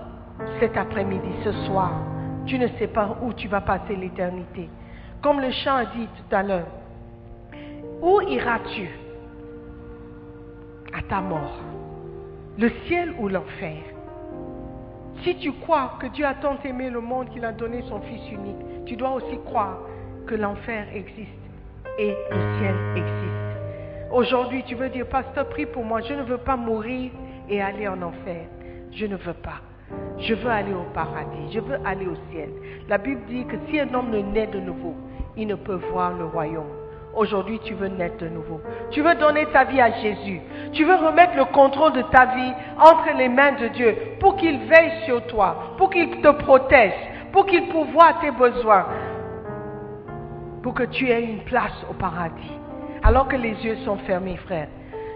cet 0.60 0.76
après-midi, 0.76 1.30
ce 1.46 1.54
soir, 1.66 1.92
tu 2.46 2.60
ne 2.60 2.68
sais 2.78 2.88
pas 2.88 3.18
où 3.24 3.32
tu 3.32 3.48
vas 3.48 3.62
passer 3.62 3.96
l'éternité. 3.96 4.68
Comme 5.22 5.40
le 5.40 5.52
chant 5.52 5.76
a 5.76 5.86
dit 5.86 6.08
tout 6.08 6.36
à 6.36 6.44
l'heure, 6.44 6.68
où 8.02 8.20
iras-tu 8.22 8.90
à 10.94 11.02
ta 11.02 11.22
mort? 11.22 11.60
Le 12.58 12.70
ciel 12.88 13.14
ou 13.20 13.30
l'enfer? 13.30 13.95
Si 15.26 15.36
tu 15.38 15.52
crois 15.54 15.94
que 16.00 16.06
Dieu 16.06 16.24
a 16.24 16.36
tant 16.36 16.60
aimé 16.64 16.92
le 16.92 17.02
monde 17.02 17.30
qu'il 17.32 17.44
a 17.46 17.52
donné 17.52 17.82
son 17.90 18.00
Fils 18.02 18.32
unique, 18.32 18.86
tu 18.86 18.96
dois 18.96 19.10
aussi 19.10 19.40
croire 19.44 19.80
que 20.28 20.36
l'enfer 20.36 20.86
existe 20.94 21.32
et 21.98 22.14
le 22.30 22.60
ciel 22.60 22.76
existe. 22.96 24.12
Aujourd'hui, 24.12 24.64
tu 24.68 24.76
veux 24.76 24.90
dire, 24.90 25.08
pasteur, 25.08 25.50
prie 25.50 25.66
pour 25.66 25.84
moi, 25.84 26.02
je 26.02 26.14
ne 26.14 26.22
veux 26.22 26.38
pas 26.38 26.56
mourir 26.56 27.10
et 27.50 27.60
aller 27.60 27.88
en 27.88 28.04
enfer. 28.04 28.46
Je 28.92 29.08
ne 29.08 29.16
veux 29.16 29.34
pas. 29.34 29.62
Je 30.20 30.36
veux 30.36 30.50
aller 30.52 30.74
au 30.76 30.86
paradis, 30.94 31.52
je 31.52 31.60
veux 31.60 31.80
aller 31.84 32.06
au 32.06 32.16
ciel. 32.32 32.52
La 32.88 33.00
Bible 33.00 33.22
dit 33.28 33.46
que 33.46 33.56
si 33.68 33.80
un 33.80 33.92
homme 33.96 34.12
ne 34.12 34.20
naît 34.20 34.46
de 34.46 34.60
nouveau, 34.60 34.94
il 35.36 35.48
ne 35.48 35.56
peut 35.56 35.80
voir 35.92 36.16
le 36.16 36.26
royaume. 36.26 36.85
Aujourd'hui, 37.16 37.60
tu 37.64 37.74
veux 37.74 37.88
naître 37.88 38.18
de 38.18 38.28
nouveau. 38.28 38.60
Tu 38.92 39.02
veux 39.02 39.16
donner 39.16 39.46
ta 39.48 39.64
vie 39.64 39.80
à 39.80 39.92
Jésus. 40.02 40.42
Tu 40.74 40.84
veux 40.84 40.96
remettre 40.96 41.36
le 41.38 41.46
contrôle 41.46 41.94
de 41.94 42.02
ta 42.02 42.26
vie 42.26 42.54
entre 42.78 43.16
les 43.18 43.30
mains 43.30 43.54
de 43.54 43.70
Dieu 43.70 43.96
pour 44.20 44.36
qu'il 44.36 44.60
veille 44.66 44.92
sur 45.06 45.26
toi, 45.28 45.76
pour 45.78 45.90
qu'il 45.90 46.10
te 46.22 46.32
protège, 46.44 46.94
pour 47.32 47.46
qu'il 47.46 47.70
pourvoie 47.70 48.16
tes 48.20 48.32
besoins, 48.32 48.86
pour 50.62 50.74
que 50.74 50.84
tu 50.84 51.10
aies 51.10 51.24
une 51.24 51.44
place 51.46 51.86
au 51.90 51.94
paradis. 51.94 52.52
Alors 53.02 53.28
que 53.30 53.38
les 53.38 53.54
yeux 53.64 53.78
sont 53.86 53.98
fermés, 54.00 54.36
frère. 54.46 54.68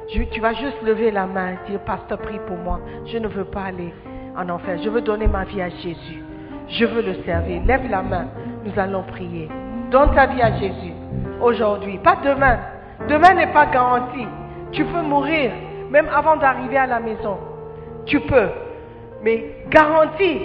tu 0.08 0.39
vas 0.39 0.54
juste 0.54 0.82
lever 0.84 1.12
la 1.12 1.26
main 1.26 1.54
et 1.54 1.70
dire, 1.70 1.80
Pasteur, 1.82 2.20
prie 2.20 2.39
pour 2.47 2.58
moi. 2.58 2.80
Je 3.08 3.18
ne 3.18 3.28
veux 3.28 3.45
pas 3.45 3.64
aller 3.64 3.93
en 4.38 4.47
enfer. 4.47 4.78
Je 4.82 4.89
veux 4.89 5.02
donner 5.02 5.28
ma 5.28 5.43
vie 5.43 5.62
à 5.62 5.70
Jésus. 5.70 6.24
Je 6.70 6.86
veux 6.86 7.02
le 7.02 7.16
servir. 7.24 7.62
Lève 7.66 7.89
la 7.89 8.04
main. 8.04 8.28
Nous 8.64 8.80
allons 8.80 9.04
prier. 9.04 9.50
Donne 9.91 10.14
ta 10.14 10.28
vie 10.28 10.41
à 10.41 10.58
Jésus. 10.60 10.93
Aujourd'hui. 11.41 11.97
Pas 11.99 12.18
demain. 12.24 12.57
Demain 13.07 13.34
n'est 13.34 13.53
pas 13.53 13.66
garanti. 13.68 14.28
Tu 14.72 14.84
peux 14.86 15.01
mourir 15.01 15.51
même 15.89 16.07
avant 16.14 16.36
d'arriver 16.38 16.78
à 16.78 16.86
la 16.86 16.99
maison. 16.99 17.38
Tu 18.05 18.20
peux. 18.20 18.49
Mais 19.24 19.43
garantis 19.70 20.39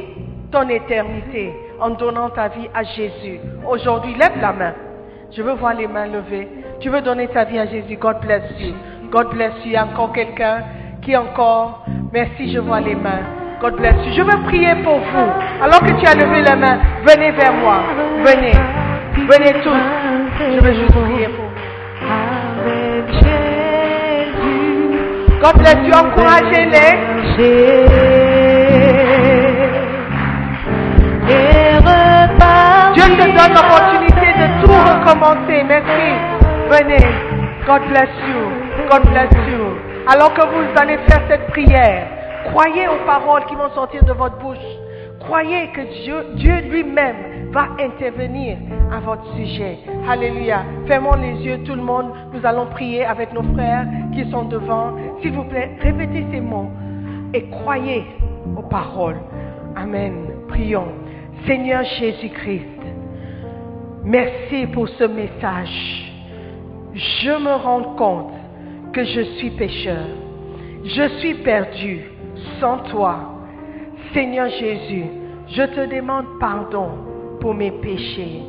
ton 0.51 0.69
éternité 0.69 1.53
en 1.81 1.91
donnant 1.91 2.31
ta 2.31 2.49
vie 2.49 2.69
à 2.75 2.83
Jésus. 2.83 3.41
Aujourd'hui, 3.69 4.15
lève 4.15 4.41
la 4.41 4.53
main. 4.53 4.75
Je 5.33 5.43
veux 5.43 5.55
voir 5.55 5.75
les 5.75 5.87
mains 5.87 6.07
levées. 6.07 6.49
Tu 6.81 6.89
veux 6.89 7.01
donner 7.01 7.29
ta 7.29 7.45
vie 7.45 7.59
à 7.59 7.67
Jésus. 7.67 7.97
God 7.97 8.21
bless 8.21 8.43
you. 8.61 8.75
God 9.11 9.31
bless 9.31 9.53
you. 9.65 9.67
Il 9.67 9.73
y 9.73 9.77
a 9.77 9.85
encore 9.85 10.13
quelqu'un 10.13 10.63
qui 11.03 11.17
encore. 11.17 11.85
Merci, 12.13 12.53
je 12.53 12.61
vois 12.61 12.81
les 12.81 12.95
mains. 12.95 13.23
God 13.61 13.77
bless 13.77 13.95
you. 14.07 14.13
Je 14.13 14.23
veux 14.23 14.43
prier 14.45 14.75
pour 14.83 14.99
vous. 14.99 15.31
Alors 15.63 15.81
que 15.81 15.93
tu 16.01 16.07
as 16.07 16.15
levé 16.15 16.43
la 16.43 16.57
main, 16.57 16.79
venez 17.05 17.33
vers 17.33 17.53
moi. 17.55 17.79
Venez. 18.25 18.53
Venez 19.17 19.63
tous. 19.63 20.14
Je 20.39 20.61
veux 20.61 20.75
juste 20.75 20.93
prier 20.93 21.29
pour 21.29 21.45
vous. 21.45 21.55
God 25.41 25.59
bless 25.59 25.77
you. 25.87 25.95
Encouragez-les. 25.95 27.15
Dieu 32.95 33.05
te 33.05 33.27
donne 33.27 33.55
l'opportunité 33.55 34.27
de 34.39 34.47
tout 34.63 34.73
recommencer. 34.73 35.63
Merci. 35.65 36.07
Venez. 36.71 37.07
God 37.67 37.83
bless 37.89 38.11
you. 38.29 38.41
God 38.91 39.03
bless 39.11 39.31
you. 39.49 39.77
Alors 40.07 40.35
que 40.35 40.43
vous 40.43 40.65
allez 40.81 40.99
faire 41.09 41.23
cette 41.29 41.47
prière, 41.49 42.07
croyez 42.51 42.89
aux 42.89 43.05
paroles 43.07 43.45
qui 43.47 43.55
vont 43.55 43.71
sortir 43.75 44.05
de 44.05 44.13
votre 44.13 44.37
bouche. 44.39 44.59
Croyez 45.21 45.69
que 45.69 45.81
Dieu, 46.03 46.27
Dieu 46.35 46.55
lui-même 46.71 47.34
va 47.55 47.69
intervenir 47.79 48.57
à 48.93 48.99
votre 48.99 49.25
sujet. 49.37 49.79
Alléluia. 50.09 50.65
Fermons 50.89 51.15
les 51.15 51.41
yeux, 51.47 51.63
tout 51.65 51.77
le 51.77 51.83
monde. 51.83 52.11
Nous 52.33 52.45
allons 52.45 52.67
prier 52.67 53.05
avec 53.05 53.33
nos 53.33 53.45
frères 53.55 53.87
qui 54.13 54.29
sont 54.31 54.47
devant. 54.47 54.93
S'il 55.23 55.33
vous 55.33 55.45
plaît, 55.45 55.71
répétez 55.81 56.27
ces 56.33 56.41
mots 56.41 56.69
et 57.33 57.45
croyez 57.49 58.05
aux 58.57 58.63
paroles. 58.63 59.21
Amen. 59.77 60.27
Prions. 60.49 60.89
Seigneur 61.47 61.85
Jésus-Christ, 62.01 62.81
merci 64.03 64.67
pour 64.73 64.89
ce 64.89 65.05
message. 65.05 66.13
Je 66.95 67.31
me 67.31 67.55
rends 67.55 67.95
compte 67.95 68.33
que 68.93 69.05
je 69.05 69.21
suis 69.37 69.51
pécheur. 69.51 70.07
Je 70.85 71.09
suis 71.21 71.35
perdu 71.35 72.03
sans 72.61 72.79
toi. 72.91 73.17
Seigneur 74.13 74.49
Jésus, 74.49 75.07
je 75.49 75.63
te 75.63 75.95
demande 75.95 76.27
pardon 76.41 77.14
pour 77.45 77.55
mes 77.55 77.73
péchés. 77.73 78.41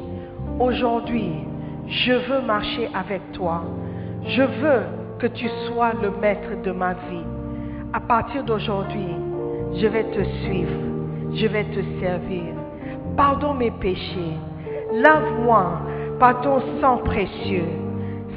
Aujourd'hui, 0.58 1.34
je 1.86 2.14
veux 2.14 2.42
marcher 2.48 2.88
avec 2.94 3.34
toi. 3.34 3.62
Je 4.26 4.42
veux 4.42 4.84
que 5.20 5.28
tu 5.28 5.50
sois 5.68 5.92
le 6.02 6.12
maître 6.22 6.62
de 6.64 6.72
ma 6.72 6.94
vie. 6.94 7.28
À 7.92 8.00
partir 8.00 8.46
d'aujourd'hui, 8.46 9.10
je 9.74 9.86
vais 9.86 10.06
te 10.06 10.24
suivre. 10.44 10.80
Je 11.34 11.46
vais 11.46 11.66
te 11.66 11.82
servir. 12.00 12.54
Pardonne 13.18 13.58
mes 13.58 13.72
péchés. 13.72 14.38
Lave-moi 14.94 15.82
par 16.18 16.40
ton 16.40 16.62
sang 16.80 17.00
précieux. 17.00 17.68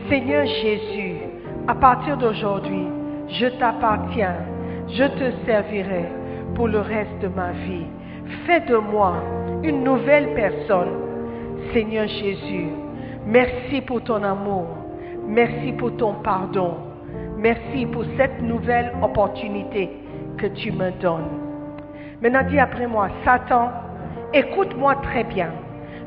Seigneur 0.09 0.45
Jésus, 0.45 1.19
à 1.69 1.77
partir 1.77 2.17
d'aujourd'hui, 2.17 2.89
je 3.29 3.47
t'appartiens. 3.61 4.35
Je 4.89 5.05
te 5.05 5.47
servirai 5.47 6.07
pour 6.57 6.67
le 6.67 6.81
reste 6.81 7.21
de 7.23 7.29
ma 7.29 7.53
vie. 7.53 7.87
Fais 8.45 8.59
de 8.63 8.77
moi 8.77 9.23
une 9.63 9.85
nouvelle 9.85 10.35
personne. 10.35 11.09
Seigneur 11.73 12.07
Jésus, 12.07 12.69
merci 13.27 13.81
pour 13.83 14.03
ton 14.03 14.23
amour. 14.23 14.67
Merci 15.27 15.73
pour 15.73 15.97
ton 15.97 16.15
pardon. 16.15 16.77
Merci 17.37 17.87
pour 17.87 18.05
cette 18.17 18.41
nouvelle 18.43 18.93
opportunité 19.03 19.91
que 20.39 20.47
tu 20.47 20.73
me 20.73 20.91
donnes. 21.01 21.29
Maintenant 22.23 22.43
dis 22.49 22.59
après 22.59 22.87
moi, 22.87 23.09
Satan, 23.25 23.71
écoute-moi 24.33 24.97
très 25.03 25.25
bien. 25.25 25.51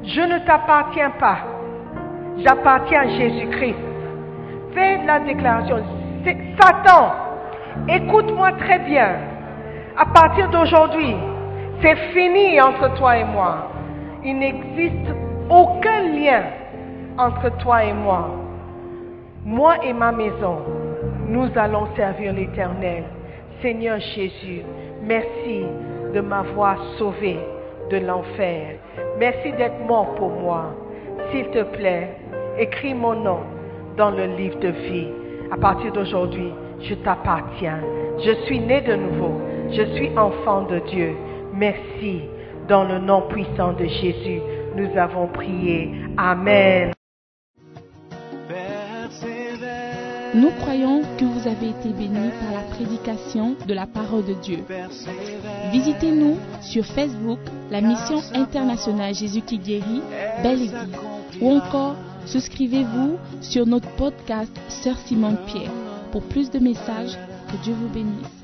Je 0.04 0.22
ne 0.22 0.40
t'appartiens 0.46 1.12
pas. 1.12 1.38
J'appartiens 2.38 3.02
à 3.02 3.08
Jésus-Christ. 3.08 3.76
Fais 4.74 5.06
la 5.06 5.20
déclaration. 5.20 5.78
Satan, 6.60 7.12
écoute-moi 7.88 8.54
très 8.54 8.80
bien. 8.80 9.16
À 9.98 10.06
partir 10.06 10.50
d'aujourd'hui, 10.50 11.16
c'est 11.82 11.96
fini 12.14 12.62
entre 12.62 12.94
toi 12.96 13.18
et 13.18 13.24
moi. 13.24 13.72
Il 14.24 14.38
n'existe 14.38 15.14
aucun 15.50 16.02
lien 16.10 16.44
entre 17.18 17.50
toi 17.58 17.84
et 17.84 17.94
moi. 17.94 18.30
Moi 19.44 19.84
et 19.84 19.94
ma 19.94 20.12
maison, 20.12 20.58
nous 21.28 21.50
allons 21.56 21.88
servir 21.96 22.34
l'Éternel. 22.34 23.04
Seigneur 23.62 24.00
Jésus, 24.00 24.62
merci 25.04 25.66
de 26.14 26.22
m'avoir 26.22 26.78
sauvé 26.98 27.38
de 27.90 27.98
l'enfer. 27.98 28.76
Merci 29.20 29.52
d'être 29.54 29.86
mort 29.88 30.14
pour 30.16 30.30
moi. 30.30 30.76
S'il 31.32 31.48
te 31.48 31.64
plaît, 31.64 32.16
écris 32.60 32.94
mon 32.94 33.16
nom 33.16 33.40
dans 33.98 34.12
le 34.12 34.26
livre 34.26 34.60
de 34.60 34.70
vie. 34.70 35.08
À 35.52 35.58
partir 35.58 35.92
d'aujourd'hui, 35.92 36.54
je 36.82 36.96
t'appartiens. 36.96 37.80
Je 38.24 38.32
suis 38.46 38.60
né 38.60 38.82
de 38.82 38.96
nouveau. 38.96 39.42
Je 39.72 39.84
suis 39.96 40.12
enfant 40.18 40.64
de 40.64 40.80
Dieu. 40.80 41.16
Merci. 41.62 42.22
Dans 42.68 42.86
le 42.86 42.98
nom 42.98 43.22
puissant 43.30 43.74
de 43.74 43.86
Jésus, 43.86 44.42
nous 44.76 44.98
avons 44.98 45.28
prié. 45.28 45.92
Amen. 46.18 46.92
Nous 50.34 50.50
croyons 50.62 51.04
que 51.20 51.26
vous 51.26 51.48
avez 51.48 51.70
été 51.70 51.90
bénis 51.90 52.32
par 52.40 52.52
la 52.52 52.68
prédication 52.76 53.56
de 53.68 53.74
la 53.76 53.86
parole 53.86 54.26
de 54.26 54.34
Dieu. 54.42 54.64
Visitez-nous 55.72 56.38
sur 56.62 56.84
Facebook, 56.84 57.40
la 57.70 57.82
mission 57.82 58.18
internationale 58.34 59.14
Jésus 59.14 59.42
qui 59.42 59.60
guérit, 59.60 60.02
Belle 60.42 60.64
Église, 60.64 60.98
ou 61.42 61.52
encore 61.52 61.96
souscrivez-vous 62.26 63.20
sur 63.42 63.68
notre 63.68 63.90
podcast 63.98 64.52
Sœur 64.68 64.98
Simone 65.06 65.38
Pierre 65.46 65.72
pour 66.12 66.24
plus 66.24 66.50
de 66.50 66.58
messages. 66.58 67.20
Que 67.52 67.64
Dieu 67.64 67.76
vous 67.76 67.90
bénisse. 67.90 68.41